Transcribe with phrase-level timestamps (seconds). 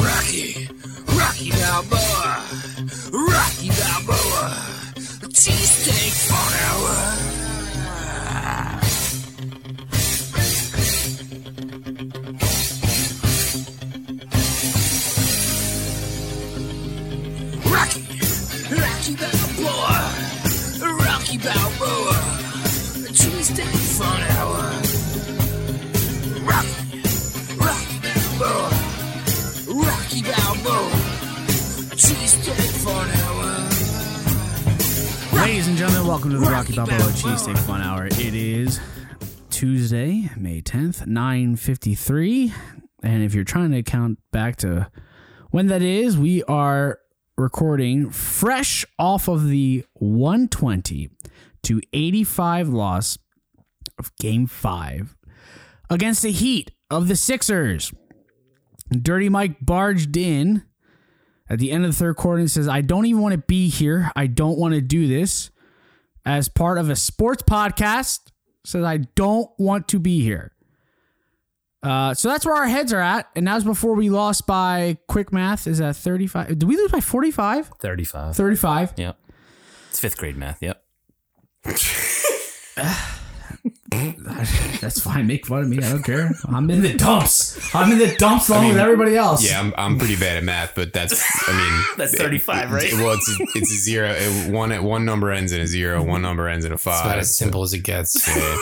[0.00, 0.68] Rocky,
[1.06, 2.44] Rocky Balboa,
[3.12, 4.50] Rocky Balboa,
[5.32, 6.97] cheesesteak for an hour.
[36.08, 37.10] Welcome to the Rocky Rocky Balboa.
[37.10, 38.06] Cheesesteak Fun Hour.
[38.06, 38.80] It is
[39.50, 42.50] Tuesday, May 10th, 9.53.
[43.02, 44.90] And if you're trying to count back to
[45.50, 47.00] when that is, we are
[47.36, 51.10] recording fresh off of the 120
[51.64, 53.18] to 85 loss
[53.98, 55.14] of Game 5
[55.90, 57.92] against the Heat of the Sixers.
[58.90, 60.62] Dirty Mike barged in
[61.50, 63.68] at the end of the third quarter and says, I don't even want to be
[63.68, 64.10] here.
[64.16, 65.50] I don't want to do this
[66.28, 68.20] as part of a sports podcast.
[68.64, 70.52] Says, I don't want to be here.
[71.82, 73.30] Uh, so that's where our heads are at.
[73.34, 75.66] And that was before we lost by quick math.
[75.66, 76.48] Is that 35?
[76.48, 77.68] Did we lose by 45?
[77.80, 78.36] 35.
[78.36, 78.92] 35.
[78.96, 79.18] Yep.
[79.88, 80.62] It's fifth grade math.
[80.62, 80.84] Yep.
[83.90, 85.26] That's fine.
[85.26, 85.78] Make fun of me.
[85.78, 86.30] I don't care.
[86.46, 87.74] I'm in the dumps.
[87.74, 89.48] I'm in the dumps along with everybody else.
[89.48, 92.92] Yeah, I'm, I'm pretty bad at math, but that's I mean That's 35, right?
[92.94, 94.14] Well, it's it's a zero.
[94.16, 96.02] It, one one number ends in a zero.
[96.02, 96.94] One number ends in a five.
[96.94, 97.06] It's five.
[97.10, 98.26] about as simple as it gets.
[98.28, 98.56] Yeah.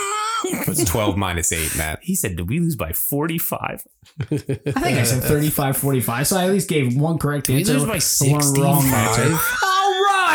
[0.67, 1.99] It's twelve minus eight, Matt.
[2.01, 3.83] He said, Did we lose by 45?
[4.21, 6.27] I think I said 35 45.
[6.27, 7.73] So I at least gave one correct We answer.
[7.73, 9.63] lose by one wrong 65.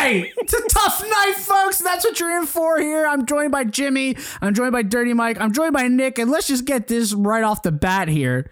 [0.03, 0.33] right.
[0.37, 1.79] It's a tough night, folks.
[1.79, 3.05] That's what you're in for here.
[3.07, 4.15] I'm joined by Jimmy.
[4.41, 5.39] I'm joined by Dirty Mike.
[5.39, 6.19] I'm joined by Nick.
[6.19, 8.51] And let's just get this right off the bat here.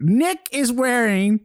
[0.00, 1.40] Nick is wearing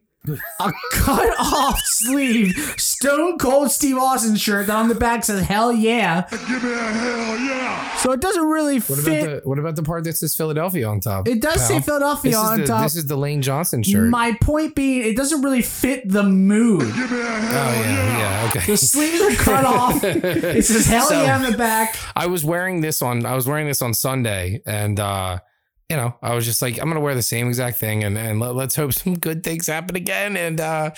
[0.60, 5.72] a cut off sleeve Stone Cold Steve Austin shirt that on the back says hell
[5.74, 6.26] yeah.
[6.30, 7.96] Give me a hell yeah.
[7.98, 9.24] So it doesn't really What fit.
[9.24, 11.28] about the what about the part that says Philadelphia on top?
[11.28, 11.82] It does say?
[11.82, 12.84] Philadelphia this on is the, top.
[12.84, 14.10] This is the Lane Johnson shirt.
[14.10, 16.84] My point being, it doesn't really fit the mood.
[16.84, 18.66] oh yeah, yeah, okay.
[18.72, 20.04] The sleeves are cut off.
[20.04, 21.98] It says hell So- yeah on the back.
[22.16, 25.40] I was wearing this on I was wearing this on Sunday and uh
[25.94, 28.40] you know, I was just like, I'm gonna wear the same exact thing and, and
[28.40, 30.36] let, let's hope some good things happen again.
[30.36, 30.90] And uh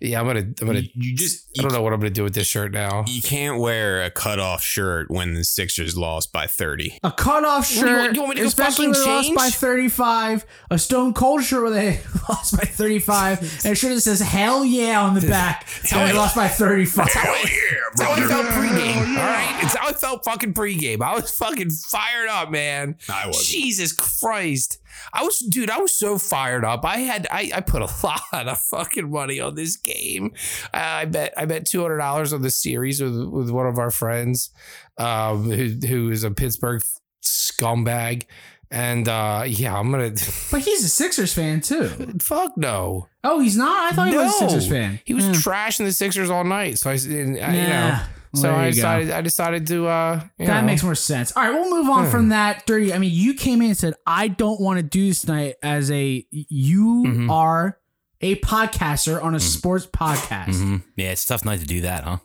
[0.00, 2.22] yeah, I'm gonna I'm gonna You, you just I don't know what I'm gonna do
[2.22, 3.02] with this shirt now.
[3.08, 6.96] you can't wear a cutoff shirt when the Sixers lost by thirty.
[7.02, 9.30] A cut off do you want- shirt, you want me to especially when fucking they
[9.32, 10.46] lost by 35.
[10.70, 13.40] A Stone Cold shirt where they lost by 35.
[13.64, 15.66] And a shirt that says hell yeah on the back.
[15.90, 17.06] And they how I- lost by 35.
[17.06, 19.08] That's how I felt pregame.
[19.08, 21.02] All right, it's how I felt fucking pregame.
[21.02, 22.96] I was fucking fired up, man.
[23.08, 23.46] I wasn't.
[23.48, 25.70] Jesus Christ, I was, dude.
[25.70, 26.84] I was so fired up.
[26.84, 30.32] I had, I, I put a lot of fucking money on this game.
[30.74, 33.90] I bet, I bet two hundred dollars on the series with with one of our
[33.90, 34.50] friends,
[34.98, 36.82] um, who who is a Pittsburgh
[37.22, 38.24] scumbag.
[38.70, 40.10] And uh yeah, I'm gonna
[40.50, 41.88] But he's a Sixers fan too.
[42.20, 43.08] fuck no.
[43.24, 43.92] Oh, he's not?
[43.92, 45.00] I thought he was a Sixers fan.
[45.06, 45.32] He was Yeah.
[45.32, 46.78] trashing the Sixers all night.
[46.78, 47.88] So I, and, I- you Yeah.
[47.90, 48.02] know,
[48.34, 51.32] so I decided I decided to uh you That know, makes more sense.
[51.36, 52.66] All right, we'll move on from that.
[52.66, 52.92] Dirty.
[52.92, 55.90] I mean, you came in and said, I don't want to do this tonight as
[55.90, 57.30] a, you Mhm.
[57.30, 57.78] are
[58.20, 60.48] a podcaster on a sports podcast.
[60.54, 60.82] Mhm.
[60.96, 62.18] Yeah, it's tough night to do that, huh?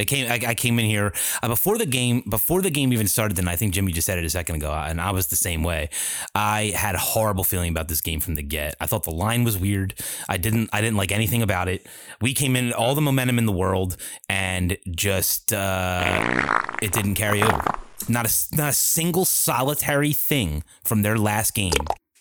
[0.00, 0.30] I came.
[0.30, 2.22] I, I came in here uh, before the game.
[2.28, 4.72] Before the game even started, and I think Jimmy just said it a second ago,
[4.72, 5.88] and I was the same way.
[6.34, 8.76] I had a horrible feeling about this game from the get.
[8.80, 9.94] I thought the line was weird.
[10.28, 10.70] I didn't.
[10.72, 11.86] I didn't like anything about it.
[12.20, 13.96] We came in all the momentum in the world,
[14.28, 17.62] and just uh, it didn't carry over.
[18.08, 21.72] Not a not a single solitary thing from their last game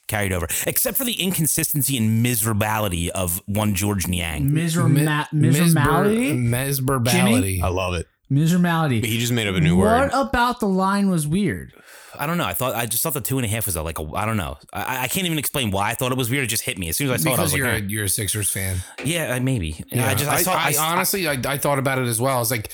[0.07, 4.49] carried over, except for the inconsistency and miserability of one Georges Niang.
[4.49, 6.37] Miserma- misermality?
[6.37, 7.61] Mesberbality.
[7.61, 8.07] I love it.
[8.31, 9.03] Misermality.
[9.05, 10.11] He just made up a new word.
[10.11, 11.73] what about the line was weird?
[12.19, 12.45] I don't know.
[12.45, 14.25] I thought I just thought the two and a half was a, like a I
[14.25, 14.57] don't know.
[14.73, 16.43] I, I can't even explain why I thought it was weird.
[16.45, 17.39] It just hit me as soon as I saw it.
[17.39, 18.77] I was Because like, you're a, you're a Sixers fan.
[19.05, 19.83] yeah, maybe.
[19.91, 20.53] Yeah, I just I, saw.
[20.53, 22.35] I, I, honestly, I, I thought about it as well.
[22.35, 22.71] I was like,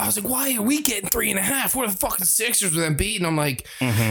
[0.00, 1.74] I was like, why are we getting three and a half?
[1.74, 3.26] We're the fucking Sixers with them beating.
[3.26, 3.66] I'm like,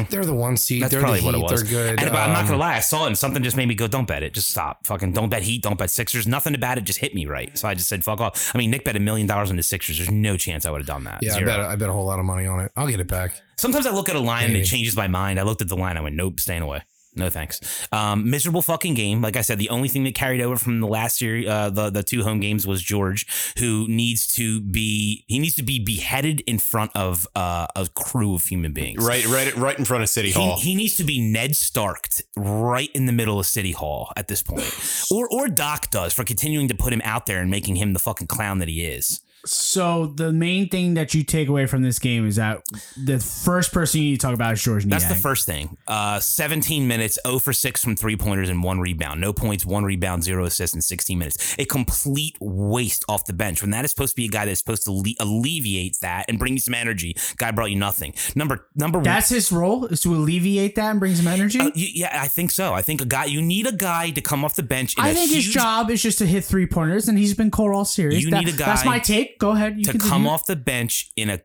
[0.09, 0.83] they're the one seed.
[0.83, 1.63] that's they're probably the what it was.
[1.63, 2.01] They're good.
[2.01, 2.75] And, but I'm not Um, gonna lie.
[2.75, 4.33] I saw it and something just made me go, "Don't bet it.
[4.33, 4.85] Just stop.
[4.85, 5.63] Fucking don't bet Heat.
[5.63, 6.27] Don't bet Sixers.
[6.27, 7.57] Nothing about it just hit me right.
[7.57, 9.63] So I just said, "Fuck off." I mean, Nick bet a million dollars on the
[9.63, 9.97] Sixers.
[9.97, 11.19] There's no chance I would have done that.
[11.21, 12.71] Yeah, I bet, I bet a whole lot of money on it.
[12.75, 13.41] I'll get it back.
[13.57, 15.39] Sometimes I look at a line and it changes my mind.
[15.39, 15.95] I looked at the line.
[15.97, 16.81] I went, "Nope, staying away."
[17.17, 17.59] No thanks.
[17.91, 19.21] Um, miserable fucking game.
[19.21, 21.89] Like I said, the only thing that carried over from the last year, uh, the
[21.89, 26.41] the two home games was George, who needs to be he needs to be beheaded
[26.41, 29.03] in front of uh, a crew of human beings.
[29.03, 30.57] Right, right, right in front of City He, Hall.
[30.59, 34.43] he needs to be Ned Starked right in the middle of City Hall at this
[34.43, 34.71] point,
[35.11, 37.99] or or Doc does for continuing to put him out there and making him the
[37.99, 39.21] fucking clown that he is.
[39.47, 42.61] So the main thing that you take away from this game is that
[42.95, 45.77] the first person you need to talk about is George That's the first thing.
[45.87, 49.21] Uh, 17 minutes, 0 for 6 from three pointers and one rebound.
[49.21, 51.55] No points, one rebound, zero assists in 16 minutes.
[51.59, 54.59] A complete waste off the bench when that is supposed to be a guy that's
[54.59, 57.15] supposed to le- alleviate that and bring you some energy.
[57.37, 58.13] Guy brought you nothing.
[58.35, 59.03] Number number one.
[59.05, 61.59] That's his role is to alleviate that and bring some energy.
[61.59, 62.73] Uh, y- yeah, I think so.
[62.73, 63.25] I think a guy.
[63.25, 64.95] You need a guy to come off the bench.
[64.97, 67.85] I think his job is just to hit three pointers, and he's been cold all
[67.85, 68.23] series.
[68.23, 68.65] You That- need a guy.
[68.65, 69.36] That's my take.
[69.37, 69.77] Go ahead.
[69.77, 70.11] You to continue.
[70.11, 71.39] come off the bench in a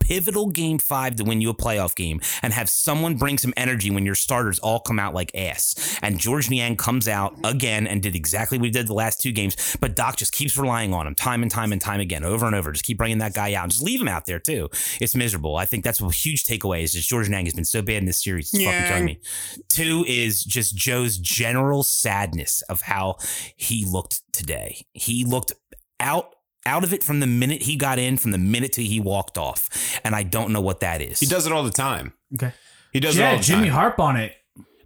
[0.00, 3.90] pivotal game five to win you a playoff game and have someone bring some energy
[3.90, 5.98] when your starters all come out like ass.
[6.02, 9.32] And Georges Niang comes out again and did exactly what he did the last two
[9.32, 12.46] games, but Doc just keeps relying on him time and time and time again, over
[12.46, 12.72] and over.
[12.72, 14.68] Just keep bringing that guy out and just leave him out there too.
[15.00, 15.56] It's miserable.
[15.56, 18.06] I think that's a huge takeaway is just Georges Niang has been so bad in
[18.06, 18.52] this series.
[18.52, 19.20] It's fucking killing me.
[19.68, 23.16] Two is just Joe's general sadness of how
[23.56, 24.86] he looked today.
[24.92, 25.52] He looked
[26.00, 26.34] out
[26.68, 29.36] out of it from the minute he got in, from the minute till he walked
[29.38, 29.68] off,
[30.04, 31.18] and I don't know what that is.
[31.18, 32.12] he does it all the time.
[32.34, 32.52] Okay.
[32.92, 33.72] He does it all Yeah, the Jimmy time.
[33.74, 34.34] harp on it.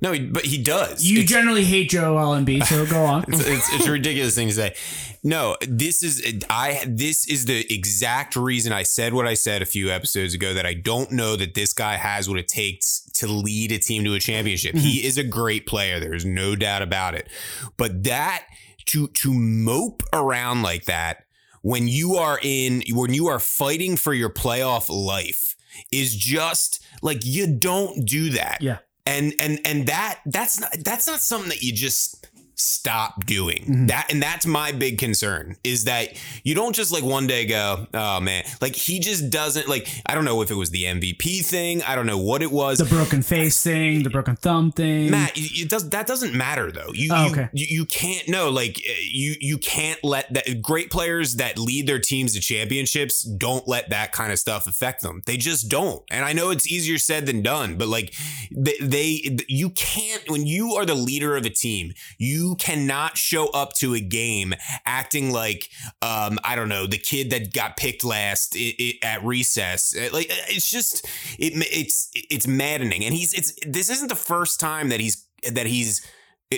[0.00, 1.04] No, he, but he does.
[1.04, 3.24] You It's- generally hate Joe Embiid, so go on.
[3.28, 4.74] it's, it's, it's a ridiculous thing to say.
[5.22, 6.20] No, this is
[6.50, 6.82] I.
[6.88, 10.66] This is the exact reason I said what I said a few episodes ago that
[10.66, 14.14] I don't know that this guy has what it takes to lead a team to
[14.14, 14.74] a championship.
[14.74, 16.00] He is a great player.
[16.00, 17.28] There's no doubt about it.
[17.76, 18.42] But that
[18.86, 21.18] to to mope around like that
[21.62, 25.56] when you are in when you are fighting for your playoff life
[25.90, 28.78] is just like you don't do that Yeah.
[29.06, 32.21] and and and that that's not that's not something that you just
[32.62, 33.86] stop doing Mm-hmm.
[33.86, 36.08] that and that's my big concern is that
[36.44, 40.14] you don't just like one day go oh man like he just doesn't like i
[40.14, 42.84] don't know if it was the mvp thing i don't know what it was The
[42.84, 45.10] broken face thing, the broken thumb thing.
[45.10, 46.90] Matt, it does that doesn't matter though.
[46.92, 47.48] You Oh, you- okay.
[47.52, 51.86] you, you can't no like uh, you you can't let that great players that lead
[51.86, 55.22] their teams to championships don't let that kind of stuff affect them.
[55.26, 56.02] They just don't.
[56.10, 58.14] And I know it's easier said than done, but like
[58.50, 63.46] they, they you can't when you are the leader of a team, you cannot show
[63.48, 64.54] up to a game
[64.86, 65.68] acting like
[66.02, 69.94] um I don't know, the kid that got picked last i i at recess.
[69.96, 71.04] Uh, Like it's just
[71.38, 73.04] it it's it's maddening.
[73.04, 76.06] And he's it's this isn't the first time that he's that he's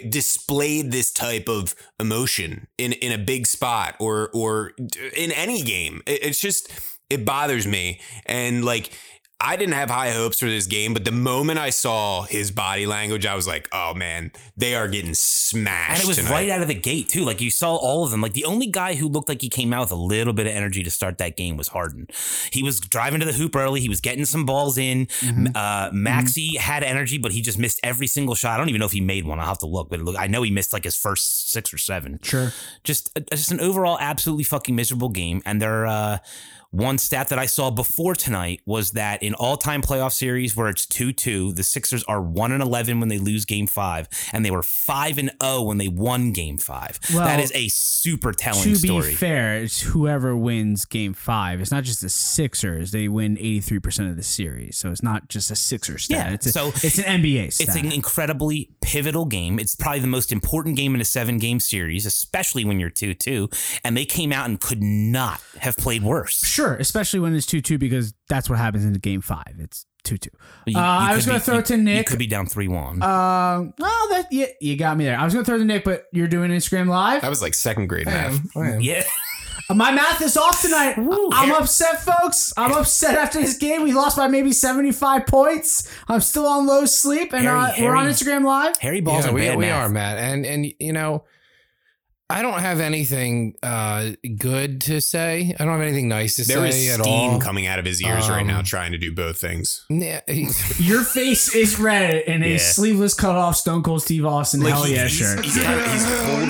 [0.09, 4.73] displayed this type of emotion in in a big spot or or
[5.17, 6.03] in any game.
[6.07, 6.69] It- It's just
[7.11, 8.91] it bothers me and like
[9.41, 12.87] I didn't have high hopes for this game, but the moment I saw his body
[12.87, 16.31] language, I was like, "Oh man, they are getting smashed." and it was tonight.
[16.31, 17.25] right out of the gate too.
[17.25, 18.21] Like you saw all of them.
[18.21, 20.53] Like the only guy who looked like he came out with a little bit of
[20.55, 22.07] energy to start that game was Harden.
[22.53, 23.81] He was driving to the hoop early.
[23.81, 25.07] He was getting some balls in.
[25.07, 25.49] Mm-hmm.
[25.55, 28.55] Uh, Maxey had energy, but he just missed every single shot.
[28.55, 29.41] I don't even know if he made one.
[29.41, 31.79] I'll have to look, but look, I know he missed like his first six or
[31.79, 32.21] seven.
[32.23, 32.53] Sure.
[32.85, 35.43] just uh, just an overall absolutely fucking miserable game.
[35.45, 36.19] And their uh,
[36.75, 40.69] one stat that I saw before tonight was that in all time playoff series where
[40.69, 44.45] it's two two, the Sixers are one and eleven when they lose Game Five, and
[44.45, 46.99] they were five and zero when they won Game Five.
[47.13, 49.03] Well, that is a super telling To story.
[49.03, 51.61] To be fair, it's whoever wins game five.
[51.61, 52.91] It's not just the Sixers.
[52.91, 54.77] They win 83% of the series.
[54.77, 56.27] So it's not just a Sixer stat.
[56.29, 57.69] Yeah, It's, a, so it's an NBA stat.
[57.69, 59.59] It's an incredibly pivotal game.
[59.59, 63.15] It's probably the most important game in a seven game series, especially when you're 2
[63.15, 63.49] 2.
[63.85, 66.45] And they came out and could not have played worse.
[66.45, 69.55] Sure, especially when it's 2 2 because that's what happens in the game five.
[69.59, 70.31] It's 2 2.
[70.67, 72.07] You- Uh, you I was going to throw it to You Nick.
[72.07, 73.03] could be down 3 1.
[73.03, 75.19] Um, oh, that yeah, you got me there.
[75.19, 77.23] I was going to throw it to Nick, but you're doing Instagram Live.
[77.23, 78.33] That was like second grade I math.
[78.57, 78.63] am.
[78.63, 78.81] I am.
[78.81, 79.03] yeah.
[79.71, 80.97] Uh, My math is off tonight.
[80.99, 82.53] I'm upset, folks.
[82.57, 83.83] I'm upset after this game.
[83.83, 85.89] We lost by maybe 75 points.
[86.07, 88.77] I'm still on low sleep, and Harry, uh, we're on Instagram Live.
[88.79, 89.85] Harry Balls Yeah, are we, bad we math.
[89.85, 90.19] are, Matt.
[90.19, 91.25] And and you know,
[92.31, 95.55] I don't have anything uh, good to say.
[95.61, 97.39] I don't have anything nice to There say is at steam all.
[97.41, 99.85] coming out of his ears right Um, now, trying to do both things.
[99.91, 100.21] Yeah,
[100.79, 102.57] Your face is red in a Yeah.
[102.59, 105.45] sleeveless cut off Stone Cold Steve Austin hell he- yeah he's, shirt.
[105.45, 106.49] He's, kind of- he's holding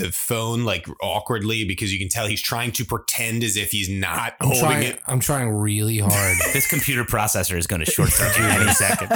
[0.00, 3.70] the, the phone like awkwardly because you can tell he's trying to pretend as if
[3.70, 4.82] he's not I'm holding trying.
[4.84, 5.00] it.
[5.06, 6.36] I'm trying really hard.
[6.54, 9.12] This computer processor is going to short circuit any second.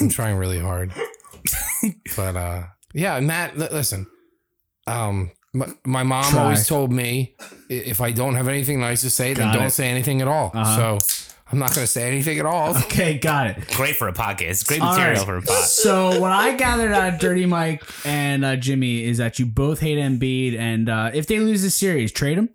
[0.00, 0.92] I'm trying really hard.
[2.16, 2.62] But uh,
[2.94, 3.56] yeah, Matt.
[3.56, 4.06] li- listen,
[4.88, 6.42] um, my, my mom Try.
[6.42, 7.34] always told me
[7.68, 9.70] if I don't have anything nice to say, then Got don't it.
[9.70, 10.50] say anything at all.
[10.54, 10.98] Uh-huh.
[10.98, 12.76] So I'm not going to say anything at all.
[12.76, 13.68] Okay, got it.
[13.74, 14.66] Great for a podcast.
[14.66, 15.24] Great All material right.
[15.26, 15.64] for a pod.
[15.64, 19.80] So what I gathered out of Dirty Mike and uh, Jimmy is that you both
[19.80, 22.50] hate Embiid, and uh, if they lose the series, trade him.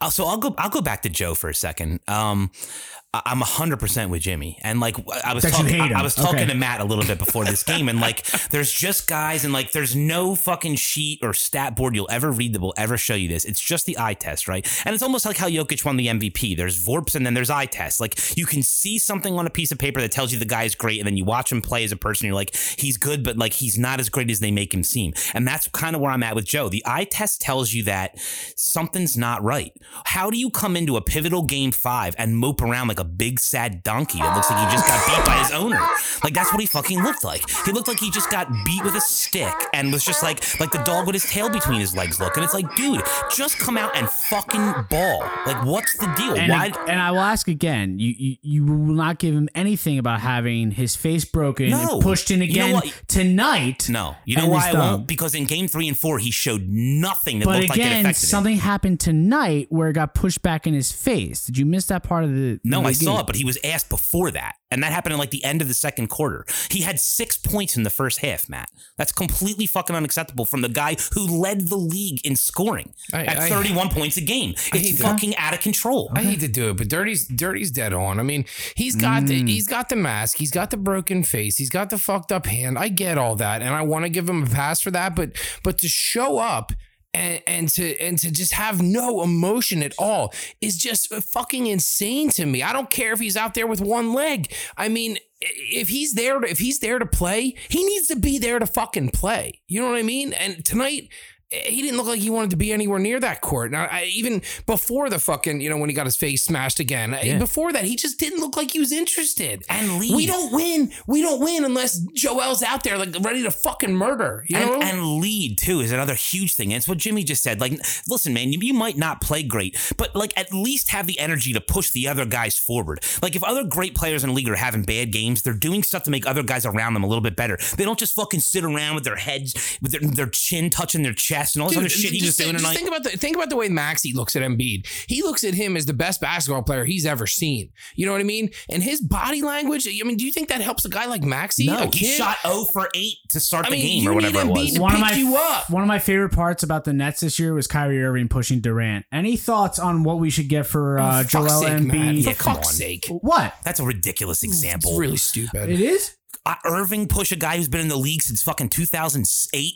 [0.00, 0.54] Uh, so I'll go.
[0.58, 2.00] I'll go back to Joe for a second.
[2.08, 6.02] Um, I- I'm hundred percent with Jimmy, and like I was That talking, I, I
[6.02, 6.46] was talking Okay.
[6.46, 9.72] to Matt a little bit before this game, and like there's just guys, and like
[9.72, 13.26] there's no fucking sheet or stat board you'll ever read that will ever show you
[13.26, 13.44] this.
[13.44, 14.64] It's just the eye test, right?
[14.84, 16.56] And it's almost like how Jokic won the MVP.
[16.56, 17.98] There's VORPs and then there's eye tests.
[18.00, 20.62] Like you can see something on a piece of paper that tells you the guy
[20.62, 22.26] is great, and then you watch him play as a person.
[22.26, 25.14] You're like, he's good, but like he's not as great as they make him seem.
[25.34, 26.68] And that's kind of where I'm at with Joe.
[26.68, 28.20] The eye test tells you that
[28.54, 29.72] something's not right.
[30.04, 33.40] How do you come into a pivotal game five and mope around like a big
[33.40, 35.80] sad donkey that looks like he just got beat by his owner?
[36.22, 37.42] Like that's what he fucking looked like.
[37.64, 40.70] He looked like he just got beat with a stick and was just like like
[40.70, 42.36] the dog with his tail between his legs look.
[42.36, 43.02] And it's like, dude,
[43.34, 45.20] just come out and fucking ball.
[45.46, 46.34] Like what's the deal?
[46.36, 46.70] And, Why?
[46.88, 47.98] and I will ask again.
[47.98, 51.94] You, you you will not give him anything about having his face broken No.
[51.94, 53.88] and pushed in You know again tonight.
[53.88, 55.06] No, you know why I won't?
[55.06, 58.00] Because in game three and four, he showed nothing that But looked like it again,
[58.06, 58.28] affected him.
[58.28, 61.46] something happened tonight where it got pushed back in his face.
[61.46, 62.60] Did you miss that part of the?
[62.64, 64.54] No, I saw it, but he was asked before that.
[64.70, 66.44] And that happened in like the end of the second quarter.
[66.70, 68.70] He had six points in the first half, Matt.
[68.96, 73.38] That's completely fucking unacceptable from the guy who led the league in scoring I- at
[73.38, 74.54] I- 31 points a game.
[74.72, 75.04] It's that.
[75.04, 76.10] fucking out of control.
[76.14, 78.20] I hate to do it, but Dirty's Dirty's dead on.
[78.20, 78.44] I mean,
[78.76, 79.48] he's got the, mm.
[79.48, 82.78] he's got the mask, he's got the broken face, he's got the fucked up hand.
[82.78, 85.16] I get all that, and I want to give him a pass for that.
[85.16, 85.32] But
[85.62, 86.72] but to show up
[87.12, 92.30] and, and to and to just have no emotion at all is just fucking insane
[92.30, 92.62] to me.
[92.62, 94.52] I don't care if he's out there with one leg.
[94.76, 98.58] I mean, if he's there if he's there to play, he needs to be there
[98.58, 99.60] to fucking play.
[99.66, 100.32] You know what I mean?
[100.32, 101.08] And tonight
[101.50, 103.72] he didn't look like he wanted to be anywhere near that court.
[103.72, 107.18] Now, I, even before the fucking, you know, when he got his face smashed again,
[107.22, 107.38] Yeah.
[107.38, 109.64] before that, he just didn't look like he was interested.
[109.68, 110.14] And lead.
[110.14, 110.92] we don't win.
[111.08, 114.44] We don't win unless Joel's out there like ready to fucking murder.
[114.48, 114.74] You know?
[114.74, 116.72] And, and lead too is another huge thing.
[116.72, 117.60] And it's what Jimmy just said.
[117.60, 117.72] Like,
[118.08, 121.52] listen, man, you, you might not play great, but like at least have the energy
[121.52, 123.02] to push the other guys forward.
[123.22, 126.04] Like if other great players in the league are having bad games, they're doing stuff
[126.04, 127.58] to make other guys around them a little bit better.
[127.76, 131.12] They don't just fucking sit around with their heads, with their, their chin touching their
[131.12, 132.74] chest and all this other shit he was just, doing just tonight.
[132.76, 134.86] think about the think about the way Maxey looks at Embiid.
[135.08, 137.70] He looks at him as the best basketball player he's ever seen.
[137.94, 138.50] You know what I mean?
[138.70, 139.86] And his body language.
[139.88, 141.66] I mean, do you think that helps a guy like Maxey?
[141.66, 144.40] no, a he shot 0 for 8 to start I the mean, game or whatever
[144.40, 144.74] it was.
[144.74, 145.70] To one of my you up.
[145.70, 149.06] one of my favorite parts about the Nets this year was Kyrie Irving pushing Durant.
[149.12, 152.14] Any thoughts on what we should get for Oh, uh, for Joel fuck's sake, man.
[152.16, 152.22] Embiid?
[152.24, 152.74] For Yeah, come fuck's on.
[152.74, 153.06] sake.
[153.08, 154.90] What That's a ridiculous example.
[154.90, 155.70] It's really stupid.
[155.70, 156.16] it is?
[156.46, 159.74] uh, Irving push a guy who's been in the league since fucking 2008.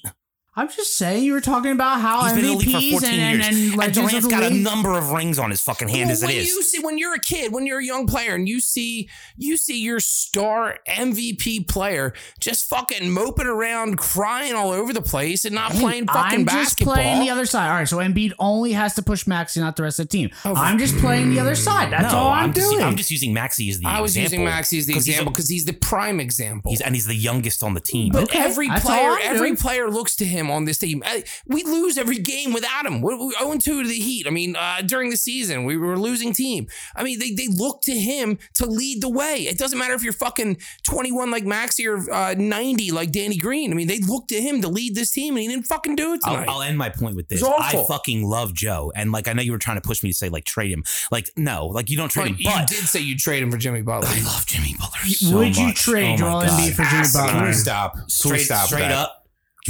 [0.57, 2.91] I'm just saying you were talking about how He's been in the league for MVPs
[2.93, 3.47] 14 and, and, years.
[3.49, 6.03] and And, legends of Durant's the got a number of rings on his fucking hand
[6.07, 6.47] Well, as it when is.
[6.49, 9.57] You see, when you're a kid, when you're a young player, and you see you
[9.57, 15.55] see your star MVP player just fucking moping around, crying all over the place, and
[15.55, 17.69] not Hey, playing fucking I'm just playing the other side.
[17.69, 20.31] All right, so Embiid only has to push Maxey, not the rest of the team.
[20.45, 21.91] Oh, I'm just playing the other side.
[21.93, 22.83] That's no, all I'm, just, doing.
[22.85, 24.33] I'm just using Maxey as the I was example.
[24.39, 26.71] using Maxey as the 'Cause he's example because he's the prime example.
[26.71, 28.13] He's, and he's the youngest on the team.
[28.13, 29.57] But Okay, every player, every doing.
[29.57, 31.03] player looks to him on this team.
[31.47, 33.01] We lose every game without him.
[33.01, 34.27] We're 0 2 to the Heat.
[34.27, 36.67] I mean, uh, during the season, we were a losing team.
[36.97, 39.47] I mean, they, they look to him to lead the way.
[39.49, 43.71] It doesn't matter if you're fucking 21 like Maxey or uh, 90 like Danny Green.
[43.71, 46.15] I mean, they look to him to lead this team, and he didn't fucking do
[46.15, 46.49] it tonight.
[46.49, 47.43] I'll, I'll end my point with this.
[47.43, 50.15] I fucking love Joe, and like I know you were trying to push me to
[50.17, 50.85] say like trade him.
[51.11, 52.37] Like no, like you don't trade but him.
[52.37, 54.09] But you But did say you trade him for Jimmy Butler.
[54.11, 55.01] I love Jimmy Butler.
[55.09, 56.49] So Would you trade Oh my Joel God.
[56.49, 57.53] Embiid for Jimmy Butler?
[57.53, 57.93] stop?
[57.95, 59.09] Can we Straight, stop straight that?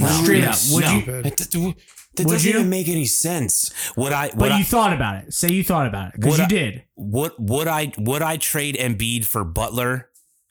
[0.03, 0.11] Up.
[0.23, 0.57] Straight up.
[0.73, 0.93] Would No.
[0.93, 1.05] you?
[1.23, 1.75] That, that-
[2.17, 2.59] that Would doesn't you?
[2.59, 3.73] even make any sense.
[3.97, 4.27] Would I?
[4.27, 4.59] Would But I?
[4.59, 5.35] you thought about it.
[5.35, 6.83] Say you thought about it because you I- did.
[6.97, 7.93] would would I?
[7.99, 10.11] Would I trade Embiid for Butler?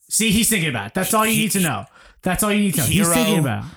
[0.10, 0.94] See, he's thinking about it.
[0.94, 1.86] That's all you need to know.
[2.22, 2.86] That's all you need to know.
[2.88, 3.64] He's thinking about.
[3.64, 3.70] it.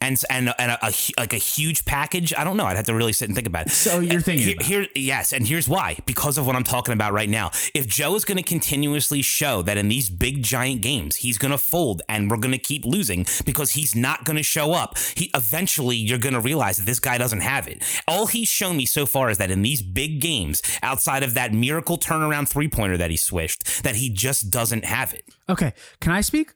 [0.00, 2.32] And and and a, a like a huge package.
[2.36, 2.64] I don't know.
[2.64, 3.70] I'd have to really sit and think about it.
[3.70, 5.98] So you're thinking Here, about here, yes, and here's why.
[6.06, 7.50] Because of what I'm talking about right now.
[7.74, 11.50] If Joe is going to continuously show that in these big giant games he's going
[11.52, 14.96] to fold and we're going to keep losing because he's not going to show up,
[15.16, 17.82] he eventually you're going to realize that this guy doesn't have it.
[18.06, 21.52] All he's shown me so far is that in these big games, outside of that
[21.52, 25.24] miracle turnaround three pointer that he swished, that he just doesn't have it.
[25.48, 26.52] Okay, can I speak?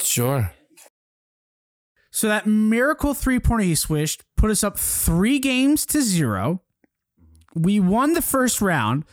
[0.00, 0.52] Sure.
[2.10, 6.62] So that miracle three pointer he swished put us up three games to zero.
[7.54, 9.04] We won the first round,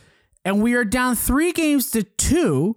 [0.44, 2.76] and we are down three games to two.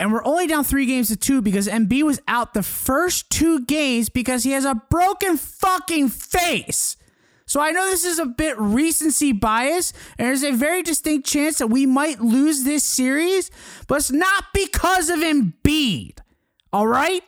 [0.00, 3.64] And we're only down three games to two because Embiid was out the first two
[3.64, 6.96] games because he has a broken fucking face.
[7.46, 11.58] So I know this is a bit recency bias, and there's a very distinct chance
[11.58, 13.50] that we might lose this series,
[13.88, 16.18] but it's not because of Embiid.
[16.72, 17.22] All right?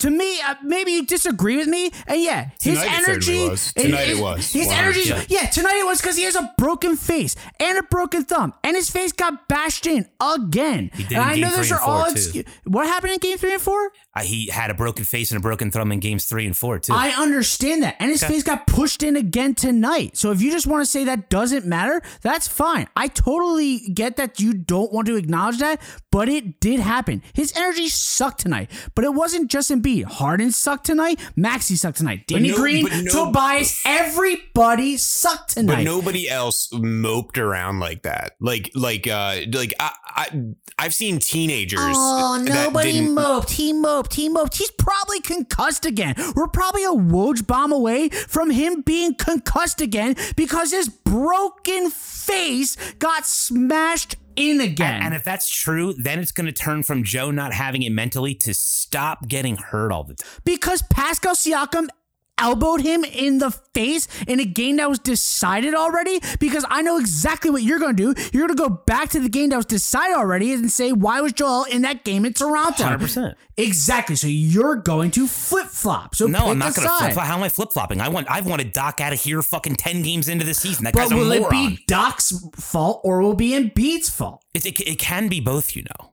[0.00, 3.32] To me, uh, maybe you disagree with me, and yeah, his Tonight energy.
[3.32, 3.72] certainly was.
[3.72, 4.52] Tonight it was.
[4.52, 4.72] His 100%.
[4.78, 5.26] energy.
[5.28, 8.76] Yeah, tonight it was because he has a broken face and a broken thumb, and
[8.76, 10.90] his face got bashed in again.
[11.08, 12.44] and I know those are all excuses.
[12.64, 13.90] What happened in game three and four?
[14.22, 16.92] He had a broken face and a broken thumb in games three and four too.
[16.94, 17.96] I understand that.
[18.00, 20.16] And his face got pushed in again tonight.
[20.16, 22.88] So if you just want to say that doesn't matter, that's fine.
[22.96, 25.80] I totally get that you don't want to acknowledge that,
[26.10, 27.22] but it did happen.
[27.34, 28.70] His energy sucked tonight.
[28.94, 30.04] But it wasn't just Embiid.
[30.04, 31.20] Harden sucked tonight.
[31.36, 32.26] Maxey sucked tonight.
[32.26, 35.76] Danny no- Green, no- Tobias, everybody sucked tonight.
[35.76, 38.36] But nobody else moped around like that.
[38.40, 40.42] Like, like, uh, like I, I,
[40.78, 41.80] I've seen teenagers.
[41.82, 43.50] Oh, nobody moped.
[43.50, 44.05] He moped.
[44.14, 44.56] He moped.
[44.56, 46.14] He's probably concussed again.
[46.34, 52.76] We're probably a Woj bomb away from him being concussed again because his broken face
[52.98, 55.02] got smashed in again.
[55.02, 58.34] and if that's true, then it's going to turn from Joe not having it mentally
[58.34, 60.28] to stop getting hurt all the time.
[60.44, 61.88] because Pascal Siakam
[62.38, 66.98] elbowed him in the face in a game that was decided already because I know
[66.98, 68.22] exactly what you're going to do.
[68.32, 71.20] You're going to go back to the game that was decided already and say, why
[71.20, 72.84] was Joel in that game in Toronto?
[72.84, 73.34] 100%.
[73.56, 74.16] Exactly.
[74.16, 76.14] So you're going to flip flop.
[76.14, 77.26] So No, I'm not going to flip flop.
[77.26, 78.00] How am I flip flopping?
[78.00, 80.84] I want I've wanted Doc out of here fucking ten games into the season.
[80.84, 81.44] That But guy's a will moron.
[81.46, 84.44] it be Doc's fault or will it be Embiid's fault?
[84.52, 86.10] It, it, it can be both, you know.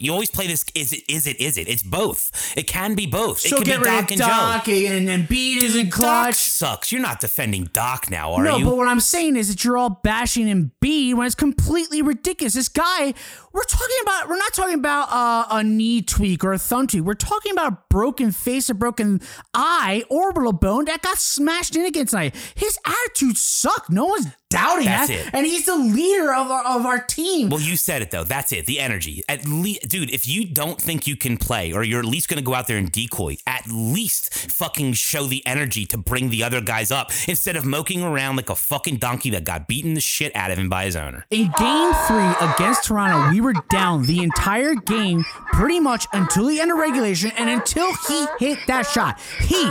[0.00, 0.64] You always play this.
[0.74, 1.02] Is it?
[1.08, 1.40] Is it?
[1.40, 1.68] Is it?
[1.68, 2.54] It's both.
[2.56, 3.44] It can be both.
[3.44, 4.72] it So could get be rid Doc of and Doc Joe.
[4.72, 6.92] and Embiid isn't Doc sucks.
[6.92, 8.64] You're not defending Doc now, are no, you?
[8.64, 12.54] No, but what I'm saying is that you're all bashing Embiid when it's completely ridiculous.
[12.54, 13.12] This guy,
[13.52, 17.02] we're talking about, we're not talking about uh, a knee tweak or a thumb tweak.
[17.02, 19.20] We're talking about a broken face, a broken
[19.52, 22.34] eye, orbital bone that got smashed in again tonight.
[22.54, 23.90] His attitude sucked.
[23.90, 25.26] No one's doubting That's that.
[25.26, 25.30] it.
[25.34, 27.50] And he's the leader of our, of our team.
[27.50, 28.24] Well, you said it though.
[28.24, 28.66] That's it.
[28.66, 29.22] The energy.
[29.28, 32.38] At least, dude, if you don't think you can play, or you're at least going
[32.38, 36.42] to go out there and decoy, at least fucking show the energy to bring the
[36.42, 40.00] other guys up instead of moking around like a fucking donkey that got beaten the
[40.00, 41.24] shit out of him by his owner.
[41.30, 46.60] In game three against Toronto, we were down the entire game pretty much until the
[46.60, 49.20] end of regulation and until he hit that shot.
[49.40, 49.64] He,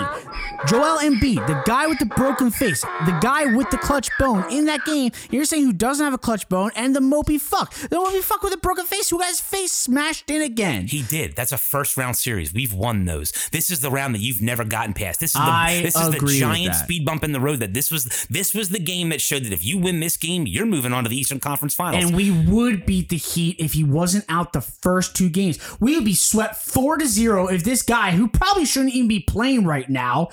[0.67, 4.65] Joel Embiid, the guy with the broken face, the guy with the clutch bone in
[4.65, 7.73] that game, you're saying who doesn't have a clutch bone, and the mopey fuck.
[7.73, 10.87] The mopey fuck with a broken face who got his face smashed in again.
[10.87, 11.35] He did.
[11.35, 12.53] That's a first round series.
[12.53, 13.31] We've won those.
[13.51, 15.19] This is the round that you've never gotten past.
[15.19, 17.91] This is the I this is the giant speed bump in the road that this
[17.91, 20.93] was this was the game that showed that if you win this game, you're moving
[20.93, 22.05] on to the Eastern Conference Finals.
[22.05, 25.59] And we would beat the Heat if he wasn't out the first two games.
[25.79, 29.19] We would be swept four to zero if this guy, who probably shouldn't even be
[29.19, 30.29] playing right now,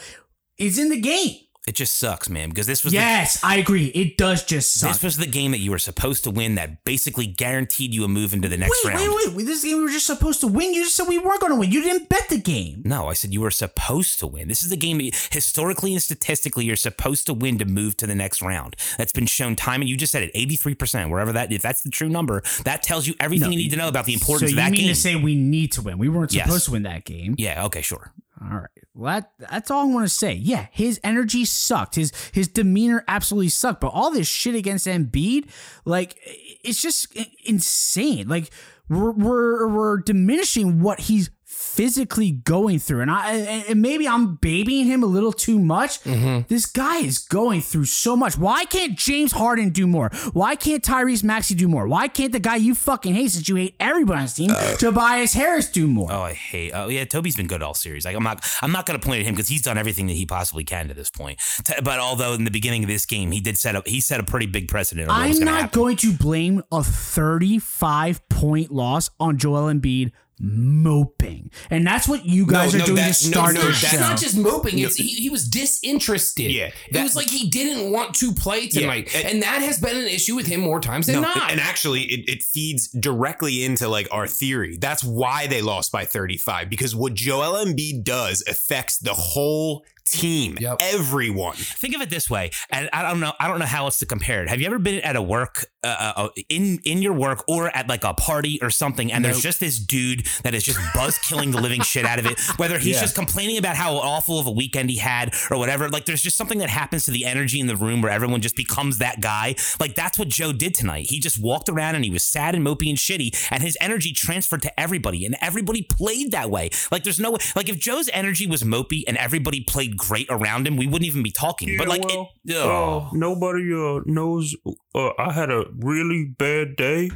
[0.59, 1.39] is in the game.
[1.67, 3.87] It just sucks, man, because this was the Yes, I agree.
[3.87, 4.93] It does just suck.
[4.93, 8.09] This was the game that you were supposed to win that basically guaranteed you a
[8.09, 9.09] move into the next wait, round.
[9.15, 9.35] wait, wait.
[9.37, 10.75] Wait this game we were just supposed to win.
[10.75, 11.71] You just said we weren't going to win.
[11.73, 12.83] You didn't bet the game.
[12.85, 14.49] No, I said you were supposed to win.
[14.49, 17.97] This is the game that you- historically and statistically you're supposed to win to move
[17.99, 18.77] to the next round.
[18.99, 21.91] That's been shown time and you just said it 83%, wherever that if that's the
[21.91, 24.51] true number, that tells you everything you need to know about the importance so of
[24.51, 24.89] you that mean game.
[24.89, 25.99] to say we need to win?
[25.99, 26.47] We weren't Yes.
[26.47, 27.35] supposed to win that game.
[27.39, 28.13] yeah, okay, sure.
[28.43, 28.69] All right.
[28.95, 30.35] Well, that, that's all I want to say.
[30.35, 31.97] Yeah, his energy sucked.
[31.97, 33.81] His his demeanor absolutely sucked.
[33.81, 35.51] But all this shit against Embiid,
[35.85, 36.17] like,
[36.63, 37.09] it's just
[37.45, 38.29] insane.
[38.29, 38.51] Like,
[38.89, 41.31] we're we're, we're diminishing what he's
[41.75, 43.01] physically going through.
[43.01, 43.33] And I
[43.69, 46.01] and maybe I'm babying him a little too much.
[46.05, 46.47] Mm-hmm.
[46.49, 48.39] This guy is going through so much.
[48.39, 50.11] Why can't James Harden do more?
[50.33, 51.87] Why can't Tyrese Maxey do more?
[51.89, 55.33] Why can't the guy you fucking hate since you hate everybody on his team, Tobias
[55.33, 56.13] Harris, do more?
[56.13, 56.73] Oh, I hate.
[56.73, 57.05] Oh, yeah.
[57.05, 58.05] Toby's been good all series.
[58.05, 58.45] Like I'm not.
[58.63, 60.89] I'm not going to point at him because he's done everything that he possibly can
[60.89, 61.41] to this point.
[61.83, 64.23] But although in the beginning of this game he did set up, he set a
[64.23, 65.09] pretty big precedent.
[65.09, 65.81] Of what was I'm gonna not happen.
[65.81, 71.51] going to blame a 35 point loss on Joel Embiid moping.
[71.71, 73.87] And that's what you guys No, are no, doing that- to start no, the show.
[73.97, 74.79] It's not just moping.
[74.79, 76.51] It's he, he was disinterested.
[76.51, 79.97] Yeah, it was like he didn't want to play tonight, and- and, that has been
[79.97, 81.51] an issue with him more times than No, not.
[81.51, 84.77] and actually, it, it feeds directly into like our theory.
[84.81, 90.57] That's why they lost by 35 because what Joel Embiid does affects the whole team,
[90.61, 90.79] Yep.
[90.81, 91.57] everyone.
[91.57, 93.33] Think of it this way, and I don't know.
[93.41, 94.49] I don't know how else to compare it.
[94.49, 97.89] Have you ever been at a work, uh, uh, in in your work, or at
[97.89, 101.51] like a party or something, and there's just this dude that is just buzz killing
[101.51, 102.39] the living shit out of it.
[102.57, 103.03] Whether he's Yeah.
[103.03, 105.89] just complaining about how awful of a weekend he had or whatever.
[105.89, 108.57] Like there's just something that happens to the energy in the room where everyone just
[108.57, 109.55] becomes that guy.
[109.81, 111.07] Like that's what Joe did tonight.
[111.11, 114.13] He just walked around and he was sad and mopey and shitty, and his energy
[114.13, 116.71] transferred to everybody, and everybody played that way.
[116.91, 120.67] Like there's no like if Joe's energy was mopey and everybody played played great around
[120.67, 121.77] him, we wouldn't even be talking.
[121.79, 123.11] but like, well, it, Uh, oh.
[123.13, 124.55] nobody uh, knows.
[124.95, 127.11] Uh, I had a really bad day.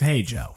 [0.00, 0.54] Hey, Joe.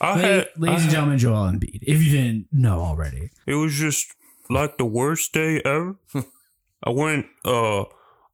[0.00, 1.78] I La- had, I ladies and gentlemen, Joel Embiid.
[1.82, 4.12] If you didn't know already, It was just
[4.50, 5.96] like the worst day ever.
[6.84, 7.26] I went.
[7.44, 7.82] Uh,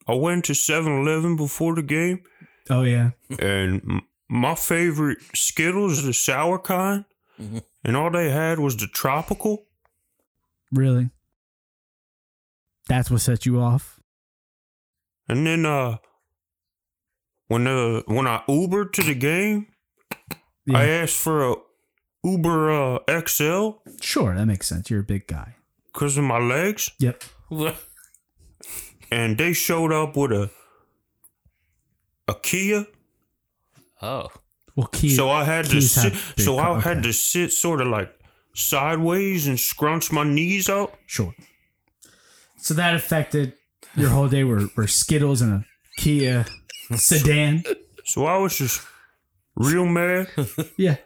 [0.06, 2.22] I went to 7-Eleven before the game,
[2.70, 7.04] oh yeah, and my favorite Skittles, the sour kind,
[7.38, 7.62] Mhm.
[7.84, 9.66] and all they had was the tropical.
[10.72, 11.10] Really?
[12.88, 14.00] That's what set you off.
[15.28, 15.98] And then uh
[17.48, 19.66] when uh when I Ubered to the game,
[20.72, 21.54] I asked for a
[22.24, 24.90] Uber uh XL Sure, that makes sense.
[24.90, 25.56] You're a big guy.
[25.92, 27.22] because of my legs, Yep.
[29.10, 30.50] and they showed up with a
[32.26, 32.86] a Kia.
[34.02, 34.28] oh.
[34.76, 35.10] Well, Kia.
[35.16, 36.14] so I had to sit.
[36.38, 38.12] So I car- had to sit sort of like
[38.58, 40.96] sideways and scrunch my knees up.
[41.06, 41.34] Sure.
[42.56, 43.54] So that affected
[43.96, 44.44] your whole day.
[44.44, 45.64] Were were Skittles and a
[45.98, 46.46] Kia
[46.94, 47.64] sedan?
[48.04, 48.86] So I was just
[49.54, 50.28] real mad.
[50.76, 50.96] Yeah.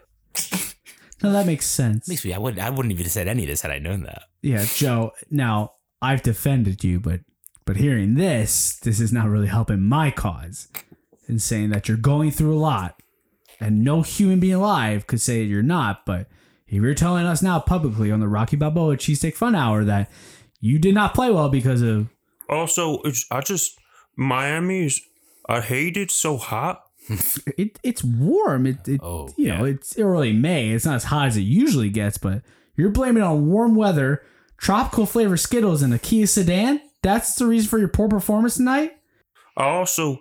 [1.21, 2.09] No, that makes sense.
[2.09, 2.33] Makes me.
[2.33, 2.61] I wouldn't.
[2.61, 4.23] I wouldn't even have said any of this had I known that.
[4.41, 5.11] Yeah, Joe.
[5.31, 7.21] Now I've defended you, but
[7.65, 10.67] but hearing this, this is not really helping my cause.
[11.29, 13.01] In saying that you're going through a lot,
[13.61, 16.05] and no human being alive could say you're not.
[16.05, 16.27] But if
[16.81, 20.09] you're telling us now publicly on the Rocky Balboa Cheesesteak Fun Hour that
[20.59, 22.07] you did not play well because of
[22.49, 23.77] Also, it's I just
[24.15, 25.01] Miami is.
[25.47, 26.83] I hate it so hot.
[27.57, 28.65] it, it's warm.
[28.65, 30.69] It, it Oh, you know, it's early May.
[30.69, 32.41] It's not as hot as it usually gets, but
[32.77, 34.23] you're blaming on warm weather,
[34.57, 36.81] tropical flavor Skittles, and a Kia sedan.
[37.01, 38.93] That's the reason for your poor performance tonight.
[39.57, 40.19] I also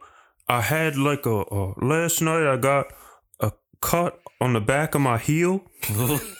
[0.48, 2.86] I had like a, a last night I got
[3.40, 5.62] a cut on the back of my heel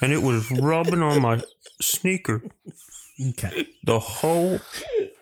[0.03, 1.41] and it was rubbing on my
[1.81, 2.43] sneaker
[3.31, 3.67] Okay.
[3.85, 4.59] the whole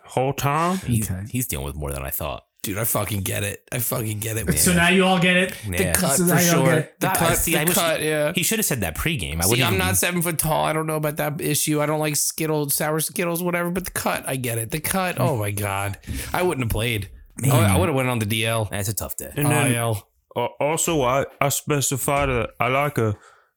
[0.04, 0.78] whole time.
[0.78, 1.22] He's, Okay.
[1.30, 2.44] he's dealing with more than I thought.
[2.62, 3.66] Dude, I fucking get it.
[3.72, 4.56] I fucking get it, man.
[4.56, 5.54] So now you all get it.
[5.68, 5.92] Yeah.
[5.92, 6.88] cut So for sure.
[7.00, 8.32] The I- cut, see, the I wish- cut, yeah.
[8.34, 9.38] He should have said that pregame.
[9.38, 9.66] I See, wouldn't.
[9.68, 10.64] I'm even- not seven foot tall.
[10.64, 11.80] I don't know about that issue.
[11.80, 13.70] I don't like Skittles, sour Skittles, whatever.
[13.70, 14.70] But the cut, I get it.
[14.70, 15.18] The cut.
[15.18, 15.98] Oh my god,
[16.34, 17.08] I wouldn't have played.
[17.46, 18.68] Oh, I would have went on the DL.
[18.70, 19.32] That's a tough day.
[19.36, 20.06] And then IL.
[20.36, 23.16] Uh, also I I specified that I like a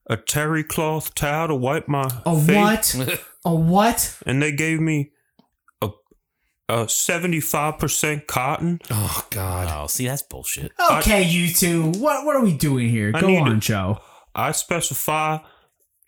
[0.09, 2.95] a terry cloth towel to wipe my A face.
[2.95, 3.19] what?
[3.45, 4.17] A what?
[4.25, 5.11] And they gave me
[5.81, 5.89] a
[6.69, 8.79] a 75% cotton.
[8.89, 9.69] Oh god.
[9.83, 10.71] Oh, see, that's bullshit.
[10.91, 11.91] Okay, you two.
[11.91, 13.11] What what are we doing here?
[13.13, 13.99] I Go on, to- Joe.
[14.35, 15.39] I specify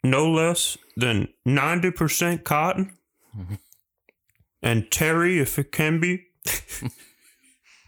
[0.03, 2.97] no less than 90% cotton
[4.61, 6.23] and terry if it can be.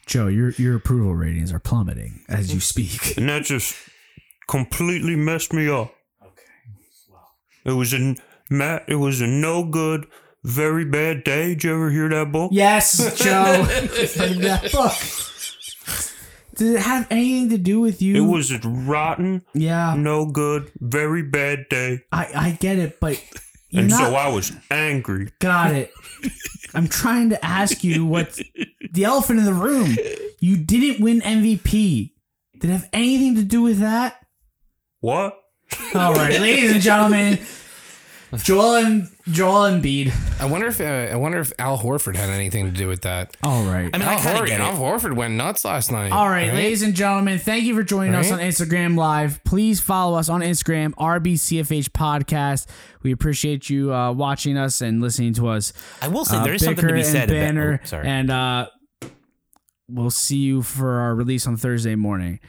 [0.07, 3.13] Joe, your your approval ratings are plummeting as you speak.
[3.17, 3.75] And that just
[4.47, 5.93] completely messed me up.
[6.23, 6.41] Okay.
[7.11, 7.27] Well.
[7.65, 8.15] It was a
[8.49, 8.85] Matt.
[8.87, 10.07] It was a no good,
[10.43, 11.49] very bad day.
[11.49, 12.51] Did you ever hear that book?
[12.53, 13.65] Yes, Joe.
[13.67, 14.93] Read that book.
[16.55, 18.15] Did it have anything to do with you?
[18.15, 21.99] It was a rotten, Yeah, no good, very bad day.
[22.11, 23.21] I I get it, but
[23.69, 23.99] you're And not.
[23.99, 25.29] so I was angry.
[25.39, 25.91] got it.
[26.73, 28.39] I'm trying to ask you what
[28.91, 29.95] the elephant in the room.
[30.39, 32.11] You didn't win MVP.
[32.59, 34.25] Did it have anything to do with that?
[34.99, 35.39] What?
[35.93, 37.39] All right, ladies and gentlemen,
[38.35, 40.13] Joel and Joel Embiid.
[40.41, 43.35] I wonder if uh, I wonder if Al Horford had anything to do with that.
[43.43, 43.89] All right.
[43.93, 44.77] I mean, Al, kind of Horford, get Al.
[44.77, 46.11] Horford went nuts last night.
[46.11, 49.43] All right, ladies and gentlemen, thank you for joining us on Instagram Live.
[49.43, 52.67] Please follow us on Instagram, RBCFH Podcast.
[53.03, 55.73] We appreciate you uh, watching us and listening to us.
[56.01, 57.79] I will say uh, there is something to bicker be and said banner, about.
[57.83, 58.07] Oh, sorry.
[58.07, 58.67] And uh,
[59.89, 62.39] we'll see you for our release on Thursday morning.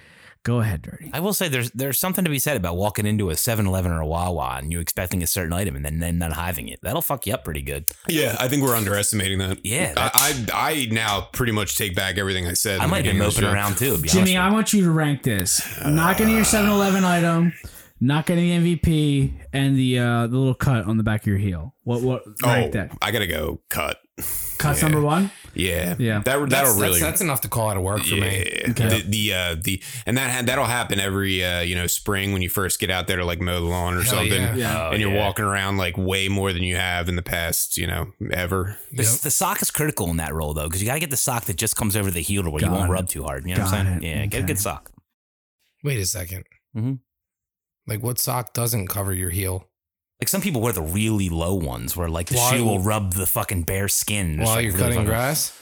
[0.44, 1.11] Go ahead, Dirty.
[1.12, 4.01] I will say there's there's something to be said about walking into a 7-Eleven or
[4.01, 6.79] a Wawa and you expecting a certain item and then, then not having it.
[6.83, 7.87] That'll fuck you up pretty good.
[8.09, 9.59] Yeah, I think we're underestimating that.
[9.64, 12.81] Yeah, I, I I now pretty much take back everything I said.
[12.81, 13.96] I might have been beginning moping around too.
[13.96, 15.61] To be Jimmy, I want you to rank this.
[15.85, 17.53] Not getting your 7 Eleven item,
[18.01, 21.37] not getting the MVP, and the uh, the little cut on the back of your
[21.38, 21.74] heel.
[21.85, 22.96] What what rank Oh, that?
[23.03, 23.98] I gotta go cut.
[24.59, 24.88] Cut's yeah.
[24.88, 25.31] number one?
[25.59, 26.21] Yeah, Yeah.
[26.21, 27.01] That that'll really.
[27.01, 28.62] that's, that's enough to call out of work for yeah, me.
[28.68, 32.49] the the, uh, the and that that'll happen every uh, you know spring when you
[32.49, 34.55] first get out there to like mow the lawn or Hell something, yeah.
[34.57, 34.90] Yeah.
[34.92, 35.25] and you're Oh, yeah.
[35.27, 38.77] walking around like way more than you have in the past you know ever.
[38.92, 41.16] The, the sock is critical in that role though, because you got to get the
[41.16, 42.92] sock that just comes over the heel to where you won't it.
[42.92, 43.44] rub too hard.
[43.47, 43.97] You know what I'm saying?
[44.05, 44.16] it.
[44.18, 44.90] Yeah, get a good sock.
[45.85, 46.44] Wait a 2nd
[46.77, 46.99] Mhm.
[47.87, 49.67] Like what sock doesn't cover your heel
[50.20, 53.12] Like some people wear the really low ones where like the Why- shoe will rub
[53.14, 54.37] the fucking bare skin.
[54.38, 55.59] Just, while like, you're really cutting fucking- grass?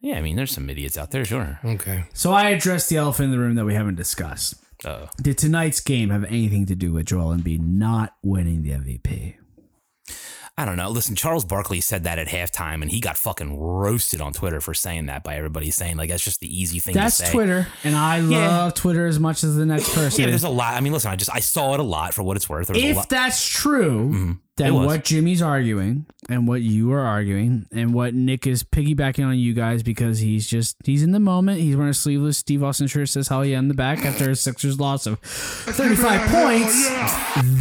[0.00, 1.58] Yeah, I mean, there's some idiots out there, sure.
[1.64, 2.04] Okay.
[2.14, 4.54] So I addressed the elephant in the room that we haven't discussed.
[4.84, 9.34] Uh, Did tonight's game have anything to do with Joel Embiid not winning the MVP?
[10.58, 10.90] I don't know.
[10.90, 14.74] Listen, Charles Barkley said that at halftime, and he got fucking roasted on Twitter for
[14.74, 17.24] saying that by everybody saying like that's just the easy thing That's to say.
[17.26, 18.48] That's Twitter, and I Yeah.
[18.58, 20.20] love Twitter as much as the next person.
[20.22, 20.74] Yeah, there's a lot.
[20.74, 22.66] I mean, listen, I just I saw it a lot for what it's worth.
[22.66, 23.08] There was a if lot.
[23.08, 24.38] that's true, Mhm.
[24.56, 29.38] Then what Jimmy's arguing and what you are arguing and what Nick is piggybacking on
[29.38, 31.60] you guys because he's just he's in the moment.
[31.60, 34.34] He's wearing a sleeveless Steve Austin shirt says "Hell yeah" in the back after a
[34.34, 36.90] Sixers loss of 35 points.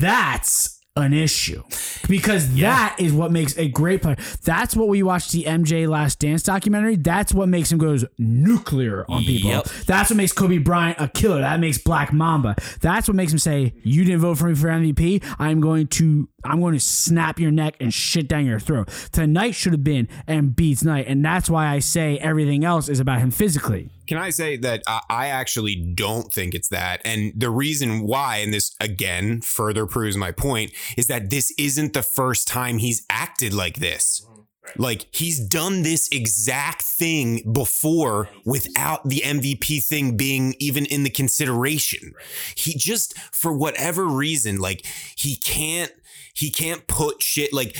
[0.01, 1.63] That's an issue
[2.07, 4.17] because that is what makes a great player.
[4.43, 6.95] That's what we watched the MJ Last Dance documentary.
[6.95, 9.49] That's what makes him goes nuclear on people.
[9.49, 9.65] Yep.
[9.85, 11.41] That's what makes Kobe Bryant a killer.
[11.41, 12.55] That makes Black Mamba.
[12.81, 15.23] That's what makes him say, "You didn't vote for me for MVP.
[15.39, 19.51] I'm going to, I'm going to snap your neck and shit down your throat." Tonight
[19.51, 23.31] should have been Embiid's night, and that's why I say everything else is about him
[23.31, 23.91] physically.
[24.07, 27.01] Can I say that I, actually don't think it's that?
[27.03, 31.93] And the reason why, and this again further proves my point, is that this isn't
[31.93, 34.25] the first time he's acted like this.
[34.25, 34.81] Mm-hmm.
[34.81, 41.09] Like he's done this exact thing before without the MVP thing being even in the
[41.09, 42.13] consideration.
[42.55, 45.91] He just, for whatever reason, like he can't,
[46.33, 47.77] he can't put shit like,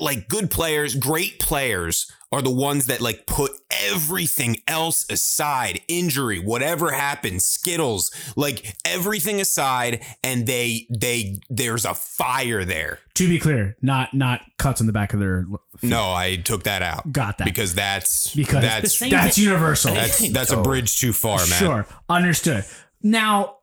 [0.00, 6.38] like good players, great players are the ones that like put everything else aside, injury,
[6.38, 12.98] whatever happens, skittles, like everything aside, and they they there's a fire there.
[13.14, 15.46] To be clear, not not cuts on the back of their.
[15.82, 17.10] No, I took that out.
[17.12, 17.44] Got that.
[17.44, 19.94] because that's Because that's that's universal.
[19.94, 21.46] that's that's a bridge too far, man.
[21.46, 22.64] Sure, understood.
[23.02, 23.56] Now,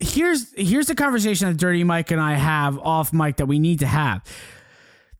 [0.00, 3.80] here's here's the conversation that Dirty Mike and I have off mic that we need
[3.80, 4.22] to have.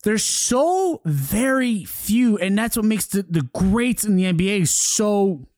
[0.05, 5.49] There's so very few, and that's what makes the, the greats in the NBA so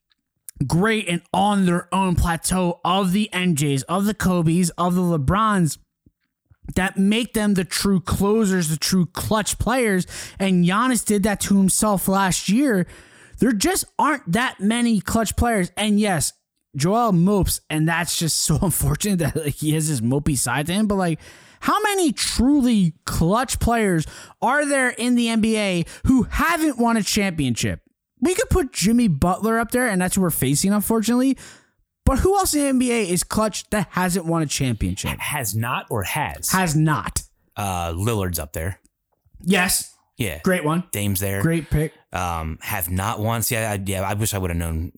[0.67, 5.79] great and on their own plateau of the MJs, of the Kobe's, of the LeBrons
[6.75, 10.07] that make them the true closers, the true clutch players.
[10.39, 12.87] And Giannis did that to himself last year.
[13.39, 15.71] There just aren't that many clutch players.
[15.77, 16.33] And yes,
[16.75, 20.73] Joel mopes, and that's just so unfortunate that like, he has this mopey side to
[20.73, 20.87] him.
[20.87, 21.21] But like,
[21.61, 24.07] how many truly clutch players
[24.43, 27.81] are there in the NBA who haven't won a championship?
[28.21, 31.37] We could put Jimmy Butler up there, and that's who we're facing, unfortunately.
[32.05, 35.19] But who else in the NBA is clutch that hasn't won a championship?
[35.19, 36.51] has not or has.
[36.51, 37.23] Has not.
[37.57, 38.81] uh, Lillard's up there.
[39.41, 40.85] Yes, Yeah, great one.
[40.93, 41.43] Dame's there.
[41.43, 41.93] Great pick.
[42.13, 43.51] Um, have not once.
[43.51, 44.03] Yeah, I, yeah.
[44.03, 44.93] I wish I would have known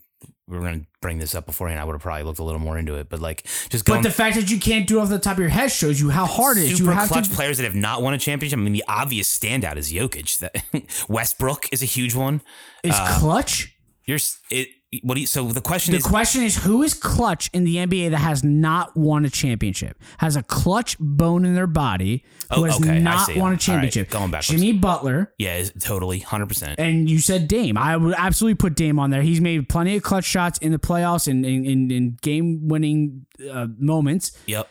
[0.49, 1.79] we were going to bring this up beforehand.
[1.79, 3.11] I would have probably looked a little more into it.
[3.11, 5.41] But like, just But the fact that you can't do it off the top of
[5.41, 6.81] your head shows you how hard it is.
[6.81, 7.35] You have clutch to.
[7.35, 8.59] players that have not won a championship.
[8.59, 10.39] I mean, the obvious standout is Jokic.
[10.39, 12.41] That Westbrook is a huge one.
[12.83, 13.77] Is uh, clutch?
[14.07, 14.19] You're
[14.51, 14.69] it.
[15.03, 15.27] What do you?
[15.27, 18.16] So the question is The is, question is who is clutch in the NBA that
[18.18, 19.98] has not won a championship?
[20.16, 22.24] Has a clutch bone in their body
[22.55, 24.09] who Oh, has okay, not won a All right, championship?
[24.09, 24.48] going backwards.
[24.48, 25.35] Jimmy Butler.
[25.37, 26.81] yeah, totally hundred percent.
[26.81, 27.77] And you said Dame.
[27.77, 29.20] I would absolutely put Dame on there.
[29.20, 33.27] He's made plenty of clutch shots in the playoffs and in, in, in game winning
[33.51, 34.33] uh, moments.
[34.46, 34.68] Yep.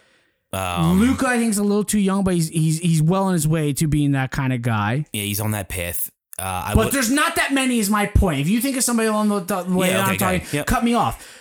[0.53, 3.34] Um, Luka, I think, is a little too young, but he's he's he's well on
[3.34, 5.06] his way to being that kind of guy.
[5.13, 6.10] yeah, he's on that path.
[6.39, 8.39] Uh, I But would, there's not that many, is my point.
[8.39, 10.41] If you think of somebody along the, the way Yeah, that I'm talking.
[10.52, 10.65] Yep.
[10.67, 11.34] cut me off.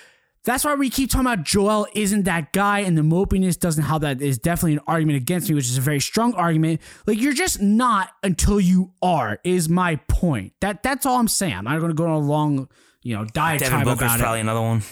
[0.45, 4.03] That's why we keep talking about Joel isn't that guy, and the mopiness doesn't help.
[4.03, 6.81] That is definitely an argument against me, which is a very strong argument.
[7.05, 9.41] Like you're just not until you are.
[9.43, 10.53] Is my point.
[10.61, 11.53] That that's all I'm saying.
[11.55, 12.69] I'm not going to go on a long,
[13.03, 14.43] you know, Devin diatribe Booker's about probably it.
[14.43, 14.83] another one.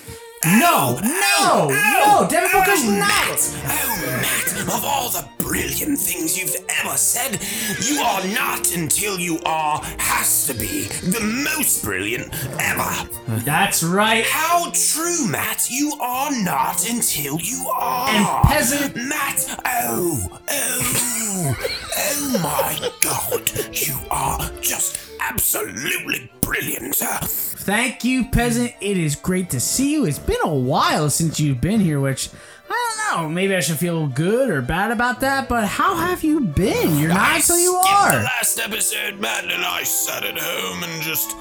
[0.45, 2.27] No, no, no.
[2.29, 3.39] Devin Booker's not.
[3.65, 7.39] Oh, Matt, of all the brilliant things you've ever said,
[7.81, 13.09] you are not until you are has to be the most brilliant ever.
[13.45, 14.25] That's right.
[14.27, 15.71] How true, Matt.
[15.71, 18.09] You are not until you are.
[18.09, 21.57] And peasant- Matt, oh, oh,
[21.99, 23.49] oh my god.
[23.73, 26.97] You are just absolutely brilliant.
[26.97, 28.73] Thank you, peasant.
[28.81, 30.05] It is great to see you.
[30.05, 32.29] It's been a while since you've been here, which
[32.75, 33.29] I don't know.
[33.29, 35.49] Maybe I should feel good or bad about that.
[35.49, 36.99] But how have you been?
[36.99, 38.19] You're not until you are.
[38.19, 41.33] the last episode, Matt, and I sat at home and just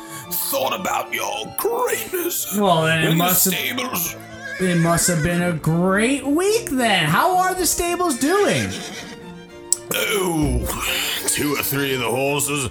[0.50, 2.56] thought about your greatness.
[2.58, 4.19] Well, then it in the must have
[4.60, 7.06] it must have been a great week then.
[7.06, 8.69] How are the stables doing?
[9.95, 12.69] Oh, two or three of the horses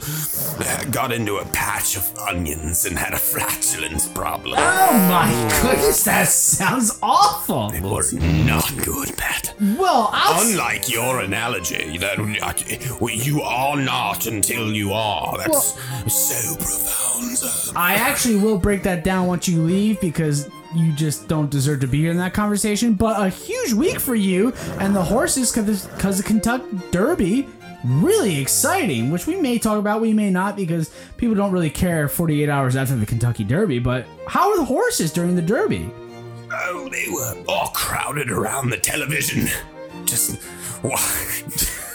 [0.90, 4.58] got into a patch of onions and had a flatulence problem.
[4.58, 5.30] Oh my
[5.62, 7.70] goodness, that sounds awful.
[7.72, 9.54] It was not good, Matt.
[9.61, 15.38] Well, I'll Unlike your analogy, that uh, you are not until you are.
[15.38, 15.74] That's
[16.12, 17.76] so profound.
[17.76, 21.87] I actually will break that down once you leave because you just don't deserve to
[21.87, 22.94] be here in that conversation.
[22.94, 27.48] But a huge week for you and the horses because the Kentucky Derby.
[27.85, 32.08] really exciting, which we may talk about, we may not, because people don't really care
[32.08, 33.78] 48 hours after the Kentucky Derby.
[33.78, 35.90] But how are the horses during the Derby?
[36.52, 39.48] Oh, they were all crowded around the television.
[40.04, 40.40] Just.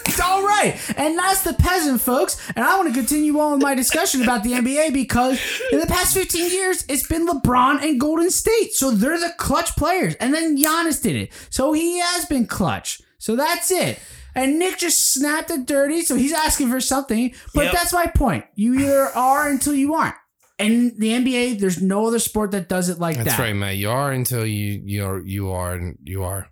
[0.24, 2.38] All right, and that's the peasant, folks.
[2.56, 5.40] And I want to continue on with my discussion about the NBA because
[5.72, 8.74] in the past 15 years, it's been LeBron and Golden State.
[8.74, 10.16] So they're the clutch players.
[10.16, 11.32] And then Giannis did it.
[11.50, 13.02] So he has been clutch.
[13.20, 14.00] So that's it.
[14.36, 17.34] And Nick just snapped it dirty, so he's asking for something.
[17.56, 17.74] But Yep.
[17.74, 18.46] that's my point.
[18.56, 20.16] You either are until you aren't.
[20.60, 23.32] And the NBA, there's no other sport that does it like That's that.
[23.32, 23.78] That's right, Matt.
[23.78, 26.50] You are until you you're you are you are.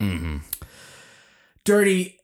[0.00, 0.38] Mm-hmm.
[1.64, 2.15] Dirty,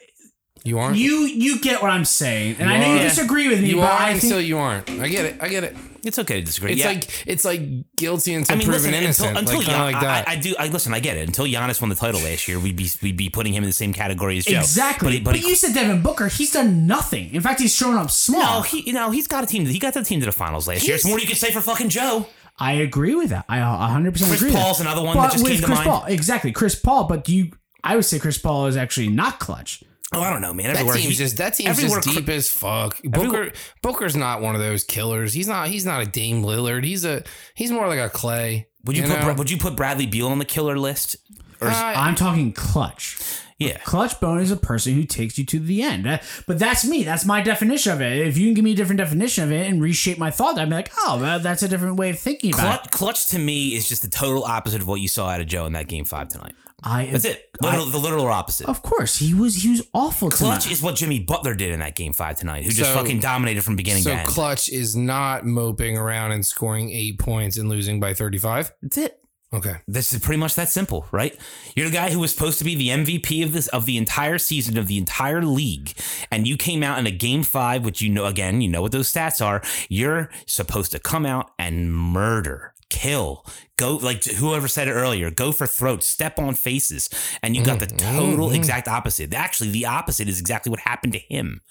[0.64, 0.96] You aren't.
[0.96, 2.56] you you get what I'm saying.
[2.60, 4.58] And You I know you disagree with me, you but are I until think you
[4.58, 4.88] aren't.
[4.90, 5.36] I get it.
[5.42, 5.76] I get it.
[6.04, 6.72] It's okay to disagree.
[6.72, 6.88] It's yeah.
[6.88, 7.60] like it's like
[7.96, 9.38] guilty until I mean, proven listen, innocent.
[9.38, 10.28] until, until like, Gian- like that.
[10.28, 10.54] I, I do.
[10.58, 10.94] I listen.
[10.94, 11.26] I get it.
[11.26, 13.74] Until Giannis won the title last year, we'd be we'd be putting him in the
[13.74, 14.58] same category as Joe.
[14.58, 15.18] Exactly.
[15.18, 17.32] But, But, he- but he- you said Devin Booker, he's done nothing.
[17.34, 18.40] In fact, he's shown up small.
[18.40, 19.66] no, he you know he's got a team.
[19.66, 20.94] He got the team to the finals last year.
[20.96, 22.26] It's more you could say for fucking Joe.
[22.58, 23.46] I agree with that.
[23.48, 24.50] I 100% Chris agree.
[24.52, 24.86] with Paul's that.
[24.86, 25.88] another one but that just with came to Chris mind.
[25.90, 26.52] Paul, exactly.
[26.52, 27.50] Chris Paul, but do you
[27.82, 29.82] I would say Chris Paul is actually not clutch.
[30.14, 30.66] Oh, I don't know, man.
[30.68, 33.00] that Everywhere team's just that team's everywhere just Cr- deep as fuck.
[33.04, 35.32] Everywhere- Booker Booker's not one of those killers.
[35.32, 35.68] He's not.
[35.68, 36.84] He's not a Dame Lillard.
[36.84, 37.22] He's a.
[37.54, 38.68] He's more like a Clay.
[38.84, 39.34] Would you, you put know?
[39.34, 41.16] Would you put Bradley Beal on the killer list?
[41.60, 43.16] Or is- Uh, I'm talking clutch.
[43.58, 43.78] yeah.
[43.84, 46.04] Clutch bone is a person who takes you to the end.
[46.48, 47.04] But that's me.
[47.04, 48.26] That's my definition of it.
[48.26, 50.68] If you can give me a different definition of it and reshape my thought, I'd
[50.68, 53.68] be like, oh, well, that's a different way of thinking about Clutch, clutch to me
[53.76, 56.04] is just the total opposite of what you saw out of Joe in that game
[56.04, 56.54] five tonight.
[56.84, 56.88] It.
[56.88, 57.50] I, That's it.
[57.60, 58.68] Literal, the literal opposite.
[58.68, 60.72] Of course, he was he was awful Clutch tonight.
[60.72, 63.76] is what Jimmy Butler did in that game five tonight, who just fucking dominated from
[63.76, 64.28] beginning So to end.
[64.28, 68.72] clutch is not moping around and scoring eight points and losing by thirty-five.
[68.82, 69.18] That's it.
[69.54, 69.76] Okay.
[69.86, 71.38] This is pretty much that simple, right?
[71.76, 74.38] You're the guy who was supposed to be the MVP of this of the entire
[74.38, 75.92] season of the entire league,
[76.30, 78.92] and you came out in a game five, which you know again, you know what
[78.92, 79.60] those stats are.
[79.90, 83.44] You're supposed to come out and murder, kill,
[83.76, 87.08] go like whoever said it earlier, go for throats, step on faces,
[87.42, 88.56] and you got the mm, total mm, mm.
[88.56, 89.32] exact opposite.
[89.32, 91.62] Actually, the opposite is exactly what happened to him.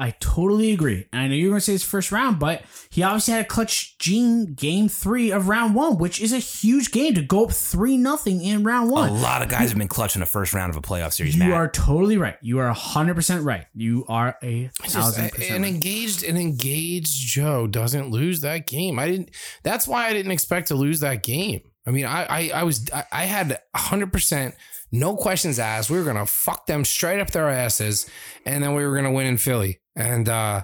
[0.00, 1.08] I totally agree.
[1.12, 3.48] And I know you're going to say it's first round, but he obviously had a
[3.48, 7.50] clutch gene game three of round one, which is a huge game to go up
[7.50, 9.08] three nothing in round one.
[9.08, 11.34] A lot of guys have been clutching the first round of a playoff series.
[11.34, 11.52] You Matt.
[11.52, 12.36] are totally right.
[12.42, 13.66] You are hundred percent right.
[13.74, 15.62] You are a thousand an percent.
[15.62, 15.68] Right.
[15.68, 19.00] engaged an engaged Joe doesn't lose that game.
[19.00, 19.30] I didn't.
[19.64, 21.62] That's why I didn't expect to lose that game.
[21.86, 24.54] I mean, I I, I was I, I had hundred percent
[24.90, 25.90] no questions asked.
[25.90, 28.08] We were gonna fuck them straight up their asses,
[28.46, 29.80] and then we were gonna win in Philly.
[29.98, 30.62] And uh,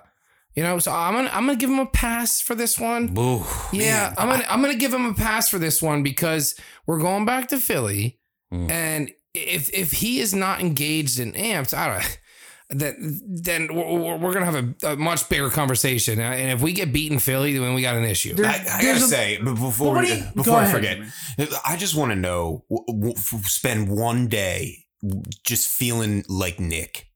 [0.54, 3.12] you know, so I'm gonna I'm gonna give him a pass for this one.
[3.18, 3.42] Ooh,
[3.72, 6.54] Yeah, I'm gonna I'm gonna give him a pass for this one because
[6.86, 8.20] we're going back to Philly,
[8.52, 8.70] Mm.
[8.70, 12.18] and if if he is not engaged and amped, I don't.
[12.70, 16.94] Then then we're, we're gonna have a, a much bigger conversation, and if we get
[16.94, 18.34] beaten Philly, then we got an issue.
[18.34, 20.96] There- I, I gotta a- say, but before But we, you- before I ahead, forget,
[21.36, 21.50] Jimmy.
[21.66, 24.86] I just want to know: w- w- f- spend one day
[25.44, 27.06] just feeling like Nick.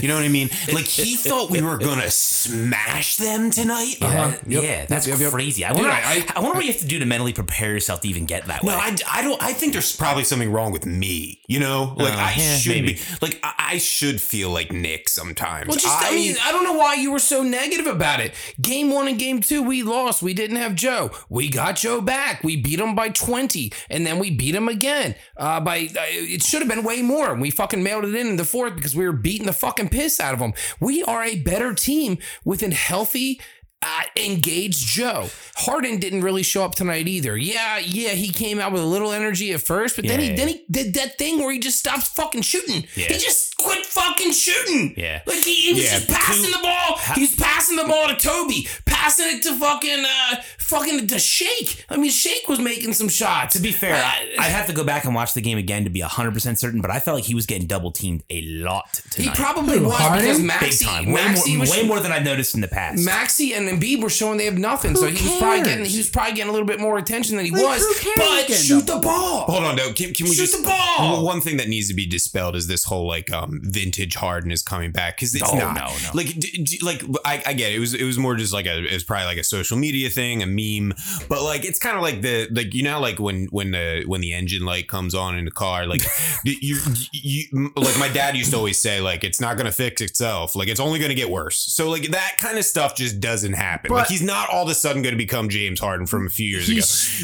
[0.00, 0.50] You know what I mean?
[0.72, 3.96] Like he thought we were gonna smash them tonight.
[4.00, 4.36] Uh-huh.
[4.46, 4.62] Yeah, Yep.
[4.62, 5.32] yeah, that's Yep, yep.
[5.32, 5.64] crazy.
[5.64, 8.00] I Dude, wonder, I- I, wonder what you have to do to mentally prepare yourself
[8.02, 8.72] to even get that way.
[8.72, 9.42] No, I, I don't.
[9.42, 11.40] I think there's probably something wrong with me.
[11.48, 12.92] You know, like Uh, I yeah, should maybe.
[12.94, 13.00] be.
[13.22, 15.68] Like I, I should feel like Nick sometimes.
[15.68, 18.34] Well, just I, mean, I don't know why you were so negative about it.
[18.60, 20.22] Game one and game two, we lost.
[20.22, 21.10] We didn't have Joe.
[21.28, 22.42] We got Joe back.
[22.44, 25.14] We beat him by twenty, and then we beat him again.
[25.36, 27.34] Uh, by uh, it should have been way more.
[27.34, 30.20] We fucking mailed it in in the fourth because we were beating the fucking piss
[30.20, 30.54] out of them.
[30.80, 33.40] We are a better team with a healthy.
[33.80, 37.36] Uh, engaged Joe Harden didn't really show up tonight either.
[37.36, 40.30] Yeah, yeah, he came out with a little energy at first, but then Yeah, he
[40.32, 40.36] yeah.
[40.36, 42.84] then he did that thing where he just stops fucking shooting.
[42.96, 43.06] Yeah.
[43.06, 44.94] He just quit fucking shooting.
[44.96, 45.22] Yeah.
[45.26, 46.98] Like he, he was Yeah, just passing the ball.
[47.14, 51.84] He's passing the ball to Toby, passing it to fucking uh fucking to Shake.
[51.88, 53.54] I mean, Shake was making some shots.
[53.56, 55.84] to be fair, Uh, I, I'd have to go back and watch the game again
[55.84, 59.00] to be 100% certain, but I felt like he was getting double teamed a lot
[59.10, 59.28] tonight.
[59.30, 60.20] he probably Who, was Harden?
[60.24, 61.06] because Big Maxey, time.
[61.06, 63.04] Way, Maxey more, was way more than I've noticed in the past.
[63.04, 65.98] Maxey and Embiid were showing they have nothing, so Who he was probably getting he
[65.98, 67.82] was probably getting a little bit more attention than he Like, was.
[67.86, 69.00] who cares But shoot double?
[69.00, 69.40] the ball.
[69.42, 69.92] Hold on, no.
[69.92, 71.12] Can, can we Shoot just the ball!
[71.12, 74.50] Well, one thing that needs to be dispelled is this whole like um vintage Harden
[74.50, 75.74] is coming back because it's No, not.
[75.76, 76.10] no, no.
[76.14, 77.76] Like, d- d- like I, I get it.
[77.76, 80.10] it was it was more just like a it was probably like a social media
[80.10, 80.94] thing, a meme.
[81.28, 84.20] But like it's kind of like the like you know like when when the when
[84.20, 86.02] the engine light comes on in the car, like
[86.44, 86.78] you
[87.12, 90.68] you like my dad used to always say like it's not gonna fix itself, like
[90.68, 91.56] it's only gonna get worse.
[91.58, 93.90] So like that kind of stuff just doesn't happen.
[93.90, 96.68] like he's not all of a sudden gonna become James Harden from a few years
[96.68, 96.80] ago.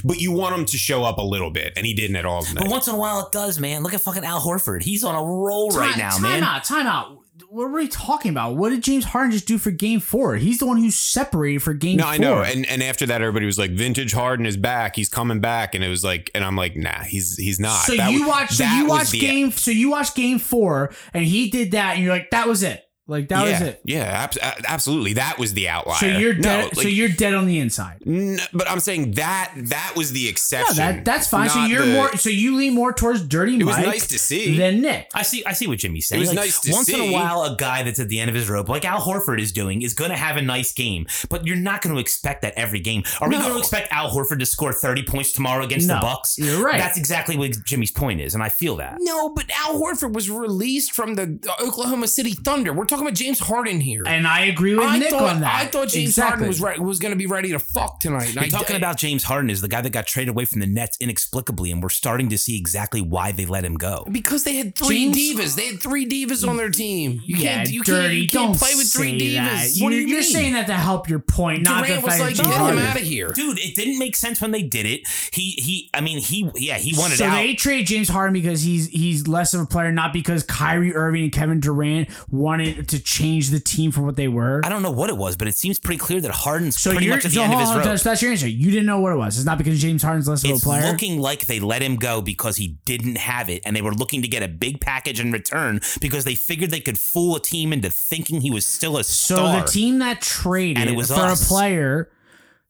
[0.06, 2.42] But you want him to show up a little bit, and he didn't at all
[2.42, 2.62] tonight.
[2.64, 3.82] but once in a while it does, man.
[3.82, 4.82] Look at fucking Al Horford.
[4.82, 6.40] He's on a roll right now, time man.
[6.40, 7.18] Time out, time out.
[7.48, 8.56] what are we talking about?
[8.56, 10.36] What did James Harden just do for Game Four?
[10.36, 12.12] He's the one who separated for Game No, Four.
[12.12, 12.42] I know.
[12.42, 14.96] And and after that, everybody was like, "Vintage Harden is back.
[14.96, 17.96] He's coming back." And it was like, and I'm like, "Nah, he's he's not." so
[17.96, 18.52] That you was- watched.
[18.54, 19.50] So you was watched the- game.
[19.52, 22.83] So you watched Game Four, and he did that, and you're like, that was it.
[23.06, 23.80] Like that yeah, was it.
[23.84, 25.12] Yeah, abs- a- absolutely.
[25.12, 25.96] That was the outlier.
[25.98, 26.76] So you're No, dead.
[26.76, 27.98] so you're dead on the inside.
[28.06, 30.76] N- but I'm saying that that was the No, exception.
[30.76, 31.50] that that's fine.
[31.50, 32.16] So you're the- more.
[32.16, 34.56] So you lean more towards Dirty It was nice to see.
[34.56, 35.10] than Nick.
[35.12, 35.44] I see.
[35.44, 36.20] I see what Jimmy's saying.
[36.20, 38.30] It was Like, nice to once in a while, a guy that's at the end
[38.30, 41.06] of his rope, like Al Horford is doing, is going to have a nice game.
[41.28, 43.02] But you're not going to expect that every game.
[43.20, 46.00] Are we going to expect Al Horford to score 30 points tomorrow against No, the
[46.00, 46.38] Bucks?
[46.38, 46.78] you're right.
[46.78, 48.96] That's exactly what Jimmy's point is, and I feel that.
[49.00, 52.72] No, but Al Horford was released from the Oklahoma City Thunder.
[52.72, 54.02] We're talking about James Harden here.
[54.06, 55.54] And I agree with I Nick thought on that.
[55.62, 56.30] I thought James exactly.
[56.46, 58.26] Harden was re- was going to be ready to fuck tonight.
[58.26, 60.44] And You're I- talking I- about James Harden is the guy that got traded away
[60.44, 64.04] from the Nets inexplicably, and we're starting to see exactly why they let him go.
[64.10, 65.56] because they had three James- divas.
[65.56, 67.20] They had three divas on their team.
[67.24, 67.70] You yeah, can't.
[67.70, 68.00] You dirty.
[68.02, 68.14] can't.
[68.14, 69.34] You can't don't play with three divas.
[69.78, 69.82] that.
[69.82, 70.30] What do You- you You're mean?
[70.30, 72.96] saying that to help your point, not Durant the was like, that get him out
[72.96, 73.32] of here.
[73.32, 75.00] Dude, it didn't make sense when they did it.
[75.32, 75.90] He he.
[75.94, 77.32] I mean, he yeah, he wanted So out.
[77.32, 80.94] So they trade James Harden because he's he's less of a player, not because Kyrie
[80.94, 84.60] Irving and Kevin Durant wanted to change the team from what they were.
[84.64, 87.06] I don't know what it was, but it seems pretty clear that Harden's So pretty
[87.06, 87.84] you're much at the so end of his rope.
[87.84, 88.48] that's, that's your answer.
[88.48, 89.36] You didn't know what it was.
[89.36, 90.86] It's not because James Harden's less of It's a player.
[90.90, 94.22] looking like they let him go because he didn't have it, and they were looking
[94.22, 97.72] to get a big package in return because they figured they could fool a team
[97.72, 99.60] into thinking he was still a so star.
[99.60, 101.44] So the team that traded And it was for us.
[101.44, 102.10] a player.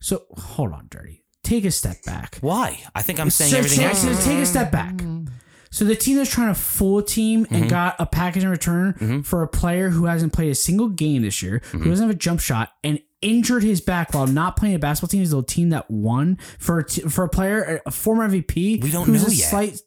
[0.01, 1.23] So hold on, dirty.
[1.43, 2.39] Take a step back.
[2.41, 2.81] Why?
[2.95, 3.91] I think I'm saying so, everything.
[3.91, 4.95] take, take a step back.
[5.75, 7.55] So the team that's trying to fool a team Mm-hmm.
[7.55, 11.23] and got a package in return for a player who hasn't played a single game
[11.23, 11.79] this year, Mm-hmm.
[11.83, 15.09] who doesn't have a jump shot, and injured his back while not playing a basketball
[15.09, 18.83] team is the team that won for a t- for a player, a former MVP.
[18.83, 19.49] We don't who's know a yet.
[19.51, 19.81] Slight,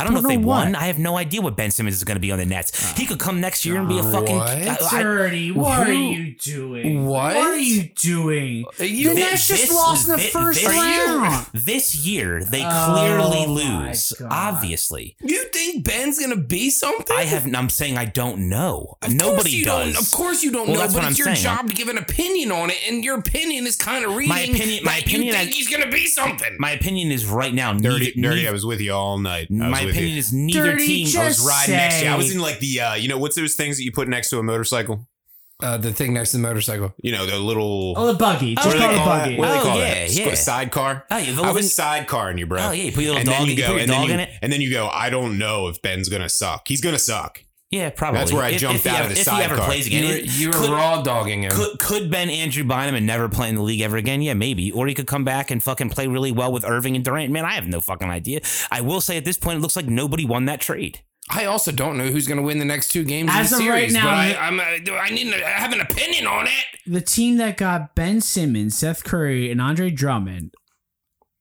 [0.00, 0.64] I don't know if they what.
[0.66, 0.74] won.
[0.74, 2.72] I have no idea what Ben Simmons is going to be on the Nets.
[2.92, 4.36] Uh, he could come next year and be a uh, fucking.
[4.36, 4.48] What?
[4.48, 5.52] I- I- Dirty.
[5.52, 7.06] What are you doing?
[7.06, 7.36] What?
[7.36, 8.64] What are you doing?
[8.80, 11.46] Uh, you- the Thi- Nets just this- lost in the thi- first this year- round.
[11.54, 14.12] This year, they Oh clearly my lose.
[14.30, 17.16] Obviously, You think Ben's going to be something?
[17.16, 17.46] I have.
[17.54, 18.96] I'm saying I don't know.
[19.02, 19.94] Of Nobody you does.
[19.94, 21.56] Don't, of course you don't Well, know, that's but what it's I'm your saying.
[21.56, 24.28] job to give an opinion on it, and your opinion is kind of reading.
[24.28, 26.56] My opinion- my opinion You think is- he's going to be something.
[26.58, 27.72] My opinion is right now.
[27.72, 28.36] Dirty, neither, dirty.
[28.42, 29.48] neither- I was with you all night.
[29.50, 30.18] I was my with opinion you.
[30.18, 31.06] is neither Dirty team.
[31.06, 32.10] just- I was riding next to you.
[32.10, 34.30] I was in like the, uh, you know, what's those things that you put next
[34.30, 35.06] to a motorcycle?
[35.60, 36.94] uh, the thing next to the motorcycle.
[37.02, 37.92] You know, the little.
[37.96, 38.54] Oh, the buggy.
[38.54, 39.24] Just what do call it a call that?
[39.24, 39.36] buggy.
[39.38, 40.12] What do they Oh, call yeah, that?
[40.12, 40.34] yeah.
[40.34, 41.04] Sidecar.
[41.10, 42.62] Oh, yeah, the I little- was sidecar in you, bro.
[42.62, 43.90] Oh, yeah, you put your little and dog- then you you go, put your and
[43.90, 44.30] then dog you, in it?
[44.40, 44.88] and then you go.
[44.88, 46.68] I don't know if Ben's gonna suck.
[46.68, 47.42] He's gonna suck.
[47.70, 48.20] Yeah, probably.
[48.20, 49.66] That's where I If- jumped if he out of ever- the If he ever sidecar.
[49.66, 51.50] plays again, You were, It- you were could, raw dogging him.
[51.50, 54.22] Could, could Ben Andrew Bynum and never play in the league ever again?
[54.22, 54.70] Yeah, maybe.
[54.72, 57.30] Or he could come back and fucking play really well with Irving and Durant.
[57.30, 58.40] Man, I have no fucking idea.
[58.70, 61.02] I will say at this point, it looks like nobody won that trade.
[61.30, 63.64] I also don't know who's going to win the next two games As of of
[63.66, 66.52] the right now, but I, I'm, I need to have an opinion on it.
[66.86, 70.54] The team that got Ben Simmons, Seth Curry, and Andre Drummond,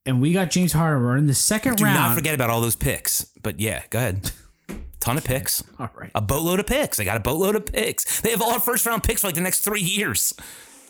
[0.06, 1.04] and we got James Harden.
[1.04, 1.96] We're in the second Do round.
[1.96, 3.24] Do not forget about all those picks.
[3.42, 4.32] But yeah, go ahead.
[5.08, 5.64] Ton of picks.
[5.80, 6.12] All right.
[6.16, 6.98] A boatload of picks.
[6.98, 8.20] They got a boatload of picks.
[8.20, 10.34] They have all first round picks for like the next three years.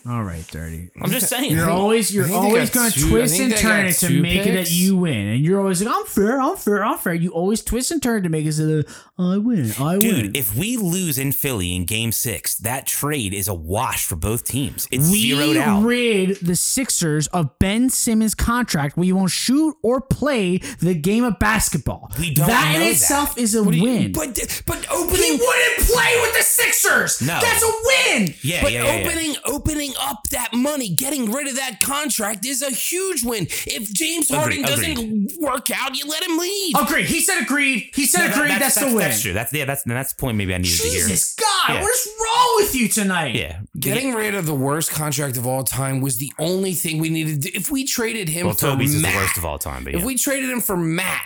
[0.09, 0.89] All right, dirty.
[1.01, 1.51] I'm just saying.
[1.51, 4.07] You're always you're I think they always going to two- twist and turn it to
[4.07, 6.97] two make it that you win, and you're always like, "I'm fair, I'm fair, I'm
[6.97, 8.85] fair." You always twist and turn to make it so that
[9.19, 9.99] I win, I win.
[9.99, 14.15] Dude, if we lose in Philly in game six, that trade is a wash for
[14.15, 14.87] both teams.
[14.91, 15.83] It's we zeroed out.
[15.83, 21.25] rid the Sixers of Ben Simmons' contract where you won't shoot or play the game
[21.25, 22.11] of basketball.
[22.17, 22.91] We don't that in that.
[22.91, 24.11] itself is a What do you- win.
[24.13, 24.35] But
[24.65, 27.21] but he wouldn't play with the Sixers.
[27.21, 27.39] No.
[27.41, 27.71] That's a
[28.15, 28.33] win.
[28.41, 29.35] yeah, But yeah, yeah, yeah.
[29.45, 33.47] opening opening up that money, getting rid of that contract is a huge win.
[33.65, 36.75] If James Harden Agreed, doesn't work out, you let him leave.
[36.77, 37.05] Agreed.
[37.05, 37.89] He said agreed.
[37.93, 38.59] He said No, agreed.
[38.59, 38.97] that's, the win.
[38.97, 39.33] That's true.
[39.33, 39.65] That's yeah.
[39.65, 40.37] That's that's the point.
[40.37, 41.07] Maybe I needed to hear.
[41.07, 41.81] Jesus God, Yeah.
[41.81, 43.35] what's wrong with you tonight?
[43.35, 43.59] Yeah.
[43.79, 47.43] Getting rid of the worst contract of all time was the only thing we needed.
[47.43, 49.83] To, if we traded him Well, for Toby's is Matt, the worst of all time.
[49.83, 51.25] But if we traded him for Matt,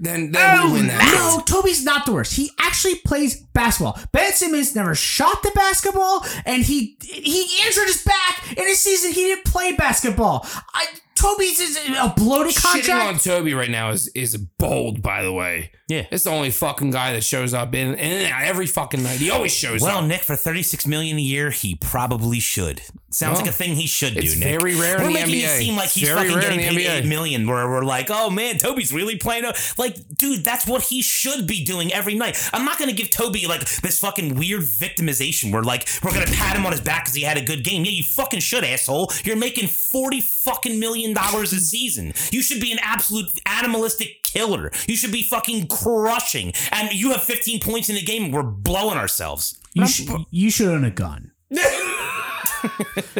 [0.00, 1.12] then then we oh, win that.
[1.14, 2.34] No, Toby's not the worst.
[2.34, 3.98] He actually plays basketball.
[4.12, 9.12] Ben Simmons never shot the basketball, and he he injured his back in a season
[9.12, 10.46] he didn't play basketball.
[10.74, 12.88] I, Toby's is a bloated contract.
[12.88, 13.18] Shitting on.
[13.18, 15.02] Toby right now is is bold.
[15.02, 16.06] By the way, Yeah.
[16.10, 19.18] it's the only fucking guy that shows up in and every fucking night.
[19.18, 19.96] He always shows well, up.
[20.00, 22.80] Well, Nick, for thirty six million a year, he probably should.
[23.12, 24.60] Sounds Well, like a thing he should do, it's Nick.
[24.60, 25.56] very rare in We're the making NBA.
[25.56, 27.44] it seem like he's very fucking getting the paid eight million.
[27.44, 29.44] Where we're like, oh man, Toby's really playing.
[29.44, 32.38] a-" Like, dude, that's what he should be doing every night.
[32.52, 36.56] I'm not gonna give Toby like this fucking weird victimization where like we're gonna pat
[36.56, 37.84] him on his back because he had a good game.
[37.84, 39.10] Yeah, you fucking should, asshole.
[39.24, 42.12] You're making forty fucking million dollars a season.
[42.30, 44.70] You should be an absolute animalistic killer.
[44.86, 46.52] You should be fucking crushing.
[46.72, 49.58] And you have 15 points in the game, and we're blowing ourselves.
[49.74, 51.32] You, sh- you should own a gun.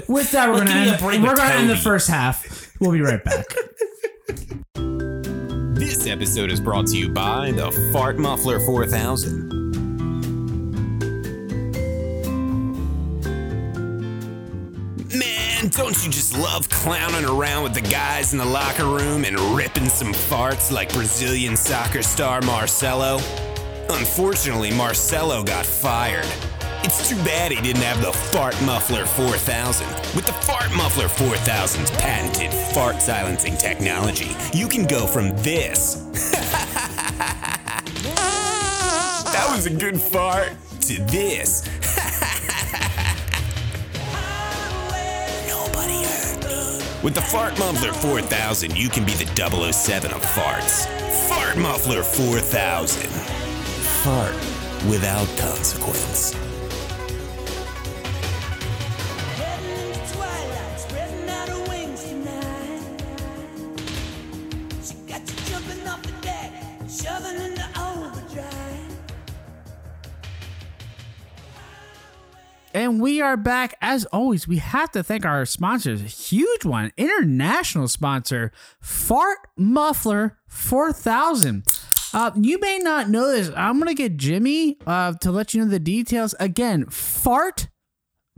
[0.08, 2.70] With that, we're gonna end, a we're gonna end the first half.
[2.80, 3.46] We'll be right back.
[4.74, 9.59] This episode is brought to you by the Fart Muffler 4000.
[15.60, 19.38] Man, don't you just love clowning around with the guys in the locker room and
[19.54, 23.16] ripping some farts like Brazilian soccer star Marcelo?
[23.90, 26.26] Unfortunately, Marcelo got fired.
[26.82, 29.86] It's too bad he didn't have the Fart Muffler 4000.
[30.14, 35.96] With the Fart Muffler 4000's patented fart silencing technology, you can go from this
[39.24, 40.52] that was a good fart.
[40.80, 41.68] To this.
[45.90, 46.84] Nobody me.
[47.02, 50.86] With the Fart Muffler 4000, you can be the 007 of farts.
[51.28, 53.08] Fart Muffler 4000.
[54.02, 54.34] Fart
[54.88, 56.49] without consequence.
[72.72, 73.74] And we are back.
[73.80, 76.02] As always, we have to thank our sponsors.
[76.02, 81.64] A huge one, international sponsor, Fart Muffler 4000.
[82.12, 83.50] Uh, you may not know this.
[83.56, 86.34] I'm going to get Jimmy uh, to let you know the details.
[86.38, 87.68] Again, Fart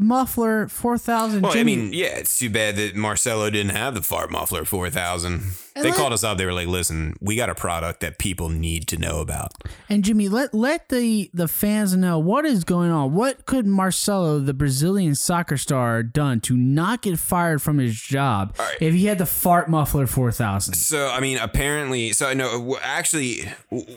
[0.02, 1.42] Muffler 4000.
[1.42, 4.64] Well, I Jimmy, mean, yeah, it's too bad that Marcelo didn't have the Fart Muffler
[4.66, 5.42] 4000.
[5.74, 6.36] They let- called us up.
[6.36, 9.52] They were like, listen, we got a product that people need to know about.
[9.88, 13.14] And Jimmy, let let the the fans know what is going on.
[13.14, 18.54] What could Marcelo, the Brazilian soccer star, done to not get fired from his job
[18.82, 20.74] if he had the fart muffler four thousand?
[20.74, 22.76] So I mean, apparently, so I know.
[22.82, 23.48] Actually,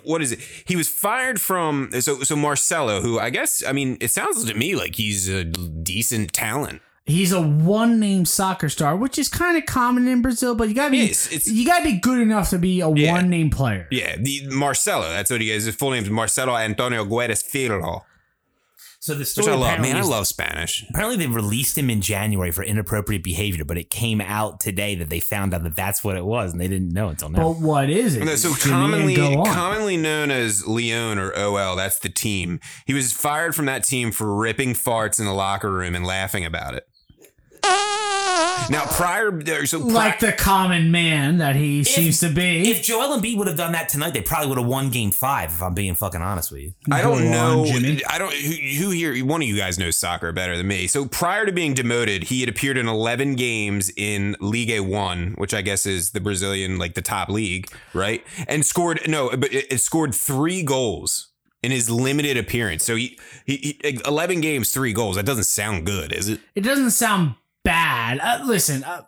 [0.03, 0.39] what is it?
[0.65, 1.89] He was fired from.
[1.99, 5.43] So so Marcelo, who I guess I mean, it sounds to me like he's a
[5.95, 6.81] decent talent.
[7.05, 10.73] He's a one name soccer star, which is kind of common in Brazil, but you
[10.75, 13.13] gotta be it's- you gotta be good enough to be a Yeah.
[13.13, 13.87] one name player.
[13.91, 15.07] Yeah, the Marcelo.
[15.09, 15.65] That's what he is.
[15.65, 18.03] His full name is Marcelo Antonio Guedes Filho,
[19.05, 19.79] So the which story I love.
[19.81, 20.83] Man, I love Spanish.
[20.89, 25.11] Apparently, they released him in January for inappropriate behavior, but it came out today that
[25.11, 27.53] they found out that that's what it was, and they didn't know until now.
[27.53, 28.37] But what is it?
[28.39, 28.71] So Jimmy?
[28.71, 32.59] Commonly commonly known as Lyon or OL, that's the team.
[32.87, 36.43] He was fired from that team for ripping farts in the locker room and laughing
[36.43, 36.87] about it.
[38.69, 42.69] Now prior, uh, so pri- like the common man that he seems to be.
[42.69, 45.51] if Joel Embiid would have done that tonight, they probably would have won Game Five.
[45.51, 47.65] If I'm being fucking honest with you, I don't on, know.
[47.65, 48.03] Jimmy.
[48.05, 48.33] I don't.
[48.33, 49.25] Who, who here?
[49.25, 50.87] One of you guys knows soccer better than me.
[50.87, 55.53] So prior to being demoted, he had appeared in 11 games in Ligue One, which
[55.53, 58.25] I guess is the Brazilian, like the top league, right?
[58.47, 61.29] And scored no, but it, it scored three goals
[61.65, 62.83] in his limited appearance.
[62.83, 65.15] So he, he, he 11 games, three goals.
[65.15, 66.39] That doesn't sound good, is it?
[66.53, 68.19] It doesn't sound bad.
[68.19, 69.01] Uh, listen, uh,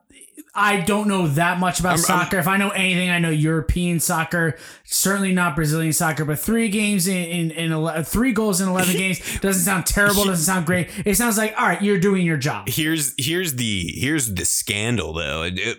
[0.60, 2.40] I don't know that much about I'm- soccer.
[2.40, 4.58] if I know anything, I know European soccer.
[4.86, 6.26] Certainly not Brazilian soccer.
[6.26, 10.26] But three games in in, in ele- three goals in eleven games doesn't sound terrible.
[10.26, 10.90] Doesn't sound great.
[11.06, 12.68] It sounds like all right, you're doing your job.
[12.70, 15.44] Here's here's the here's the scandal though.
[15.44, 15.78] It-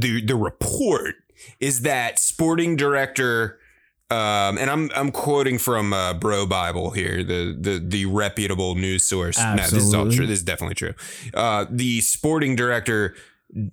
[0.00, 1.14] the the report
[1.60, 3.58] is that sporting director
[4.10, 9.02] um, and I'm I'm quoting from uh, Bro Bible here, the the the reputable news
[9.02, 9.38] source.
[9.38, 10.26] No, this is all true.
[10.26, 10.94] This is definitely true.
[11.34, 13.14] Uh, the sporting director,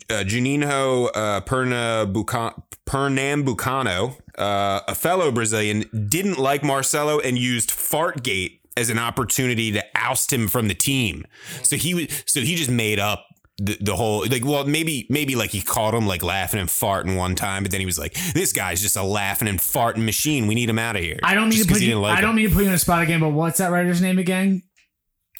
[0.10, 8.60] uh, Juninho uh, Pernambuca- Pernambucano, uh, a fellow Brazilian, didn't like Marcelo and used Fartgate
[8.76, 11.26] as an opportunity to oust him from the team.
[11.62, 13.26] So he was so he just made up
[13.58, 17.16] the, the whole like well maybe maybe like he caught him like laughing and farting
[17.18, 20.48] one time, but then he was like, this guy's just a laughing and farting machine.
[20.48, 21.20] We need him out of here.
[21.24, 22.00] I don't mean Just to put you.
[22.00, 22.38] like I don't him.
[22.38, 23.20] mean to put you on the spot again.
[23.20, 24.64] But what's that writer's name again?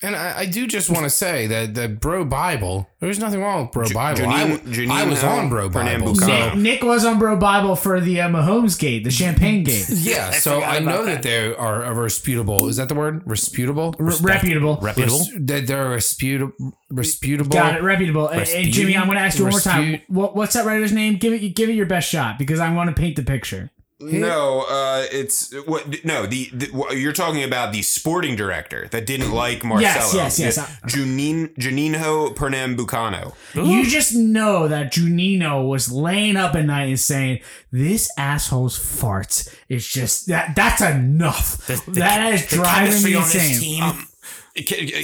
[0.04, 3.64] And I, I do just want to say that that Bro Bible, there's nothing wrong
[3.64, 4.20] with Bro Bible.
[4.22, 6.14] Janine- I, w- I was on Bro Bible.
[6.16, 9.88] So, Nick, Nick was on Bro Bible for the uh, Mahomes gate, the Champagne gate.
[9.90, 11.22] yeah, so forgot I know that.
[11.22, 12.68] that they are a reputable.
[12.68, 13.24] Is that the word?
[13.26, 13.96] Reputable?
[14.00, 14.78] R- reputable.
[14.82, 15.20] reputable.
[15.20, 16.54] Res- that they're reputable.
[16.92, 17.52] Reputable.
[17.58, 18.28] Got it, reputable.
[18.28, 20.02] And- And Jimmy, I'm going to ask you one more time.
[20.08, 21.16] What, what's that writer's name?
[21.16, 23.72] Give it, give it your best shot because I want to paint the picture.
[24.12, 26.04] No, uh, it's what?
[26.04, 30.24] No, the, the what- you're talking about the sporting director that didn't like Marcelo.
[30.24, 30.58] yes, yes.
[30.88, 33.34] Junin, Juninho Pernambucano.
[33.54, 37.40] You just know that Junino was laying up at night and saying,
[37.72, 40.56] "This asshole's farts is just that.
[40.56, 41.66] That's enough.
[41.68, 44.08] The- the- that is the driving me insane." team.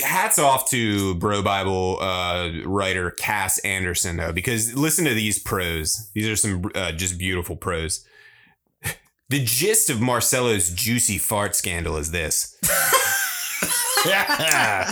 [0.04, 6.08] Hats off to Bro Bible uh, writer Cass Anderson though, because listen to these prose.
[6.14, 8.06] These are some uh, just beautiful prose.
[9.30, 12.58] The gist of Marcelo's juicy fart scandal is this.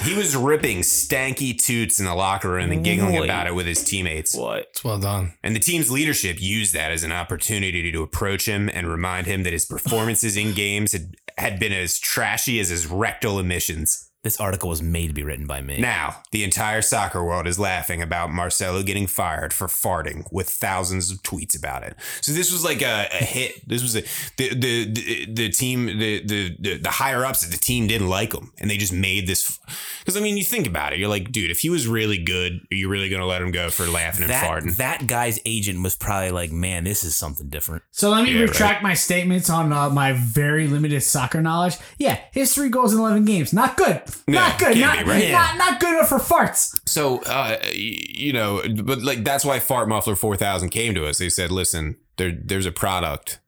[0.03, 3.23] he was ripping stanky toots in the locker room and giggling Boy.
[3.23, 4.35] about it with his teammates.
[4.35, 4.67] what?
[4.69, 5.33] It's well done.
[5.41, 9.41] And the team's leadership used that as an opportunity to approach him and remind him
[9.41, 14.06] that his performances in games had, had been as trashy as his rectal emissions.
[14.23, 15.79] This article was made to be written by me.
[15.79, 21.11] Now, the entire soccer world is laughing about Marcelo getting fired for farting with thousands
[21.11, 21.95] of tweets about it.
[22.21, 23.67] So this was like a, a hit.
[23.67, 24.01] This was a
[24.37, 28.09] the the the, the team the, the the the higher ups at the team didn't
[28.09, 29.59] like him and they just made this
[29.99, 32.53] because I mean you think about it you're like dude if he was really good
[32.71, 34.75] are you really gonna let him go for laughing and that, farting?
[34.77, 37.83] that guy's agent was probably like, man, this is something different.
[37.91, 41.75] So let me Yeah, retract my statements on uh, my very limited soccer knowledge.
[41.97, 45.31] Yeah, his three goals in eleven games, not good, not good, can't not, be, right?
[45.31, 46.79] not not good enough for farts.
[46.87, 51.17] So, uh, you know, but like that's why Fart Muffler 4000 came to us.
[51.17, 53.39] They said, listen, there, there's a product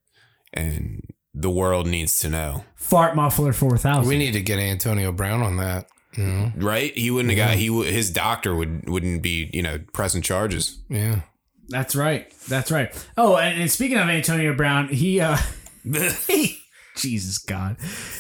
[0.54, 1.02] and
[1.34, 2.64] the world needs to know.
[2.76, 4.08] Fart muffler four thousand.
[4.08, 5.88] We need to get Antonio Brown on that.
[6.18, 6.52] You know?
[6.58, 6.98] Right?
[6.98, 10.80] He wouldn't have got, he, would- his doctor would, wouldn't be, you know, pressing charges.
[10.90, 11.22] Yeah.
[11.70, 12.34] That's right.
[12.48, 12.92] That's right.
[13.16, 15.38] Oh, and, and speaking of Antonio Brown, he uh
[16.28, 16.58] he,
[16.98, 17.78] Jesus God.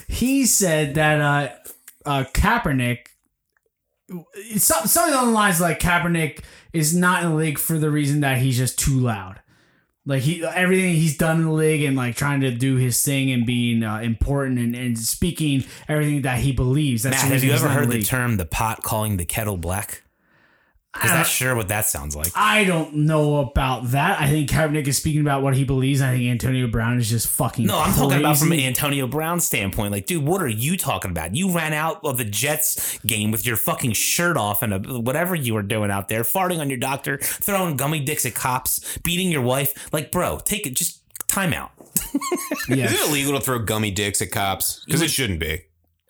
[0.07, 1.49] He said that uh
[2.09, 3.07] uh Kaepernick
[4.57, 6.39] some- something along the lines like Kaepernick
[6.73, 9.39] is not in the league for the reason that he's just too loud.
[10.05, 13.29] Like he everything he's done in the league and like trying to do his thing
[13.29, 17.03] and being uh, important and, and speaking everything that he believes.
[17.03, 18.05] That's Matt, the have you ever heard the league.
[18.05, 20.01] term "the pot calling the kettle black"?
[20.93, 22.31] Because I that's don't- sure what that sounds like.
[22.35, 24.19] I don't know about that.
[24.19, 26.01] I think Kaepernick is speaking about what he believes.
[26.01, 27.67] I think Antonio Brown is just fucking.
[27.67, 28.65] No, I'm talking about from crazy.
[28.65, 29.91] Antonio Brown's standpoint.
[29.91, 31.35] Like, dude, what are you talking about?
[31.35, 35.35] You ran out of the Jets game with your fucking shirt off and a, whatever
[35.35, 39.31] you were doing out there, farting on your doctor, throwing gummy dicks at cops, beating
[39.31, 39.93] your wife.
[39.93, 40.75] Like, bro, take it.
[40.75, 41.71] Just time out.
[42.67, 42.85] Yeah.
[42.85, 44.83] Is it illegal to throw gummy dicks at cops?
[44.85, 45.61] Because it shouldn't be.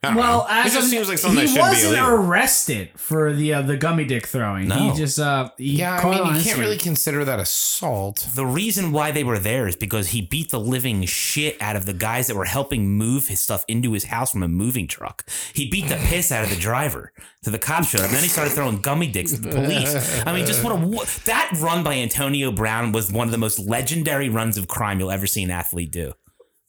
[0.01, 0.45] I don't Well, know.
[0.49, 2.09] as it just of- seems like something he that shouldn't be wasn't illegal.
[2.25, 4.69] arrested for the uh, the gummy dick throwing.
[4.69, 4.75] No.
[4.77, 6.59] He just uh he Yeah, I mean, on you can't Instagram.
[6.59, 8.25] really consider that assault.
[8.33, 11.85] The reason why they were there is because he beat the living shit out of
[11.85, 15.25] the guys that were helping move his stuff into his house from a moving truck.
[15.53, 17.11] He beat the piss out of the driver.
[17.41, 20.21] So the cops showed up, and then he started throwing gummy dicks at the police.
[20.25, 23.59] I mean, just what a that run by Antonio Brown was one of the most
[23.59, 26.13] legendary runs of crime you'll ever see an athlete do,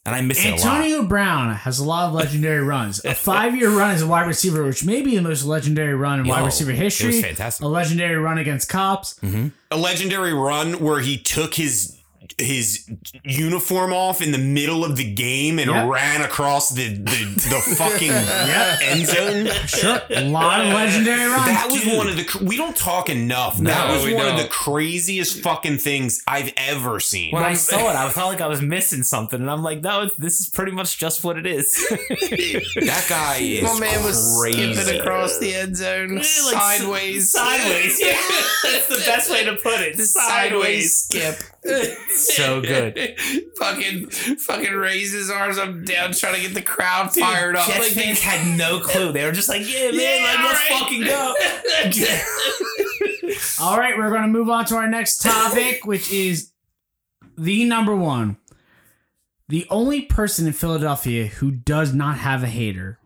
[0.06, 0.64] and I miss it a lot.
[0.64, 3.04] Antonio Brown has a lot of legendary runs.
[3.04, 6.20] A five year run as a wide receiver, which may be the most legendary run
[6.20, 7.08] in wide Yo, receiver it history.
[7.08, 7.64] was fantastic.
[7.64, 9.18] A legendary run against cops.
[9.70, 11.96] a legendary run where he took his
[12.38, 12.88] his
[13.24, 15.88] uniform off in the middle of the game and Yep.
[15.88, 19.46] ran across the the, the fucking end zone.
[19.66, 21.46] Sure, a lot of legendary runs.
[21.46, 22.44] That was one of the.
[22.44, 23.58] We don't talk enough.
[23.58, 24.42] that was one of don't.
[24.42, 27.32] the craziest fucking things I've ever seen.
[27.34, 30.10] when I saw it, I felt like I was missing something, and I'm like, no,
[30.18, 31.72] this is pretty much just what it is.
[31.90, 34.74] that guy is My man was crazy.
[34.74, 37.30] skipping across the end zone Like, sideways.
[37.32, 38.00] sideways.
[38.00, 38.16] Yeah,
[38.64, 39.96] that's the best way to put it.
[39.96, 41.38] The sideways skip.
[42.20, 43.18] So good.
[43.58, 47.66] fucking fucking raise his arms up down trying to get the crowd fired up.
[47.66, 49.12] Jets Like, fans had no clue.
[49.12, 50.80] They were just like, yeah, man, Yeah, like, let's right.
[50.80, 51.34] fucking go.
[53.64, 56.52] All right, we're going to move on to our next topic, which is
[57.36, 58.36] the number one.
[59.48, 62.98] The only person in Philadelphia who does not have a hater.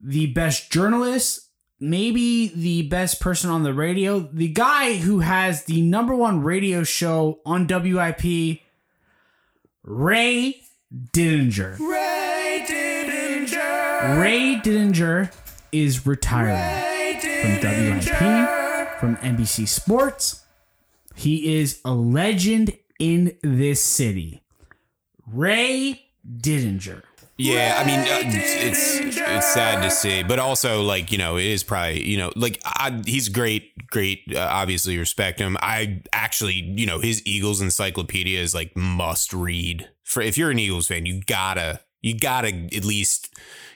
[0.00, 1.49] The best journalist,
[1.80, 6.84] maybe the best person on the radio, the guy who has the number one radio
[6.84, 8.60] show on WIP,
[9.82, 10.62] Ray
[10.94, 11.78] Didinger.
[11.78, 14.20] Ray Didinger.
[14.20, 15.34] Ray Didinger
[15.72, 16.58] is retiring
[17.22, 20.44] from WIP, from NBC Sports.
[21.16, 24.42] He is a legend in this city.
[25.26, 27.02] Ray Didinger.
[27.40, 31.46] Yeah, I mean, uh, it's it's sad to see, but also like you know, it
[31.46, 34.24] is probably you know, like I, he's great, great.
[34.34, 35.56] Uh, obviously, respect him.
[35.60, 40.58] I actually, you know, his Eagles encyclopedia is like must read for if you're an
[40.58, 41.06] Eagles fan.
[41.06, 43.34] You gotta, you gotta at least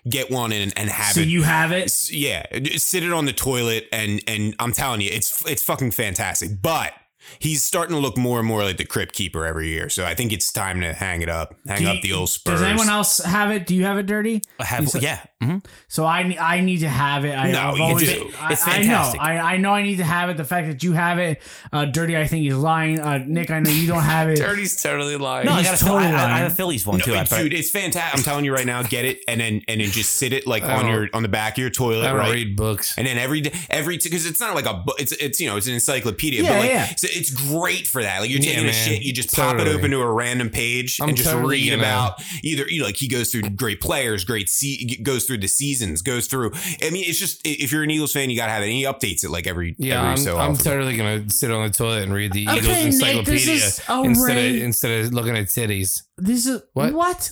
[0.08, 1.24] get one and, and have So it.
[1.24, 2.10] So you have it.
[2.10, 2.44] yeah,
[2.76, 6.60] sit it on the toilet and and I'm telling you, it's it's fucking fantastic.
[6.60, 6.92] But
[7.38, 9.88] he's starting to look more and more like the crypt keeper every year.
[9.88, 12.60] So I think it's time to hang it up, hang Do up the old Spurs.
[12.60, 13.66] Does anyone else have it?
[13.66, 14.42] Do you have it dirty?
[14.58, 15.24] I have, yeah.
[15.44, 15.64] Mhm.
[15.88, 17.32] So I I need to have it.
[17.36, 18.30] I, No, I've you always, do.
[18.40, 19.12] I, It's I know.
[19.20, 20.36] I, I know I need to have it.
[20.36, 21.40] The fact that you have it,
[21.72, 22.16] uh, dirty.
[22.16, 23.00] I think he's lying.
[23.00, 24.36] Uh, Nick, I know you don't have it.
[24.44, 25.46] Dirty's totally lying.
[25.46, 27.14] No, I got a totally I, I, I have a Phillies one No, too.
[27.14, 28.18] I, dude, it's fantastic.
[28.18, 30.62] I'm telling you right now, get it and then and then just sit it like
[30.64, 32.32] on your on the back of your I toilet, don't right?
[32.32, 32.94] read books.
[32.96, 34.96] And then every day, every because it's not like a book.
[35.00, 36.86] It's it's you know it's an encyclopedia, Yeah, but like yeah.
[36.96, 38.20] so it's great for that.
[38.20, 41.00] Like you're Yeah, taking a shit, you just pop it open to a random page
[41.00, 44.24] I'm and just totally read about either you know, like he goes through great players,
[44.24, 46.52] great se- goes through the seasons, goes through.
[46.82, 48.66] I mean, it's just if you're an Eagles fan, you gotta have it.
[48.66, 50.64] And he updates it like every Yeah, every I'm, so I'm often.
[50.64, 54.38] totally gonna sit on the toilet and read the Okay, Eagles encyclopedia is a instead
[54.38, 56.02] of instead of looking at titties.
[56.16, 56.92] This is what?
[56.92, 57.30] What?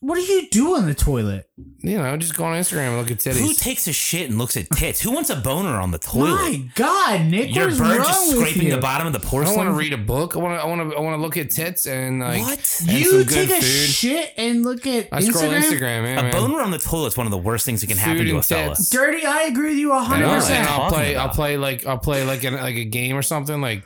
[0.00, 0.14] What?
[0.14, 1.48] What do you do in the toilet?
[1.80, 3.40] You know, just go on Instagram and look at titties.
[3.40, 5.00] Who takes a shit and looks at tits?
[5.00, 6.30] Who wants a boner on the toilet?
[6.30, 8.74] My God, Nick, Your what is bird wrong just with scraping you?
[8.74, 9.60] the bottom of the porcelain.
[9.60, 9.66] I don't porcelain.
[9.66, 10.36] want to read a book.
[10.36, 10.64] I want to.
[10.64, 10.96] I want to.
[10.96, 12.80] I want to look at tits and like What?
[12.88, 13.62] and You some take good a food.
[13.62, 15.62] shit and look at I scroll Instagram.
[15.62, 15.80] Instagram.
[16.04, 16.32] yeah, a man.
[16.32, 18.30] boner on the toilet is one of the worst things that can happen Food to
[18.32, 18.68] a and fella.
[18.76, 18.90] tits.
[18.90, 20.70] Dirty, I agree with you And hundred I'll, and percent.
[20.70, 21.16] I'll play.
[21.16, 21.86] I'll play like.
[21.86, 23.60] I'll play like an, like a game or something.
[23.60, 23.84] Like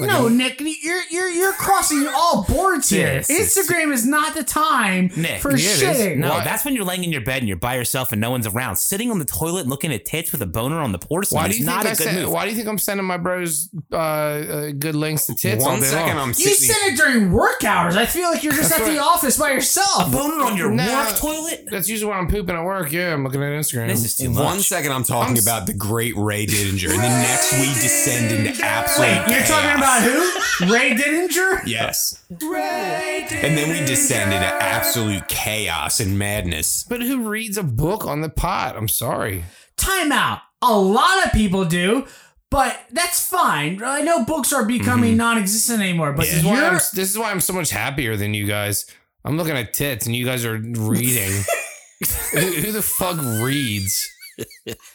[0.00, 3.14] No, Nick, you're you're you're crossing all boards here.
[3.14, 6.18] Yes, Instagram is not the time Nick, for yeah, shitting.
[6.18, 6.44] No, Why?
[6.44, 8.76] that's when you're laying in your bed and you're by yourself and no one's around.
[8.76, 11.54] Sitting on the toilet looking at tits with a boner on the porcelain why do
[11.58, 12.30] you think not I a good send, move.
[12.32, 15.70] Why do you think I'm sending my bros uh, uh, good links to tits all
[15.72, 16.28] One day second, long?
[16.28, 16.68] I'm You sitting.
[16.76, 17.96] said it during work hours.
[17.96, 20.06] I feel like you're just That's at the office by yourself.
[20.06, 21.06] A boner on your Nah.
[21.06, 21.64] work toilet?
[21.72, 22.92] That's usually when I'm pooping at work.
[22.92, 23.88] Yeah, I'm looking at Instagram.
[23.88, 24.44] This is too much.
[24.44, 27.66] One second, I'm talking I'm s- about the great Ray Didinger, and the next we
[27.66, 29.26] descend into absolute.
[29.48, 30.72] Wait, talking about who?
[30.72, 31.62] Ray Didinger?
[31.66, 32.24] Yes.
[32.30, 36.84] And then we descend into absolute chaos and madness.
[36.88, 38.76] but who reads a book on the pot?
[38.76, 39.44] I'm sorry.
[39.76, 40.40] Time out.
[40.62, 42.06] A lot of people do,
[42.50, 43.82] but that's fine.
[43.82, 45.18] I know books are becoming mm-hmm.
[45.18, 46.74] non-existent anymore, but This is why I'm.
[46.74, 48.86] This is why I'm so much happier than you guys.
[49.24, 51.30] I'm looking at tits, and you guys are reading.
[52.32, 54.10] who, who the fuck reads?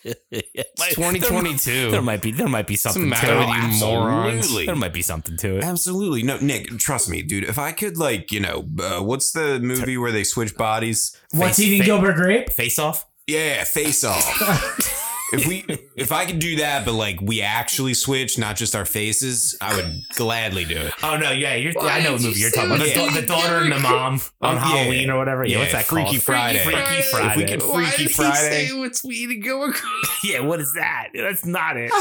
[0.04, 1.91] It's 2022.
[1.91, 3.38] There might be there might be something to it.
[3.39, 4.38] with you morons?
[4.38, 4.66] Absolutely.
[4.66, 5.64] There might be something to it.
[5.64, 6.24] Absolutely.
[6.24, 7.44] No, Nick, trust me, dude.
[7.44, 11.18] If I could, like, you know, uh, what's the movie where they switch bodies?
[11.32, 12.50] what's Face- eating fa- Gilbert Grape?
[12.52, 13.06] Face off.
[13.28, 15.00] Yeah, face off.
[15.34, 15.66] if we,
[15.96, 19.76] if I could do that, but like we actually switch, not just our faces, I
[19.76, 20.94] would gladly do it.
[21.04, 22.86] Oh no, yeah, you're, Why I know what movie you're talking about.
[22.86, 23.14] The, that?
[23.22, 24.60] the daughter and the mom on yeah.
[24.62, 25.44] Halloween or whatever.
[25.46, 26.22] Yeah, Yeah, what's that Freaky called?
[26.24, 26.60] Friday.
[26.64, 27.46] Freaky If we Friday.
[27.48, 28.68] could- Why Freaky did he Friday.
[28.68, 29.84] say what's eating Gilbert Grape?
[30.24, 31.10] yeah, what is that?
[31.14, 31.92] That's not it.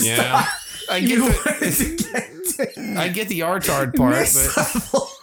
[0.00, 0.46] Yeah.
[0.90, 5.17] I get the, I get the artard part, but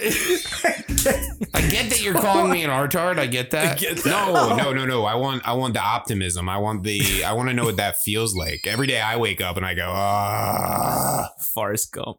[0.00, 3.18] I get that you're calling me an artard.
[3.18, 3.80] I get that.
[4.06, 5.04] No, no, no, no.
[5.04, 6.48] I want, I want the optimism.
[6.48, 8.60] I want the, I want to know what that feels like.
[8.66, 12.18] Every day I wake up and I go, ah, Forrest Gump.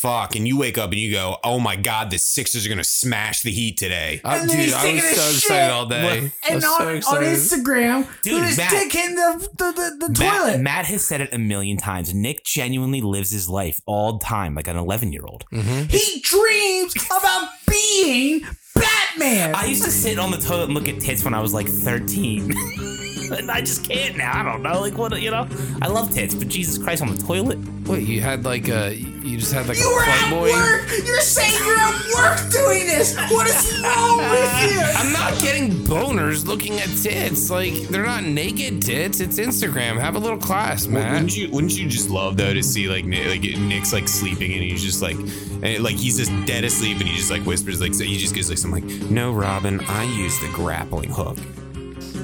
[0.00, 0.34] Fuck.
[0.36, 2.84] And you wake up and you go, oh my God, the Sixers are going to
[2.84, 4.20] smash the Heat today.
[4.24, 5.36] Uh, And dude, he's I taking was a so shit.
[5.44, 6.08] excited all day.
[6.08, 7.22] I And was on, so on.
[7.22, 10.60] Instagram, Dude, with his Matt- dick in the, the, the, the Matt, toilet.
[10.60, 12.14] Matt has said it a million times.
[12.14, 15.44] Nick genuinely lives his life all the time like an 11 year old.
[15.50, 18.40] he dreams about being
[18.74, 19.54] Batman.
[19.54, 21.66] I used to sit on the toilet and look at tits when I was like
[21.68, 22.52] 13.
[23.30, 24.38] and I just can't now.
[24.38, 24.80] I don't know.
[24.80, 25.48] Like, what, you know?
[25.82, 27.58] I love tits, but Jesus Christ, on the toilet?
[27.86, 30.52] Wait, you had like a, you just had like you a were at Playboy.
[30.52, 30.88] work.
[31.04, 33.16] You're saying you're at work doing this.
[33.30, 34.80] What is wrong with you?
[34.96, 37.50] I'm not getting boners looking at tits.
[37.50, 39.20] Like they're not naked tits.
[39.20, 39.98] It's Instagram.
[39.98, 41.12] Have a little class, man.
[41.12, 44.52] Wouldn't you wouldn't you just love though to see like Nick, like Nick's like sleeping
[44.52, 47.80] and he's just like and, like he's just dead asleep and he just like whispers
[47.80, 51.38] like so he just gives like some like no Robin I use the grappling hook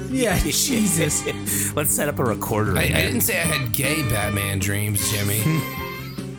[0.11, 1.25] Yeah, Jesus.
[1.75, 2.77] Let's set up a recorder.
[2.77, 5.41] I, I didn't say I had gay Batman dreams, Jimmy.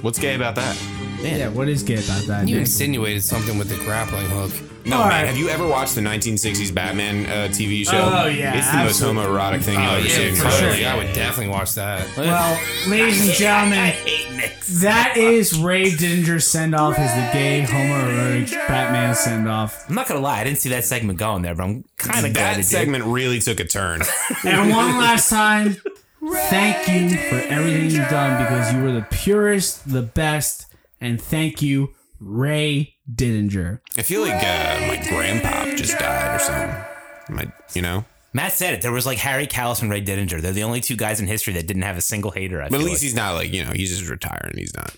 [0.00, 0.76] what's gay about that
[1.20, 2.48] Yeah, what is gay about that?
[2.48, 2.62] You Nick?
[2.62, 4.52] insinuated something with the grappling hook.
[4.88, 5.26] No All man right.
[5.26, 9.02] have you ever watched the 1960s Batman uh, TV show Oh, yeah, it's the most
[9.02, 9.22] absolutely.
[9.24, 10.74] homoerotic thing you'll Oh ever yeah, see in for your sure.
[10.74, 12.16] Yeah, I would definitely watch that.
[12.16, 14.58] Well, ladies and gentlemen, hate Nick.
[14.80, 19.88] that is Ray Dinger's send off as the gay homoerotic Batman send off.
[19.88, 22.32] I'm not gonna lie, I didn't see that segment going there, but I'm kind of
[22.32, 24.00] glad that it segment really took a turn
[24.44, 25.76] And one last time,
[26.48, 30.66] thank you for everything you've done because you were the purest, the best,
[31.00, 33.80] and thank you, Ray Didinger.
[33.96, 36.84] I feel like uh, my grandpa just died or something
[37.28, 38.04] my you know.
[38.32, 38.82] Matt said it.
[38.82, 40.40] There was like Harry Kalas and Ray Didinger.
[40.40, 42.62] They're the only two guys in history that didn't have a single hater.
[42.62, 43.02] I but at least like.
[43.02, 44.94] he's not like you know he's just retiring he's not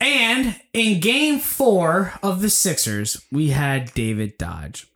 [0.00, 4.86] And in game four of the Sixers, we had David Dodge.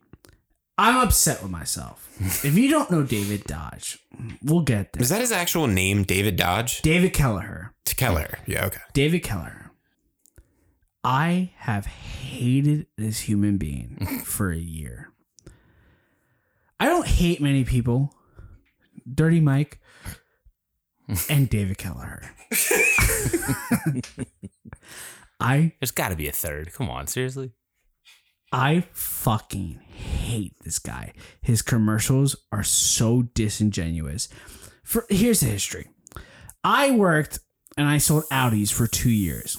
[0.77, 2.03] I'm upset with myself.
[2.45, 3.97] if you don't know David Dodge,
[4.43, 5.01] we'll get there.
[5.01, 6.81] Is that his actual name, David Dodge?
[6.81, 7.73] David Kelleher.
[7.95, 8.37] Keller.
[8.45, 8.81] Yeah, okay.
[8.93, 9.66] David Kelleher.
[11.03, 15.11] I have hated this human being for a year.
[16.79, 18.13] I don't hate many people.
[19.11, 19.79] Dirty Mike
[21.29, 22.23] and David Kelleher.
[25.39, 26.73] I There's got to be a third.
[26.73, 27.51] Come on, seriously.
[28.51, 31.13] I fucking hate this guy.
[31.41, 34.29] His commercials are so disingenuous.
[34.83, 35.89] For here's the history.
[36.63, 37.39] I worked
[37.77, 39.57] and I sold Audis for two years.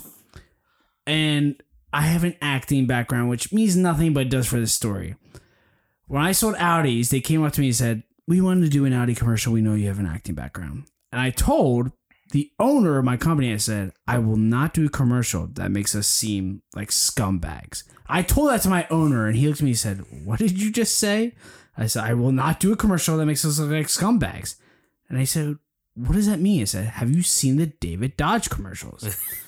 [1.09, 5.17] And I have an acting background, which means nothing but does for this story.
[6.07, 8.85] When I sold Audis, they came up to me and said, We wanted to do
[8.85, 9.55] an Audi commercial.
[9.55, 10.85] We know you have an acting background.
[11.11, 11.93] And I told
[12.33, 15.95] the owner of my company, I said, I will not do a commercial that makes
[15.95, 17.85] us seem like scumbags.
[18.07, 20.61] I told that to my owner, and he looked at me and said, What did
[20.61, 21.35] you just say?
[21.75, 24.57] I said, I will not do a commercial that makes us look like scumbags.
[25.09, 25.57] And I said,
[25.95, 26.61] What does that mean?
[26.61, 29.17] I said, Have you seen the David Dodge commercials?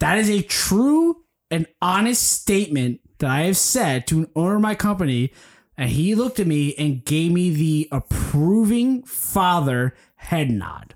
[0.00, 4.62] that is a true and honest statement that I have said to an owner of
[4.62, 5.32] my company.
[5.76, 10.94] And he looked at me and gave me the approving father head nod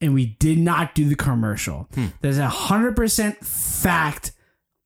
[0.00, 1.88] and we did not do the commercial.
[1.94, 2.06] Hmm.
[2.20, 4.32] There's a hundred percent fact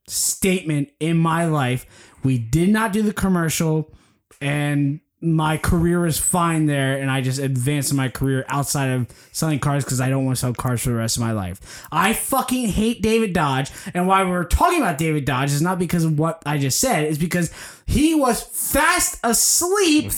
[0.09, 1.87] statement in my life.
[2.23, 3.93] We did not do the commercial,
[4.41, 6.99] and my career is fine there.
[6.99, 10.37] And I just advance in my career outside of selling cars because I don't want
[10.37, 11.87] to sell cars for the rest of my life.
[11.91, 16.05] I fucking hate David Dodge, and why we're talking about David Dodge is not because
[16.05, 17.05] of what I just said.
[17.05, 17.53] It's because
[17.87, 20.13] he was fast asleep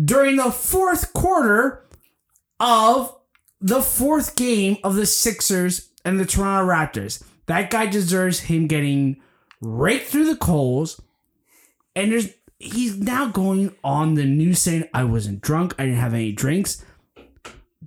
[0.00, 1.84] during the fourth quarter
[2.60, 3.16] of
[3.60, 7.22] the fourth game of the Sixers and the Toronto Raptors.
[7.46, 9.20] That guy deserves him getting
[9.60, 11.00] right through the coals.
[11.94, 12.30] And there's
[12.62, 16.84] he's now going on the news saying I wasn't drunk, I didn't have any drinks.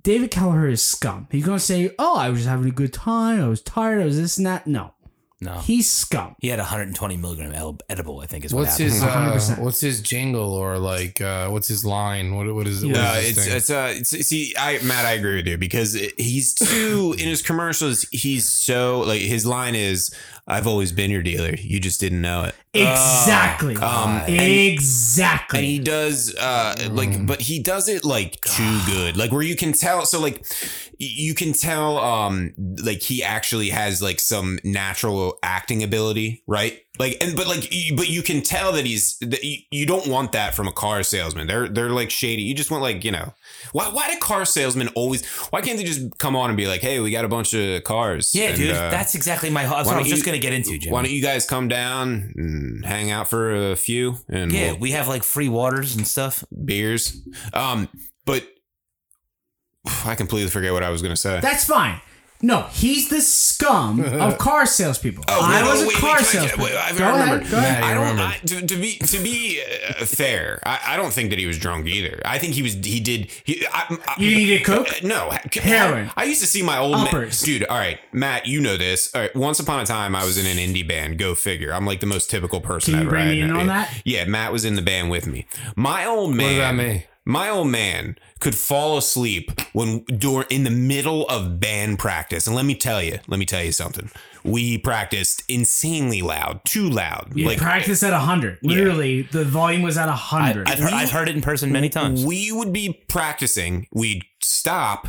[0.00, 1.26] David Kelleher is scum.
[1.32, 3.42] He's gonna say, "Oh, I was just having a good time.
[3.42, 4.00] I was tired.
[4.00, 4.92] I was this and that." No,
[5.40, 5.54] No.
[5.58, 6.36] he's scum.
[6.40, 7.52] He had 120 milligram
[7.88, 11.66] edible, I think is What's what his uh, what's his jingle or like uh, what's
[11.66, 12.36] his line?
[12.36, 12.88] What what is it?
[12.88, 16.54] No, it's it's uh it's, see I Matt I agree with you because it- he's
[16.54, 20.14] too in his commercials he's so like his line is
[20.48, 21.54] I've always been your dealer.
[21.58, 22.54] You just didn't know it.
[22.72, 23.74] Exactly.
[23.76, 25.58] Um, and- exactly.
[25.58, 29.16] and he does uh like but he does it like too good.
[29.16, 33.70] Like where you can tell so like y- you can tell um like he actually
[33.70, 36.80] has like some natural acting ability right?
[36.98, 40.06] Like and but like y- but you can tell that he's that you, you don't
[40.06, 41.46] want that from a car salesman.
[41.46, 42.42] They're they're like shady.
[42.42, 43.34] You just want like you know
[43.72, 46.80] why why do car salesmen always why can't they just come on and be like
[46.80, 49.62] hey we got a bunch of cars Yeah, and, dude, uh, that's exactly my.
[49.64, 50.92] That's what I don't was just gonna get into, Jimmy.
[50.92, 54.80] why don't you guys come down and hang out for a few and yeah, we'll-
[54.80, 56.44] we have like free waters and stuff.
[56.64, 57.20] beers.
[57.52, 57.88] Um,
[58.24, 58.46] but
[60.04, 61.40] I completely forget what I was gonna say.
[61.40, 62.00] That's fine.
[62.42, 65.24] No, he's the scum of car salespeople.
[65.28, 66.64] Oh, I no, was a wait, car wait, I- salesman.
[66.66, 67.34] wait, I Go remember.
[67.36, 67.50] ahead.
[67.50, 67.82] Go ahead.
[67.84, 68.00] I don't.
[68.02, 68.22] remember.
[68.22, 71.58] I, to, to be to be uh, fair, I, I don't think that he was
[71.58, 72.20] drunk either.
[72.24, 72.74] I think he was.
[72.74, 73.30] He did.
[73.44, 74.88] He, I, I, You didn't coke?
[75.02, 76.10] Uh, No, Heroin.
[76.16, 77.10] I, used to see my old ma-
[77.42, 77.64] dude.
[77.64, 79.14] All right, Matt, you know this.
[79.14, 81.18] All right, once upon a time, I was in an indie band.
[81.18, 81.72] Go figure.
[81.72, 83.10] I'm like the most typical person Can you ever.
[83.16, 83.60] bring I me in know.
[83.60, 84.02] on that?
[84.04, 85.46] Yeah, Matt was in the band with me.
[85.74, 86.56] My old man.
[86.60, 87.06] about me?
[87.28, 92.46] My old man could fall asleep when during in the middle of band practice.
[92.46, 94.12] And let me tell you, let me tell you something.
[94.44, 97.32] We practiced insanely loud, too loud.
[97.34, 98.60] You like practice at 100.
[98.62, 100.68] Literally, the volume was at I, 100.
[100.68, 102.24] I've, heard, I've heard it in person many times.
[102.24, 103.88] we would be practicing.
[103.92, 105.08] We'd stop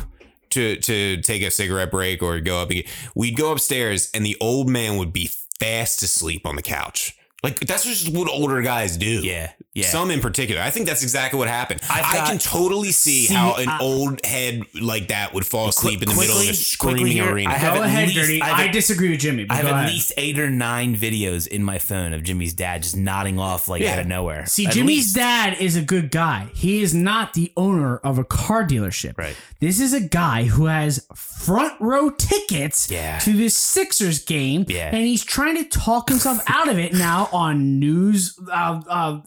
[0.50, 2.72] to to take a cigarette break or go up.
[3.14, 7.16] We'd go upstairs, and the old man would be fast asleep on the couch.
[7.44, 9.20] Like that's just what older guys do.
[9.22, 9.86] Yeah, yeah.
[9.88, 10.60] Some in particular.
[10.62, 11.80] I think that's exactly what happened.
[11.90, 15.46] I've I got- can totally see, See, how an I- old head like that would
[15.46, 17.50] fall asleep in the middle of a screaming here, arena.
[17.50, 18.42] I have Go ahead, least- Dirty.
[18.42, 19.44] I have I disagree with Jimmy.
[19.44, 19.90] But I have at ahead.
[19.92, 23.82] least eight or nine videos in my phone of Jimmy's dad just nodding off like
[23.82, 23.94] Yeah.
[23.94, 24.46] out of nowhere.
[24.46, 25.16] See, At Jimmy's least.
[25.16, 26.48] dad is a good guy.
[26.54, 29.16] He is not the owner of a car dealership.
[29.18, 29.36] Right.
[29.60, 33.18] This is a guy who has front row tickets Yeah.
[33.20, 34.64] to this Sixers game.
[34.68, 34.88] Yeah.
[34.94, 39.20] And he's trying to talk himself out of it now on news uh, uh, uh,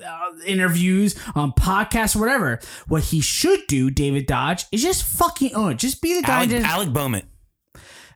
[0.45, 2.59] interviews, on podcasts, or whatever.
[2.87, 5.77] What he should do, David Dodge, is just fucking own it.
[5.77, 7.21] Just be the guy Alec, Alec Bohm.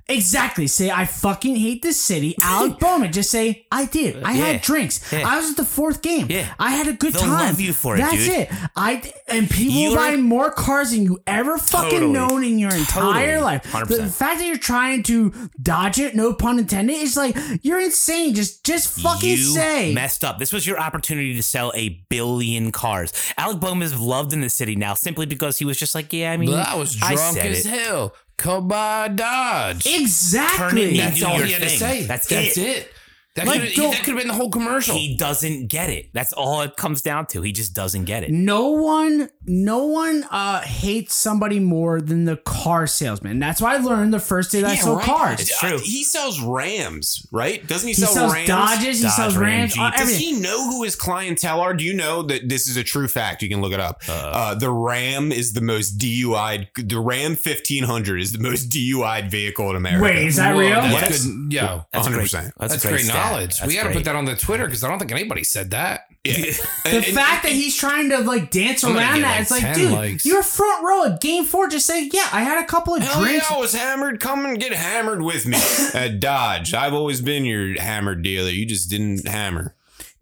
[0.08, 0.68] Exactly.
[0.68, 2.36] Say I fucking hate this city.
[2.42, 3.12] Alec Bohm.
[3.12, 4.22] Just say I did.
[4.24, 4.46] I Yeah.
[4.46, 5.02] had drinks.
[5.12, 5.28] Yeah.
[5.28, 6.28] I was at the fourth game.
[6.30, 6.54] Yeah.
[6.60, 7.48] I had a good They'll time.
[7.50, 8.30] love you for it, That's dude.
[8.34, 8.50] it.
[8.76, 12.12] I and people will You're- buy more cars than you ever fucking Totally.
[12.12, 13.42] known in your entire Totally.
[13.42, 13.64] life.
[13.64, 14.14] The 100%.
[14.14, 18.36] fact that you're trying to dodge it, no pun intended, is like you're insane.
[18.36, 19.92] Just just fucking you say.
[19.94, 20.38] messed up.
[20.38, 23.12] This was your opportunity to sell a billion cars.
[23.40, 26.32] Alec Bohm is loved in the city now simply because he was just like, yeah,
[26.32, 27.70] I mean, But I was I drunk said as it.
[27.70, 28.14] hell.
[28.38, 29.86] Come by Dodge.
[29.88, 30.98] Exactly.
[30.98, 32.04] That's all your he had to say.
[32.04, 32.68] That's That's it.
[32.78, 32.92] it.
[33.36, 34.96] That Like, could that could have been the whole commercial.
[34.96, 36.10] He doesn't get it.
[36.14, 37.42] That's all it comes down to.
[37.42, 38.32] He just doesn't get it.
[38.32, 43.40] No one, no one uh, hates somebody more than the car salesman.
[43.40, 45.06] That's what I learned the first day that I sold right.
[45.06, 45.42] cars.
[45.42, 45.76] It's true.
[45.76, 47.66] Uh, he sells Rams, right?
[47.68, 48.48] Doesn't he, He sell sells Rams?
[48.48, 48.98] Dodges.
[49.00, 49.74] He Dodge, sells Ram, Rams.
[49.74, 49.84] Jeep.
[49.84, 51.74] uh, Does Does he know who his clientele are?
[51.74, 53.42] Do you know that this is a true fact?
[53.42, 54.02] You can look it up.
[54.08, 56.68] Uh, the Ram is the most DUI.
[56.76, 60.04] The Ram 1500 is the most DUI vehicle in America.
[60.04, 60.82] Wait, is that Whoa, real?
[60.82, 61.26] That's Yes.
[61.26, 61.54] good.
[61.54, 62.14] Yo, That's 100%.
[62.14, 62.32] great.
[62.32, 63.25] That's, that's a great, stat.
[63.32, 63.58] Knowledge.
[63.58, 65.72] That's we got to put that on the Twitter because I don't think anybody said
[65.72, 66.02] that.
[66.24, 66.34] Yeah.
[66.38, 69.42] The And- and- fact that he's trying to like dance I'm around get, that, like,
[69.42, 70.26] it's like, dude, likes.
[70.26, 71.68] you're front row at game four.
[71.68, 73.48] Just say, yeah, I had a couple of Hell drinks.
[73.50, 74.20] yeah, I was hammered.
[74.20, 75.58] Come and get hammered with me
[75.94, 76.74] at Dodge.
[76.74, 78.50] I've always been your hammered dealer.
[78.50, 79.76] You just didn't hammer.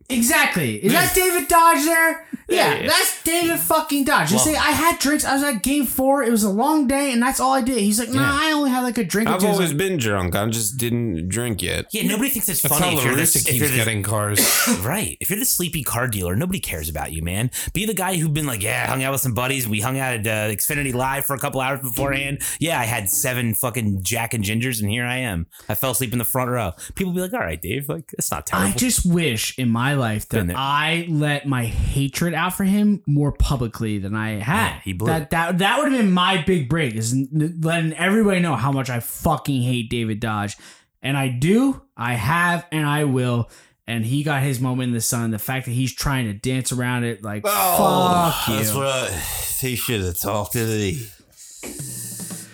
[0.09, 0.75] Exactly.
[0.83, 2.27] Is that David Dodge there?
[2.49, 2.87] Yeah, yeah.
[2.87, 4.29] that's David fucking Dodge.
[4.29, 5.23] Just say, I had drinks.
[5.23, 6.23] I was at game four.
[6.23, 7.77] It was a long day, and that's all I did.
[7.77, 9.47] He's like, nah, I only had like a drink I've two.
[9.47, 10.35] Always like, been drunk.
[10.35, 11.87] I just didn't drink yet.
[11.91, 13.75] Yeah, nobody thinks it's That's funny how if you're, LaRussa this, if, keeps you're the,
[13.75, 14.39] getting cars.
[14.81, 15.17] right.
[15.21, 17.49] If you're the sleepy car dealer, nobody cares about you, man.
[17.73, 19.67] Be the guy who's been like, yeah, I hung out with some buddies.
[19.67, 22.41] We hung out at uh, Xfinity Live for a couple hours beforehand.
[22.59, 25.47] Yeah, I had seven fucking Jack and Gingers, and here I am.
[25.69, 26.73] I fell asleep in the front row.
[26.95, 28.73] People be like, all right, Dave, like it's not terrible.
[28.73, 33.31] I just wish in my life that I let my hatred out for him more
[33.31, 34.69] publicly than I had.
[34.69, 38.39] Yeah, he blew that that that would have been my big break is letting everybody
[38.39, 40.57] know how much I fucking hate David Dodge,
[41.01, 43.49] and I do, I have, and I will.
[43.85, 45.31] And he got his moment in the sun.
[45.31, 48.71] The fact that he's trying to dance around it, like oh, fuck you.
[48.71, 49.11] Oh, what
[49.59, 51.05] he should have talked to me.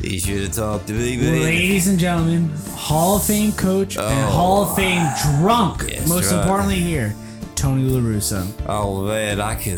[0.02, 4.32] He should have talked to me, Ladies and gentlemen, Hall of Fame coach and oh,
[4.32, 5.06] Hall of Fame
[5.38, 5.84] drunk.
[5.90, 6.40] Yes, most right.
[6.40, 7.14] importantly here,
[7.60, 8.50] Tony LaRussa.
[8.70, 9.78] Oh man, I can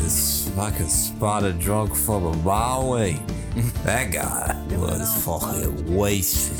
[0.59, 3.19] I can spot a drunk from a mile away.
[3.83, 6.57] that guy was fucking wasted.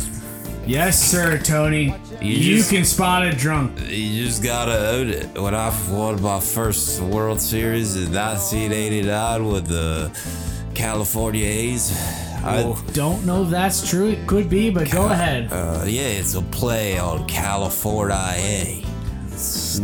[0.65, 1.95] Yes, sir, Tony.
[2.21, 3.79] You, just- can spot a drunk.
[3.87, 5.39] You just gotta own it.
[5.39, 10.09] When I won my first World Series in 1989 with the
[10.73, 11.91] California A's,
[12.43, 14.09] I, Don't know if that's true.
[14.09, 15.53] It could be, but go ahead.
[15.53, 18.15] uh, yeah, it's a play on California.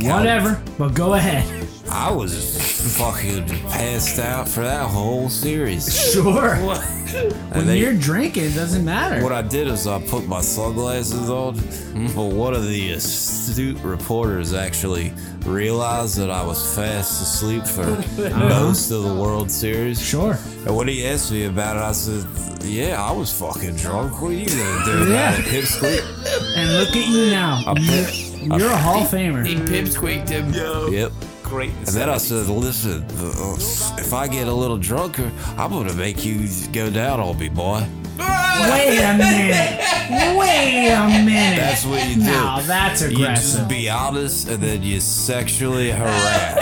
[0.01, 1.67] Whatever, but go ahead.
[1.89, 6.11] I was fucking passed out for that whole series.
[6.13, 6.55] Sure.
[7.53, 9.23] when they- you're drinking, it doesn't matter.
[9.23, 11.55] What I did is I put my sunglasses on,
[12.15, 15.13] but one of the astute reporters actually
[15.45, 17.85] realized that I was fast asleep for
[18.37, 20.01] most of the World Series.
[20.05, 20.37] sure.
[20.65, 22.25] And when he asked me about it, I said,
[22.65, 24.21] "Yeah, I was fucking drunk.
[24.21, 25.33] What are you gonna do Yeah.
[25.35, 26.03] about it, pipsqueak?"
[26.57, 27.63] And look at you now.
[28.47, 29.45] You're, you're a Hall of Famer.
[29.45, 30.53] He pipsqueaked him.
[30.93, 31.11] Yep.
[31.43, 31.71] great.
[31.71, 33.55] And then I said, "Listen, uh,
[33.99, 37.87] if I get a little drunker, I'm gonna make you go down on me, boy."
[38.17, 40.37] Wait a minute.
[40.37, 41.57] Wait a minute.
[41.59, 42.21] That's what you do.
[42.21, 43.19] Now that's aggressive.
[43.19, 46.56] You just be honest, and then you sexually harass.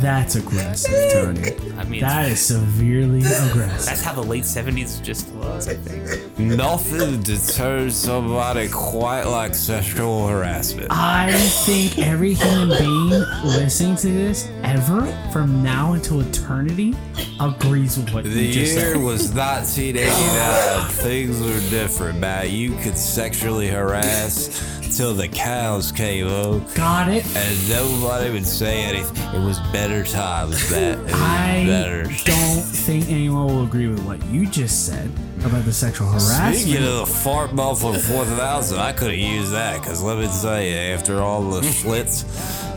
[0.00, 1.52] That's aggressive, Tony.
[1.78, 3.86] I mean, That is severely aggressive.
[3.86, 5.68] that's how the late '70s just was.
[5.68, 6.38] I think.
[6.38, 10.88] Nothing deters somebody quite like sexual harassment.
[10.90, 11.32] I
[11.64, 13.08] think every human being
[13.44, 16.94] listening to this ever from now until eternity
[17.40, 19.02] agrees with what The you just year said.
[19.02, 20.88] was 1989.
[20.90, 22.50] Things were different, man.
[22.50, 27.24] You could sexually harass till the cows came home, Got it.
[27.36, 29.16] and nobody would say anything.
[29.34, 32.04] It was better times, was I better.
[32.24, 35.10] don't think anyone will agree with what you just said
[35.44, 36.56] about the sexual harassment.
[36.56, 40.62] Speaking of the fart muffler 4000, I could have used that because let me tell
[40.62, 42.24] you, after all the Schlitz,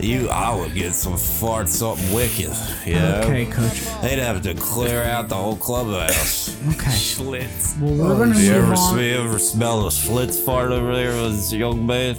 [0.03, 2.51] you I would get some fart something wicked.
[2.86, 3.22] You know?
[3.24, 3.82] Okay, coach.
[4.01, 6.49] They'd have to clear out the whole clubhouse.
[6.70, 6.91] Okay.
[6.91, 7.80] Schlitz.
[7.80, 8.99] Well, we're oh, gonna Did you move ever, on.
[8.99, 12.16] you ever smell a Schlitz fart over there with this young man?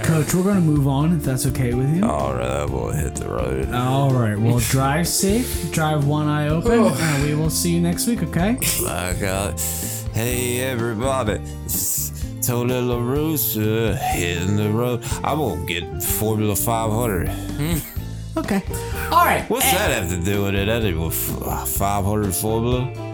[0.00, 2.04] Coach, we're gonna move on if that's okay with you.
[2.04, 3.72] All right, we'll hit the road.
[3.72, 4.38] All right.
[4.38, 5.70] Well, drive safe.
[5.70, 6.72] Drive one eye open.
[6.72, 6.96] Oh.
[6.98, 8.22] and we will see you next week.
[8.22, 8.58] Okay.
[8.82, 9.60] My God.
[10.12, 11.40] Hey, everybody.
[11.64, 12.10] It's
[12.46, 15.02] Tony LaRussa hitting the road.
[15.24, 17.28] I'm gonna get Formula 500.
[17.28, 18.38] Hmm.
[18.38, 18.62] Okay.
[19.10, 19.44] All right.
[19.48, 21.06] What's that have to do with it anyway?
[21.08, 23.11] F- 500 Formula?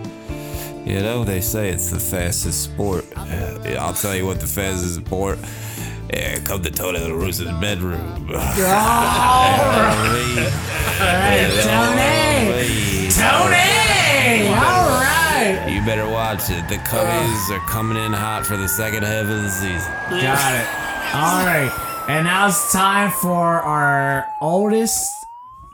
[0.89, 3.05] You know, they say it's the fastest sport.
[3.15, 5.39] Uh, yeah, I'll tell you what the fastest sport.
[6.11, 8.27] Yeah, come to Tony the Rooster's bedroom.
[8.33, 8.39] Tony!
[13.13, 14.49] Tony!
[14.49, 15.69] All right.
[15.69, 16.67] You better watch it.
[16.71, 19.93] The Cubbies are coming in hot for the second half of the season.
[20.09, 20.67] Got it.
[21.15, 21.71] All right.
[22.09, 25.27] And now it's time for our oldest,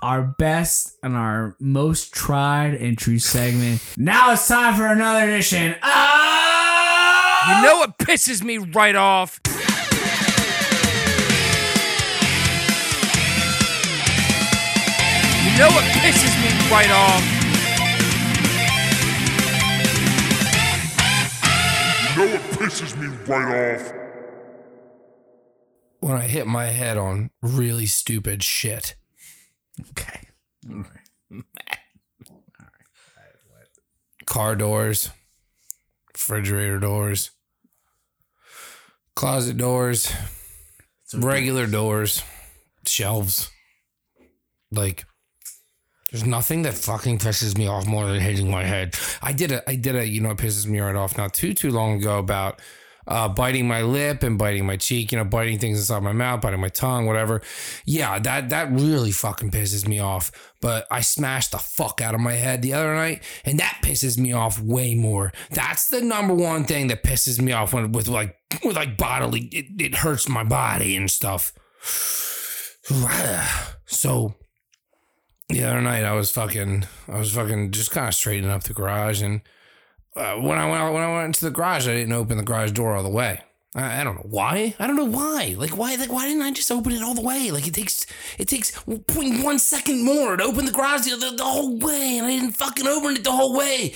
[0.04, 3.80] our best, and our most tried and true segment.
[3.96, 5.74] Now it's time for another edition.
[5.82, 7.56] Ah!
[7.56, 9.40] You know what pisses me right off?
[15.42, 17.24] You know what pisses me right off?
[22.10, 23.92] You know what pisses me right off?
[26.00, 28.96] When I hit my head on really stupid shit.
[29.80, 30.28] Okay.
[30.70, 31.42] All right.
[34.26, 35.10] Car doors,
[36.12, 37.30] refrigerator doors,
[39.14, 40.12] closet doors,
[41.14, 42.22] regular doors,
[42.86, 43.50] shelves.
[44.70, 45.04] Like,
[46.10, 48.94] there's nothing that fucking pisses me off more than hitting my head.
[49.20, 51.54] I did a, I did a, you know, it pisses me right off not too
[51.54, 52.60] too long ago about
[53.06, 56.40] uh, biting my lip and biting my cheek, you know, biting things inside my mouth,
[56.40, 57.42] biting my tongue, whatever.
[57.84, 60.30] Yeah, that that really fucking pisses me off.
[60.60, 64.18] But I smashed the fuck out of my head the other night, and that pisses
[64.18, 65.32] me off way more.
[65.50, 69.48] That's the number one thing that pisses me off when with like with like bodily,
[69.52, 71.52] it, it hurts my body and stuff.
[73.86, 74.34] So
[75.48, 78.74] the other night I was fucking I was fucking just kind of straightening up the
[78.74, 79.42] garage and
[80.16, 82.72] uh, when I went when I went into the garage I didn't open the garage
[82.72, 83.40] door all the way.
[83.76, 84.74] I, I don't know why.
[84.78, 85.56] I don't know why.
[85.58, 87.50] Like why like why didn't I just open it all the way?
[87.50, 88.06] Like it takes
[88.38, 92.26] it takes 0.1 second more to open the garage the, the, the whole way and
[92.26, 93.92] I didn't fucking open it the whole way.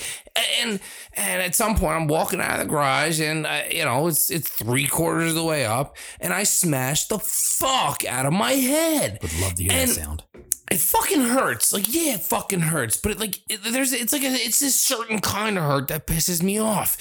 [0.61, 0.81] And
[1.13, 4.29] and at some point I'm walking out of the garage and uh, you know it's
[4.29, 8.51] it's three quarters of the way up and I smashed the fuck out of my
[8.53, 9.19] head.
[9.21, 10.23] Would love to hear And- that sound.
[10.71, 11.73] It fucking hurts.
[11.73, 12.95] Like, yeah, it fucking hurts.
[12.95, 16.05] But it, like, it, there's, it's like, a, it's this certain kind of hurt that
[16.05, 16.95] pisses me off.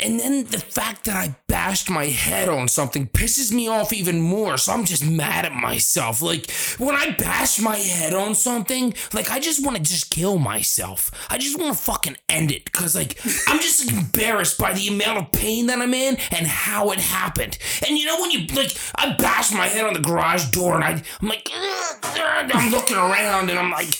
[0.00, 4.20] And then the fact that I bashed my head on something pisses me off even
[4.20, 4.56] more.
[4.56, 6.22] So I'm just mad at myself.
[6.22, 10.38] Like, when I bash my head on something, like, I just want to just kill
[10.38, 11.10] myself.
[11.28, 12.70] I just want to fucking end it.
[12.70, 13.18] Cause, like,
[13.48, 17.58] I'm just embarrassed by the amount of pain that I'm in and how it happened.
[17.86, 20.84] And you know, when you, like, I bashed my head on the garage door and
[20.84, 23.94] I, I'm like, I'm looking around and I'm like,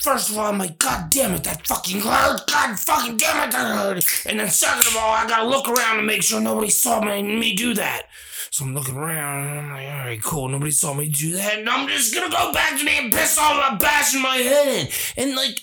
[0.00, 2.46] first of all, I'm like, God damn it, that fucking hurt.
[2.46, 4.26] God fucking damn it, that hurt.
[4.26, 7.22] And then second of all, I gotta look around to make sure nobody saw me,
[7.22, 8.02] me do that.
[8.50, 10.48] So I'm looking around and I'm like, all right, cool.
[10.48, 11.58] Nobody saw me do that.
[11.58, 14.68] And I'm just gonna go back to me and piss off about bashing my head
[14.68, 14.88] in.
[15.16, 15.60] And like,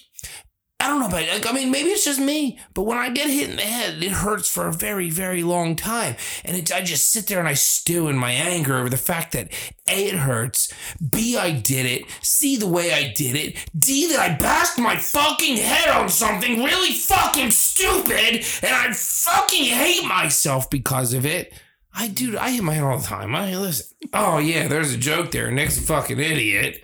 [0.86, 3.28] I don't know about like, I mean, maybe it's just me, but when I get
[3.28, 6.16] hit in the head, it hurts for a very, very long time.
[6.44, 9.32] And it, I just sit there and I stew in my anger over the fact
[9.32, 9.52] that
[9.90, 10.72] A, it hurts,
[11.02, 14.96] B, I did it, C, the way I did it, D, that I bashed my
[14.96, 21.52] fucking head on something really fucking stupid, and I fucking hate myself because of it.
[21.96, 23.34] I do, I hit my head all the time.
[23.34, 23.88] I listen.
[24.14, 25.50] Oh, yeah, there's a joke there.
[25.50, 26.84] Nick's a fucking idiot.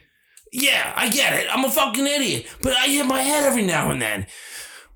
[0.51, 1.47] Yeah, I get it.
[1.49, 4.27] I'm a fucking idiot, but I hit my head every now and then.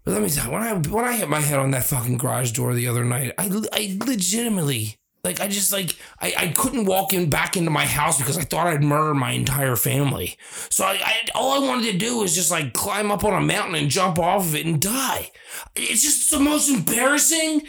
[0.04, 2.18] But let me tell you, when I when I hit my head on that fucking
[2.18, 6.86] garage door the other night, I I legitimately like I just like I, I couldn't
[6.86, 10.38] walk in back into my house because I thought I'd murder my entire family.
[10.70, 13.46] So I, I all I wanted to do was just like climb up on a
[13.46, 15.32] mountain and jump off of it and die.
[15.76, 17.64] It's just the most embarrassing,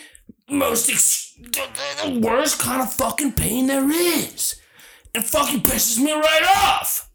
[0.51, 4.61] most ex- the, worst kind of fucking pain there is.
[5.14, 7.05] It fucking pisses me right off.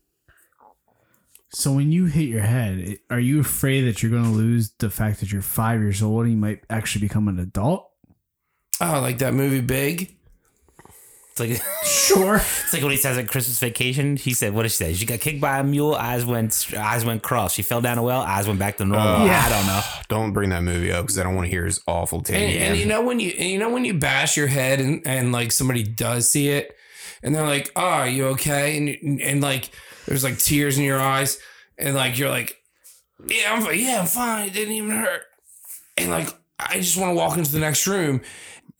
[1.54, 4.90] So when you hit your head, are you afraid that you're going to lose the
[4.90, 7.90] fact that you're five years old and you might actually become an adult?
[8.80, 10.16] Oh, like that movie Big.
[11.32, 12.38] It's like Sure.
[12.38, 14.16] it's like what he says at Christmas vacation.
[14.18, 14.94] He said, "What did she say?
[14.94, 15.94] She got kicked by a mule.
[15.94, 17.54] Eyes went eyes went cross.
[17.54, 18.22] She fell down a well.
[18.22, 19.26] Eyes went back to normal.
[19.26, 19.42] Yeah.
[19.46, 19.82] I don't know.
[20.10, 22.36] Don't bring that movie up because I don't want to hear his awful take.
[22.56, 25.06] And, and you know when you and you know when you bash your head and,
[25.08, 26.76] and like somebody does see it
[27.24, 29.70] and they're like, "Oh, are you okay?" And and like
[30.06, 31.38] there's like tears in your eyes
[31.78, 32.58] and like you're like,
[33.28, 34.48] "Yeah, I'm yeah, I'm fine.
[34.48, 35.24] It didn't even hurt."
[35.98, 36.30] And like
[36.60, 38.22] I just want to walk into the next room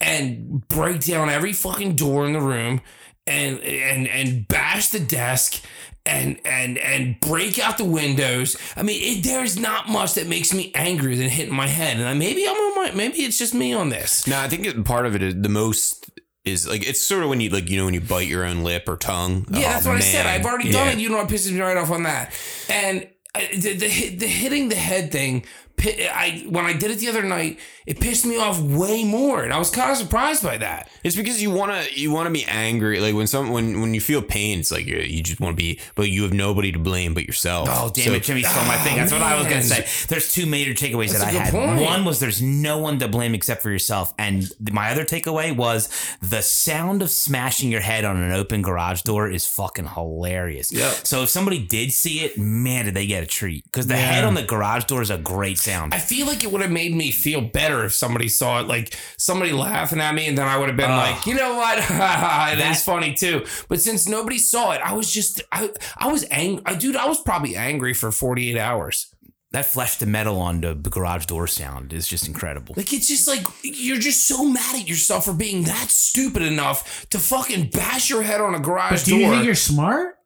[0.00, 2.80] and break down every fucking door in the room
[3.26, 5.62] and and and bash the desk
[6.04, 8.56] and and and break out the windows.
[8.76, 11.98] I mean, it, there's not much that makes me angrier than hitting my head.
[11.98, 14.26] And I, maybe I'm on my maybe it's just me on this.
[14.26, 16.10] No, I think part of it is the most
[16.44, 18.64] is like it's sort of when you like you know when you bite your own
[18.64, 19.46] lip or tongue.
[19.50, 20.26] Yeah, Oh, that's what I said.
[20.26, 20.84] I've already Yeah.
[20.84, 20.98] done it.
[20.98, 22.32] You know what pisses me right off on that.
[22.68, 25.44] And uh, the, the the hitting the head thing
[25.80, 29.52] I when I did it the other night, it pissed me off way more, and
[29.52, 30.88] I was kind of surprised by that.
[31.02, 33.00] It's because you wanna you wanna be angry.
[33.00, 35.60] Like when some when when you feel pain, it's like you you just want to
[35.60, 37.68] be, but you have nobody to blame but yourself.
[37.70, 38.96] Oh damn So- it, Jimmy stole my oh, thing.
[38.96, 39.86] That's what I was gonna say.
[40.08, 41.52] There's two major takeaways That's that I had.
[41.52, 41.80] point.
[41.80, 45.88] One was there's no one to blame except for yourself, and my other takeaway was
[46.20, 50.70] the sound of smashing your head on an open garage door is fucking hilarious.
[50.72, 50.92] Yep.
[51.06, 53.64] So if somebody did see it, man, did they get a treat?
[53.64, 54.00] Because the Yeah.
[54.12, 55.94] head on the garage door is a great sound.
[55.94, 58.94] I feel like it would have made me feel better if somebody saw it, like
[59.16, 61.78] somebody laughing at me, and then I would have been like, you know what,
[62.58, 63.44] it is funny too.
[63.68, 66.96] But since nobody saw it, I was just, I, I was angry, dude.
[66.96, 69.14] I was probably angry for forty eight hours.
[69.52, 72.74] that flesh to metal on the garage door sound is just incredible.
[72.76, 77.06] Like it's just like you're just so mad at yourself for being that stupid enough
[77.10, 79.20] to fucking bash your head on a garage But do door.
[79.20, 80.16] you think you're smart?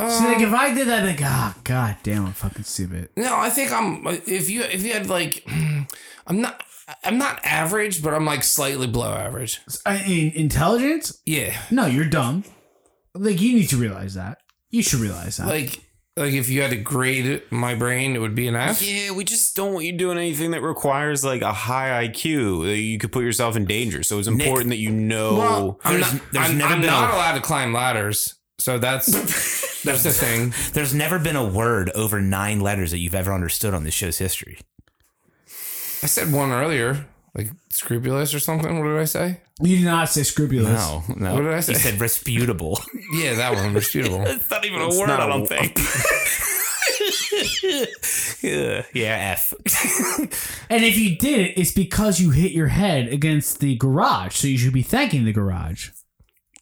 [0.00, 3.10] See, Um, like if I did that, like, ah, god damn, I'm fucking stupid.
[3.16, 4.04] No, I think I'm.
[4.26, 5.44] If you if you had like,
[6.26, 6.62] I'm not.
[7.02, 9.60] I'm not average, but I'm like slightly below average.
[9.86, 11.18] In intelligence?
[11.24, 12.44] Yeah, No, you're dumb.
[13.14, 14.38] Like you need to realize that.
[14.70, 15.46] You should realize that.
[15.46, 15.80] like
[16.16, 18.82] like if you had to grade my brain, it would be an F.
[18.82, 22.84] Yeah, we just don't want you doing anything that requires like a high IQ.
[22.84, 24.02] You could put yourself in danger.
[24.02, 25.36] So it's important that you know.
[25.36, 26.22] Well, I'm There's- not.
[26.32, 29.08] there's I'm, never I'm been not a- allowed to climb ladders, so that's
[29.84, 30.52] that's the thing.
[30.72, 34.18] There's never been a word over nine letters that you've ever understood on this show's
[34.18, 34.58] history.
[36.02, 38.78] I said one earlier, like scrupulous or something.
[38.78, 39.40] What did I say?
[39.62, 40.72] you did not say scrupulous.
[40.74, 41.34] No, no.
[41.34, 41.74] What did I You say?
[41.74, 42.80] said resputable.
[43.14, 44.22] Yeah, that one disputable.
[44.26, 45.78] It's not even a It's word, I don't think.
[48.42, 49.52] yeah, yeah, F.
[50.70, 54.34] And if you did it, it's because you hit your head against the garage.
[54.36, 55.90] So you should be thanking the garage.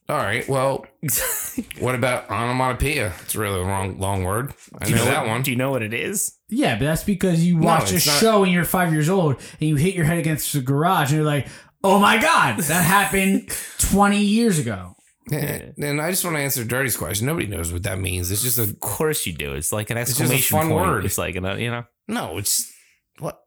[0.08, 0.46] All right.
[0.48, 0.84] Well,
[1.78, 3.12] what about onomatopoeia?
[3.22, 4.52] It's really a really long long word.
[4.80, 5.42] I know, that one.
[5.42, 6.36] Do you know what it is?
[6.48, 9.68] Yeah, but that's because you watched a not- show when you're five years old and
[9.68, 11.46] you hit your head against the garage and you're like,
[11.84, 13.48] oh my God, that happened
[13.78, 14.96] 20 years ago.
[15.30, 17.26] And and I just want to answer Dirty's question.
[17.26, 18.30] Nobody knows what that means.
[18.30, 19.54] It's just a Of course you do.
[19.54, 20.94] It's like an exclamation it's just a exclamation fun point.
[20.96, 21.04] word.
[21.04, 22.38] It's like an, uh, you know, no.
[22.38, 22.70] It's
[23.18, 23.40] what?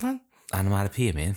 [0.00, 0.20] What?
[0.54, 1.34] onomatopoeia, man.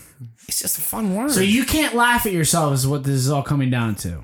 [0.48, 1.32] It's just a fun word.
[1.32, 4.22] So you can't laugh at yourself, is what this is all coming down to.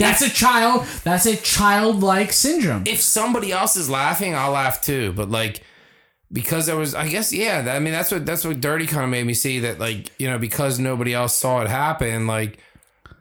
[0.00, 0.86] That's a child.
[1.04, 2.84] That's a childlike syndrome.
[2.86, 5.12] if somebody else is laughing, I'll laugh too.
[5.12, 5.62] But like,
[6.32, 7.72] because there was, I guess, yeah.
[7.74, 10.28] I mean, that's what that's what Dirty kind of made me see that, like, you
[10.28, 12.58] know, because nobody else saw it happen, like,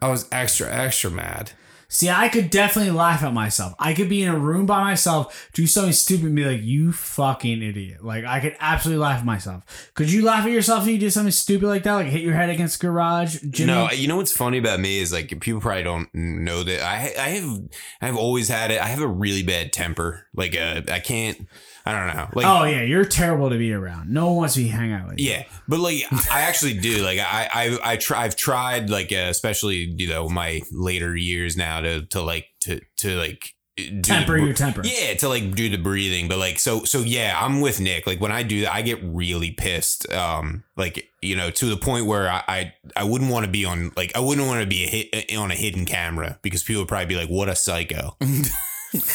[0.01, 1.51] I was extra extra mad.
[1.91, 3.74] See, I could definitely laugh at myself.
[3.80, 6.91] I could be in a room by myself, do something stupid, and be like, "You
[6.91, 9.91] fucking idiot!" Like I could absolutely laugh at myself.
[9.95, 12.36] Could you laugh at yourself if you did something stupid like that, like hit your
[12.36, 13.41] head against garage?
[13.49, 13.74] Jimmy?
[13.74, 17.11] No, you know what's funny about me is like people probably don't know that I
[17.20, 17.60] I have
[18.02, 18.80] I've always had it.
[18.80, 20.28] I have a really bad temper.
[20.36, 21.48] Like uh, I can't.
[21.90, 22.30] I don't know.
[22.34, 24.10] Like oh yeah, you're terrible to be around.
[24.10, 25.32] No one wants to be hang out with you.
[25.32, 27.03] Yeah, but like I actually do.
[27.03, 28.24] Like I I I try.
[28.24, 32.80] I've tried like uh, especially you know my later years now to to like to
[32.98, 33.56] to like
[33.88, 34.82] do Temper the, your temper.
[34.84, 36.28] Yeah, to like do the breathing.
[36.28, 38.06] But like so so yeah, I'm with Nick.
[38.06, 40.11] Like when I do that, I get really pissed.
[40.11, 43.66] Um, like you know to the point where I I, I wouldn't want to be
[43.66, 46.82] on like I wouldn't want to be a hit, on a hidden camera because people
[46.82, 48.18] would probably be like, "What a psycho."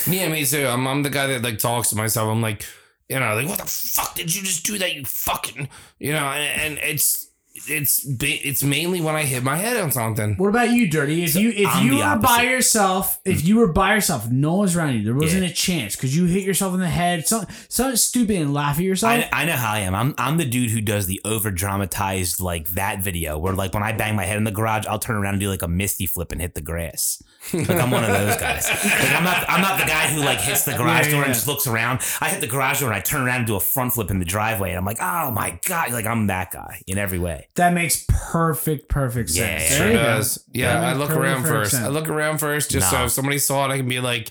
[0.06, 0.66] Yeah, me too.
[0.66, 2.28] I'm, I'm the guy that like talks to myself.
[2.28, 2.64] I'm like,
[3.08, 4.94] you know, like, what the fuck did you just do that?
[4.94, 5.68] You fucking,
[5.98, 7.23] you know, and, and it's
[7.54, 10.34] it's it's mainly when I hit my head on something.
[10.36, 11.22] What about you, Dirty?
[11.22, 12.26] If you if I'm you were opposite.
[12.26, 13.46] by yourself, if hmm.
[13.46, 16.42] you were by yourself, no one's around you, there wasn't a chance because you hit
[16.42, 19.24] yourself in the head, something something stupid, and laugh at yourself.
[19.32, 19.94] I, I know how I am.
[19.94, 23.84] I'm I'm the dude who does the over dramatized like that video where like when
[23.84, 26.06] I bang my head in the garage, I'll turn around and do like a misty
[26.06, 27.22] flip and hit the grass.
[27.52, 28.68] Like I'm one of those guys.
[28.68, 31.26] Like I'm not I'm not the guy who like hits the garage Yeah, door yeah.
[31.26, 32.00] and just looks around.
[32.20, 34.18] I hit the garage door and I turn around and do a front flip in
[34.18, 37.46] the driveway and I'm like, oh my god, like I'm that guy in every way.
[37.56, 39.70] That makes perfect, perfect Yeah, sense.
[39.70, 40.44] yeah, There Sure does.
[40.52, 41.70] Yeah, I look around first.
[41.72, 41.84] sense.
[41.84, 44.30] I look around first just so if somebody saw it, I can be like,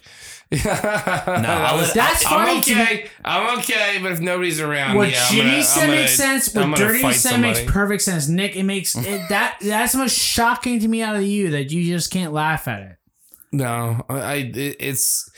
[0.52, 3.10] No, I was, That's funny I'm to okay.
[3.26, 6.40] I'm okay, but if nobody's around, What yeah, I'm Jimmy gonna- said I'm makes gonna-
[6.40, 6.56] sense.
[6.56, 7.74] I'm What gonna Dirty fight said makes somebody.
[7.74, 8.28] perfect sense.
[8.28, 11.72] Nick, it makes it, that that's the most shocking to me out of you that
[11.72, 12.98] you just can't laugh at it.
[13.52, 15.30] No, I, I it- it's.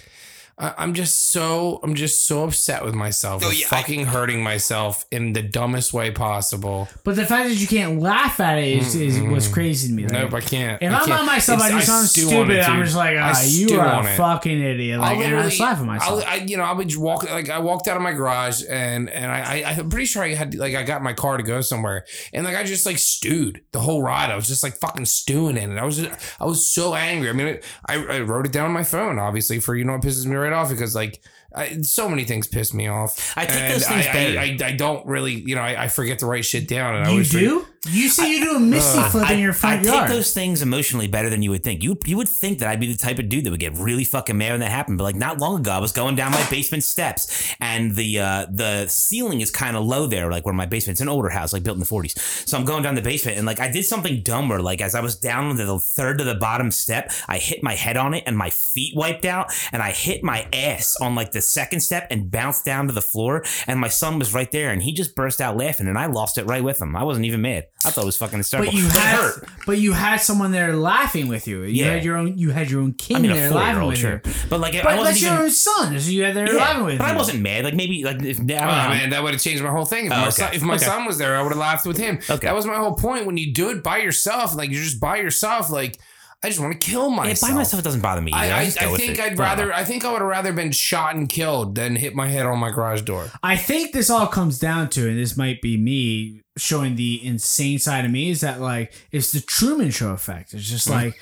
[0.57, 4.05] I- I'm just so I'm just so upset with myself, Oh, for yeah, I- fucking
[4.05, 6.87] hurting myself in the dumbest way possible.
[7.03, 10.03] But the fact that you can't laugh at it is, is what's crazy to me.
[10.03, 10.81] Like, Nope, I can't.
[10.81, 11.19] if I I'm can't.
[11.19, 12.69] by myself, I It's- do something stew on it, stupid.
[12.71, 14.15] I'm just like, I ah, you are a it.
[14.17, 14.99] fucking idiot.
[15.01, 16.23] Like, and I just laugh at myself.
[16.25, 19.09] I'll, I, you know, I would walk like I walked out of my garage and
[19.09, 21.59] and I, I I'm pretty sure I had like I got my car to go
[21.61, 24.31] somewhere and like I just like stewed the whole ride.
[24.31, 25.77] I was just like fucking stewing in it.
[25.79, 25.99] I was
[26.39, 27.29] I was so angry.
[27.29, 27.59] I mean,
[27.89, 30.35] I I wrote it down on my phone, obviously for you know what pisses me
[30.35, 31.21] right off because like
[31.55, 33.33] I, so many things piss me off.
[33.37, 34.11] I take And those things I.
[34.11, 36.95] I, I, I don't really, you know, I, I forget to write shit down.
[36.95, 37.67] And I You always forget- do?
[37.87, 40.07] You say you do a misty flip in your front I yard.
[40.07, 41.83] take those things emotionally better than you would think.
[41.83, 44.03] You you would think that I'd be the type of dude that would get really
[44.03, 44.97] fucking mad when that happened.
[44.97, 48.47] But like not long ago, I was going down my basement steps, and the uh,
[48.51, 51.63] the ceiling is kind of low there, like where my basement's an older house, like
[51.63, 52.19] built in the forties.
[52.49, 54.95] So I'm going down the basement, and like I did something dumb where like as
[54.95, 58.15] I was down to the third to the bottom step, I hit my head on
[58.15, 61.81] it, and my feet wiped out, and I hit my ass on like the second
[61.81, 63.43] step and bounced down to the floor.
[63.67, 66.39] And my son was right there, and he just burst out laughing, and I lost
[66.39, 66.95] it right with him.
[66.95, 67.67] I wasn't even mad.
[67.87, 68.71] I thought it was fucking hysterical.
[68.71, 69.49] but you It had, hurt.
[69.65, 71.63] but you had someone there laughing with you.
[71.63, 71.93] You Yeah.
[71.93, 72.37] had your own.
[72.37, 74.21] You had your own king I mean, there laughing with sure.
[74.25, 74.31] you.
[74.49, 75.33] But like, I But wasn't that's even.
[75.33, 75.99] your own son.
[75.99, 77.13] So you had there Yeah, laughing with but you.
[77.13, 77.63] I wasn't mad.
[77.65, 78.43] Like maybe like if, I.
[78.43, 80.07] Oh man, that would have changed my whole thing.
[80.07, 80.31] If, Oh, my, okay.
[80.31, 80.85] son, if my Okay.
[80.85, 82.19] son was there, I would have laughed with him.
[82.29, 82.47] Okay.
[82.47, 83.25] That was my whole point.
[83.25, 85.99] When you do it by yourself, like you're just by yourself, like
[86.43, 87.51] I just want to kill Yeah, myself.
[87.51, 88.31] by myself, it doesn't bother me.
[88.31, 88.53] I, either.
[88.55, 89.19] I, just I go think.
[89.19, 89.67] I'd rather.
[89.67, 89.73] know.
[89.73, 92.59] I think I would have rather been shot and killed than hit my head on
[92.59, 93.31] my garage door.
[93.41, 97.79] I think this all comes down to, and this might be me showing the insane
[97.79, 100.53] side of me, is that like it's the Truman Show effect.
[100.53, 101.19] It's just like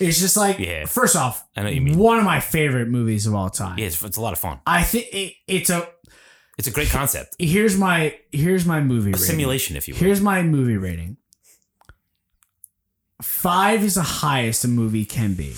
[0.00, 0.62] it's just like Mm-hmm.
[0.64, 0.84] Yeah.
[0.86, 1.98] first off, I know you mean.
[1.98, 3.78] one of my favorite movies of all time.
[3.78, 4.60] Yeah, it's, it's a lot of fun.
[4.66, 5.86] I think it, it's a
[6.58, 7.36] It's a great concept.
[7.38, 9.26] here's my here's my movie A rating.
[9.26, 10.00] simulation, if you will.
[10.00, 11.16] Here's my movie rating.
[13.22, 15.54] Five is the highest a movie can be.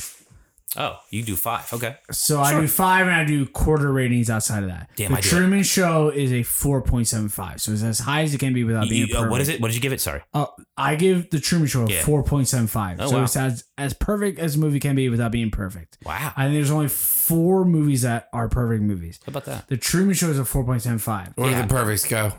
[0.77, 1.73] oh, you do five.
[1.73, 1.97] Okay.
[2.11, 4.91] So I do five and I do quarter ratings outside of that.
[4.97, 7.61] Damn, the I do Truman Show is a 4.75.
[7.61, 9.31] So it's as high as it can be without being You- uh, perfect.
[9.31, 9.61] what is it?
[9.61, 10.01] What did you give it?
[10.01, 10.23] Sorry.
[10.35, 10.47] Uh,
[10.77, 12.03] I give the Truman Show a Yeah.
[12.03, 12.97] 4.75.
[12.99, 13.23] Oh, so wow.
[13.25, 15.97] it's as, as perfect as a movie can be without being perfect.
[16.05, 16.33] Wow.
[16.37, 19.21] I think there's only four movies that are perfect movies.
[19.25, 19.69] How about that?
[19.69, 21.37] The Truman Show is a 4.75.
[21.37, 21.61] Where Yeah.
[21.63, 22.33] did the perfects go?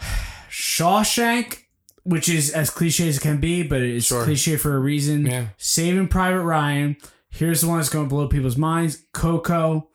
[0.50, 1.64] Shawshank,
[2.04, 4.24] which is as cliche as it can be, but it's Sure.
[4.24, 5.26] cliche for a reason.
[5.26, 5.46] Yeah.
[5.58, 6.96] Saving Private Ryan.
[7.28, 9.02] Here's the one that's going to blow people's minds.
[9.12, 9.88] Coco.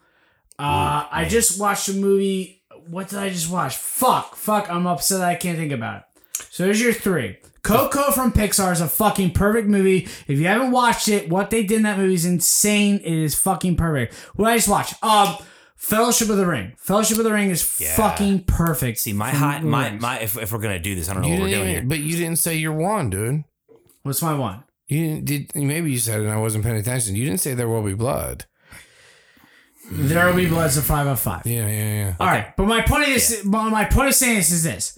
[0.57, 2.61] Uh, I just watched a movie.
[2.87, 3.75] What did I just watch?
[3.75, 4.69] Fuck, fuck.
[4.69, 5.21] I'm upset.
[5.21, 6.03] I can't think about it.
[6.51, 7.37] So there's your three.
[7.63, 10.07] Coco from Pixar is a fucking perfect movie.
[10.27, 12.97] If you haven't watched it, what they did in that movie is insane.
[12.97, 14.13] It is fucking perfect.
[14.35, 14.93] What did I just watch?
[15.03, 15.35] Um,
[15.75, 16.73] Fellowship of the Ring.
[16.77, 17.95] Fellowship of the Ring is Yeah.
[17.95, 18.97] fucking perfect.
[18.99, 20.19] See, my from high, the my my.
[20.19, 21.83] If, if we're gonna do this, I don't know You what we're doing here.
[21.85, 23.43] but you didn't say your one, dude.
[24.03, 24.63] What's my one?
[24.87, 25.55] You didn't, did.
[25.55, 27.15] Maybe you said it and I wasn't paying attention.
[27.15, 28.45] You didn't say there will be blood.
[29.91, 31.45] There will be blood's a five of five.
[31.45, 32.15] Yeah, yeah, yeah.
[32.19, 34.97] All right, but my point is, my my point of saying this is this: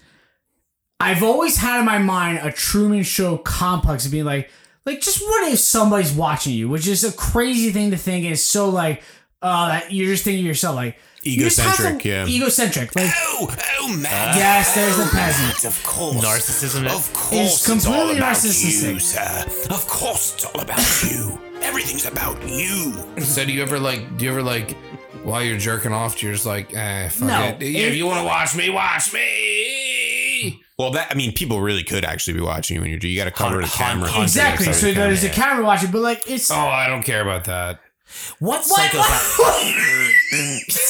[1.00, 4.50] I've always had in my mind a Truman Show complex of being like,
[4.86, 8.26] like just what if somebody's watching you, which is a crazy thing to think.
[8.26, 9.04] Is so like,
[9.42, 12.26] uh, that you're just thinking to yourself like you just have Egocentric, to- yeah.
[12.28, 12.96] egocentric.
[12.96, 14.38] Like, Oh, oh, man.
[14.38, 15.66] yes, there's the peasant.
[15.66, 16.24] Of course.
[16.24, 16.86] Narcissism.
[16.86, 18.94] Of course, It's it's, all completely about narcissistic.
[18.94, 19.44] you, sir.
[19.70, 21.40] Of course, it's all about you.
[21.62, 22.94] Everything's about you.
[23.22, 24.18] So do you ever like?
[24.18, 24.78] Do you ever like?
[25.24, 27.58] While you're jerking off, you're just like, eh, fuck No, it.
[27.62, 30.64] If you want to watch me, watch me.
[30.78, 33.00] Well, that I mean, people really could actually be watching you when you're.
[33.00, 34.10] You got to cover the Hun- camera.
[34.10, 34.72] hun- Exactly.
[34.72, 35.50] So there's a camera.
[35.56, 37.80] camera watching, but like it's Oh, I don't care about that.
[38.40, 39.38] What psychopath?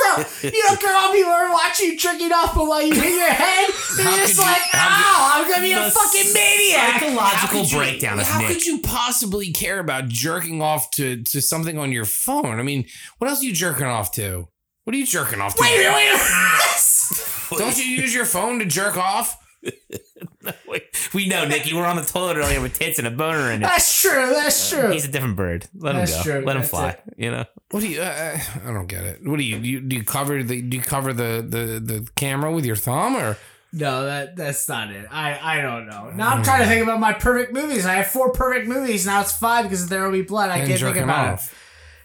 [0.00, 3.12] So, you don't care how people are watching you jerking off, but while you hit
[3.12, 3.68] your head,
[3.98, 7.00] you're How just could you- like, oh, I'm gonna be a fucking maniac.
[7.02, 8.48] Psychological you- breakdown How Nick.
[8.48, 12.58] could you possibly care about jerking off to to something on your phone?
[12.58, 12.86] I mean,
[13.18, 14.48] what else are you jerking off to?
[14.84, 15.60] What are you jerking off to?
[15.60, 17.58] Wait, wait, wait.
[17.58, 19.36] Don't you use your phone to jerk off?
[20.68, 21.66] Wait, we know, Nick.
[21.70, 23.66] You were on the toilet earlier with tits and a boner in it.
[23.66, 24.30] That's true.
[24.30, 24.90] That's true.
[24.90, 25.66] He's a different bird.
[25.74, 26.22] Let him go.
[26.22, 26.44] true.
[26.44, 26.88] Let him That's fly.
[26.90, 27.02] it.
[27.16, 27.44] You know.
[27.70, 28.00] What do you?
[28.00, 29.26] Uh, I don't get it.
[29.26, 29.58] What do you?
[29.58, 30.60] Do you, do you cover the?
[30.62, 33.36] Do you cover the, the the camera with your thumb or?
[33.72, 35.06] No, that that's not it.
[35.10, 36.10] I I don't know.
[36.10, 37.86] Now I'm trying to think about my perfect movies.
[37.86, 39.06] I have four perfect movies.
[39.06, 40.50] Now it's five because there will be blood.
[40.50, 41.54] I and can't think about off?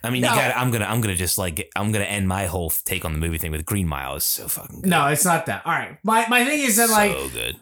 [0.03, 0.29] I mean, No.
[0.29, 0.55] you got.
[0.55, 0.85] I'm gonna.
[0.85, 1.67] I'm gonna just like.
[1.75, 4.13] I'm gonna end my whole take on the movie thing with Green Mile.
[4.15, 4.89] Is so fucking good.
[4.91, 5.65] No, it's not that.
[5.65, 5.97] All right.
[6.03, 7.55] My my thing is that like so good.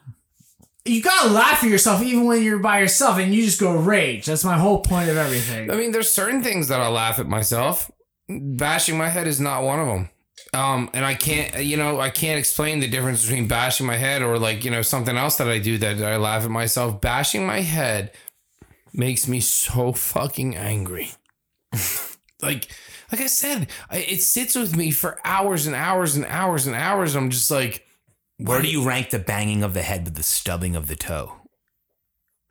[0.85, 4.25] You gotta laugh at yourself even when you're by yourself and you just go rage.
[4.25, 5.71] That's my whole point of everything.
[5.71, 7.89] I mean, there's certain things that I laugh at myself.
[8.27, 10.09] Bashing my head is not one of them.
[10.53, 14.21] Um, and I can't, you know, I can't explain the difference between bashing my head
[14.21, 17.01] or like, you know, something else that I do that I laugh at myself.
[17.01, 18.11] Bashing my head
[18.93, 21.11] makes me so fucking angry.
[22.41, 22.67] like,
[23.11, 26.75] like I said, I, it sits with me for hours and hours and hours and
[26.75, 27.15] hours.
[27.15, 27.85] I'm just like,
[28.43, 31.33] Where do you rank the banging of the head with the stubbing of the toe?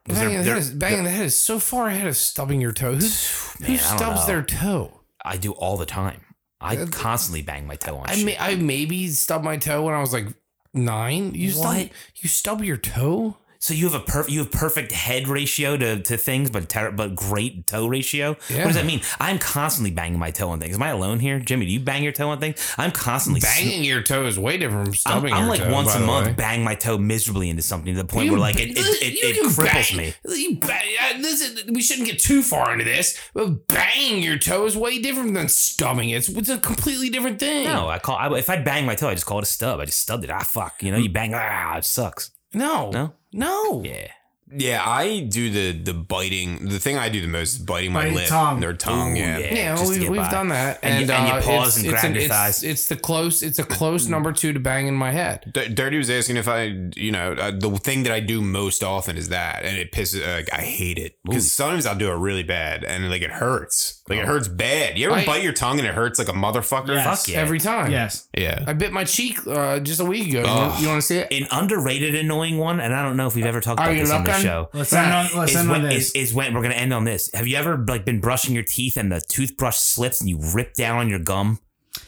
[0.09, 2.60] Is there- banging, the head is, banging the head is so far ahead of stubbing
[2.60, 2.94] your toe.
[2.94, 2.98] Who,
[3.60, 5.01] Man, who stubs their toe?
[5.24, 6.23] I do all the time.
[6.60, 8.24] I constantly bang my toe on I shit.
[8.24, 10.27] may, I maybe stubbed my toe when I was like
[10.73, 11.35] nine.
[11.35, 13.36] You stub, you stub your toe?
[13.62, 16.90] So you have a per- you have perfect head ratio to, to things, but ter-
[16.90, 18.36] but great toe ratio.
[18.51, 18.59] Yeah.
[18.59, 19.02] What does that mean?
[19.20, 20.74] I'm constantly banging my toe on things.
[20.74, 21.66] Am I alone here, Jimmy?
[21.66, 22.74] Do you bang your toe on things?
[22.76, 25.72] I'm constantly Banging your toe is way different from I'm, stubbing I'm your like toe,
[25.72, 26.32] once a month way.
[26.32, 29.14] bang my toe miserably into something to the point You- where like it it, it,
[29.14, 30.14] it can cripples bang- me.
[30.26, 34.39] You bang, uh, this is, we shouldn't get too far into this, but banging your
[34.39, 36.16] toe is way different than stubbing it.
[36.16, 37.66] It's, it's a completely different thing.
[37.66, 39.78] No, I call I, if I bang my toe, I just call it a stub.
[39.78, 40.30] I just stubbed it.
[40.30, 40.82] Ah, fuck.
[40.82, 41.32] You know, you bang.
[41.32, 42.32] Ah, it sucks.
[42.52, 43.83] no, No, no.
[43.85, 44.09] yeah.
[44.55, 46.69] Yeah, I do the the biting.
[46.69, 48.65] The thing I do the most is biting my Biting lip, tongue.
[48.65, 49.16] or tongue.
[49.16, 49.39] Ooh, yeah.
[49.39, 49.55] yeah.
[49.55, 51.93] Yeah, just we've, we've done that, And you- and you uh, pause it's- and it's
[51.93, 52.62] grab an- your it's- thighs.
[52.62, 53.43] It's the close.
[53.43, 55.51] It's a close number two to banging my head.
[55.55, 56.65] D- Dirty was asking if I,
[56.97, 60.23] you know, uh, the thing that I do most often is that, and it pisses.
[60.23, 64.03] Uh, I hate it because sometimes I'll do it really bad, and like it hurts.
[64.09, 64.99] Like it hurts bad.
[64.99, 66.89] You ever I- bite your tongue and it hurts like a motherfucker?
[66.89, 67.05] Yes.
[67.24, 67.41] Fuck yeah.
[67.41, 67.91] Every time.
[67.93, 68.29] Yes.
[68.37, 68.65] Yeah.
[68.66, 70.43] I bit my cheek uh, just a week ago.
[70.47, 70.81] Ugh.
[70.83, 71.33] You, want to see it?
[71.33, 74.01] An underrated annoying one, and I don't know if we've ever talked Are about you
[74.03, 74.41] this on the looking?
[74.43, 74.69] Show.
[74.73, 76.10] Let's end on, let's is end on when, this.
[76.14, 77.31] is, is when we're gonna end on this.
[77.35, 80.74] Have you ever like been brushing your teeth and the toothbrush slips and you rip
[80.74, 81.59] down on your gum?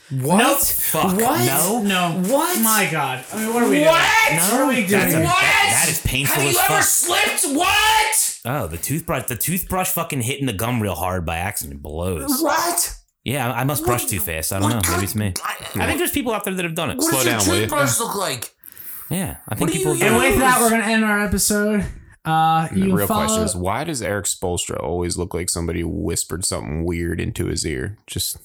[0.09, 0.37] What?
[0.37, 0.59] Nope.
[0.59, 1.45] Fuck What?
[1.45, 1.81] no.
[1.81, 2.21] no.
[2.31, 2.59] What?
[2.61, 3.23] My God.
[3.33, 3.87] I mean, what are we doing?
[3.87, 4.33] What?
[4.51, 5.01] What are we doing?
[5.13, 5.41] A- What?
[5.41, 6.83] that- that is painful Have you ever fuck.
[6.83, 7.45] slipped?
[7.57, 8.39] What?
[8.45, 12.41] Oh, the toothbrush, the toothbrush fucking hitting the gum real hard by accident blows.
[12.41, 12.95] What?
[13.23, 14.53] Yeah, I I must brush too fast.
[14.53, 14.81] I don't know.
[14.91, 15.33] Maybe it's me.
[15.43, 16.97] I think there's people out there that have done it.
[16.97, 17.61] What Slow does your down, will you?
[17.61, 18.51] toothbrush look like?
[19.09, 19.91] Yeah, I think people.
[19.93, 21.85] and with that, we're going to end our episode.
[22.25, 25.49] Uh, And the you real follow, question is why does Eric Spoelstra always look like
[25.49, 27.97] somebody whispered something weird into his ear?
[28.07, 28.37] Just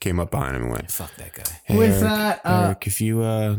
[0.00, 1.60] came up behind him and went, Fuck that guy.
[1.64, 3.56] "Hey, With Eric, that, uh, Eric, if you uh,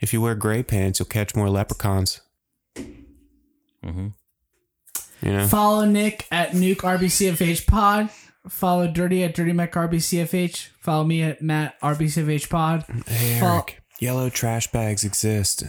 [0.00, 2.20] if you wear gray pants, you'll catch more leprechauns."
[2.76, 4.08] hmm
[5.22, 8.10] You know, Follow Nick at Nuke RBCFH Pod.
[8.48, 10.68] Follow Dirty at Dirty Mac RBCFH.
[10.80, 12.84] Follow me at Matt RBCFH Pod.
[13.06, 15.62] hey Fol- Eric, yellow trash bags exist,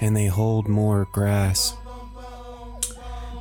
[0.00, 1.74] and they hold more grass.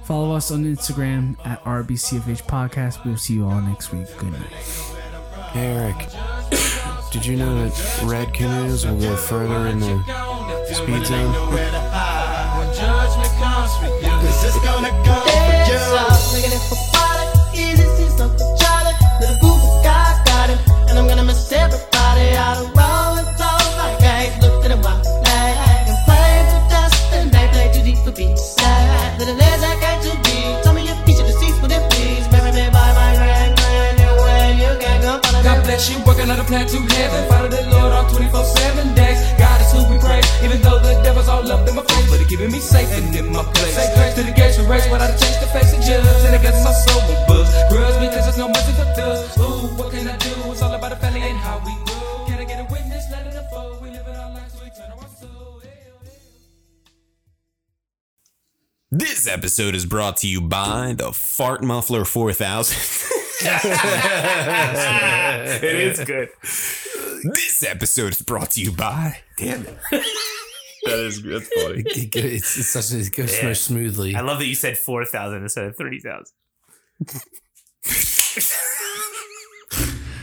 [0.05, 3.03] Follow us on Instagram at RBCFH Podcast.
[3.05, 4.05] We'll see you all next week.
[4.17, 4.51] Good night.
[5.51, 6.09] Hey Eric,
[7.11, 9.97] did you know that red canoes will go further in the
[10.73, 11.31] speed zone?
[11.53, 16.94] When judgment comes for you, 'cause it's gonna come for you.
[35.75, 37.29] Bless you, working on a plan to heaven.
[37.29, 39.19] Follow the Lord on 24 7 days.
[39.37, 42.09] God is who we praise, even though the devil's all up in my face.
[42.09, 43.75] But he keeping me safe and in my place.
[43.75, 46.05] Say grace to the gates of race, but I change the face of judge.
[46.25, 47.51] And guess my soul will buzz.
[47.69, 49.37] Grudge because there's no mercy for thugs.
[49.37, 50.31] Ooh, what can I do?
[50.51, 51.94] It's all about the family and how we grow.
[58.97, 62.77] This episode is brought to you by the Fart Muffler 4000.
[65.63, 66.29] it is good.
[67.33, 69.17] This episode is brought to you by.
[69.37, 69.77] Damn it.
[70.85, 71.41] That is good.
[71.41, 71.83] that's funny.
[71.87, 73.53] It, go- it's, it's such a, it goes so Yeah.
[73.53, 74.15] smoothly.
[74.15, 76.33] I love that you said four thousand instead of thirty thousand.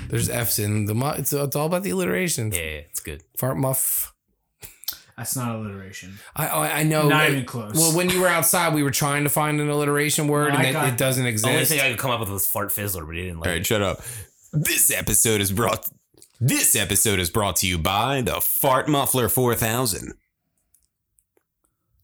[0.09, 0.95] There's F's in the.
[0.95, 2.53] mu- It's, it's all about the alliteration.
[2.53, 3.23] Yeah, yeah, it's good.
[3.37, 4.12] Fart muff.
[5.23, 6.19] That's not alliteration.
[6.35, 7.09] I I, I know.
[7.09, 7.75] Not even close.
[7.77, 10.77] Well, when you were outside, we were trying to find an alliteration word, No, and
[10.77, 11.71] I it, it doesn't The only exist.
[11.71, 13.49] thing I could come up with was fart fizzler, but he didn't like.
[13.49, 13.65] All it.
[13.65, 14.01] shut up.
[14.53, 15.89] This episode is brought
[16.41, 20.13] This episode is brought to you by the Fart Muffler 4000.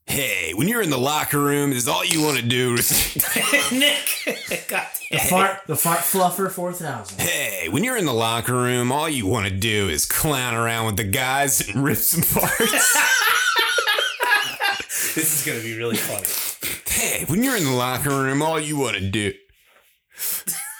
[0.09, 3.15] Hey, when you're in the locker room, is all you want to do is
[3.73, 7.21] Nick, God The fart, the fart fluffer four thousand.
[7.21, 10.87] Hey, when you're in the locker room, all you want to do is clown around
[10.87, 12.59] with the guys and rip some farts.
[15.15, 16.27] this is gonna be really funny.
[16.89, 19.35] hey, when you're in the locker room, all you want to do.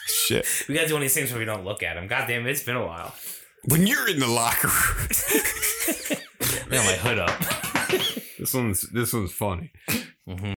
[0.07, 0.47] Shit.
[0.69, 2.07] We gotta do one of these things where we don't look at him.
[2.07, 3.15] God damn it, it's been a while.
[3.67, 5.09] When you're in the locker room.
[6.71, 7.68] I got my hood up.
[8.39, 9.71] This one's this one's funny.
[10.29, 10.47] Mm-hmm.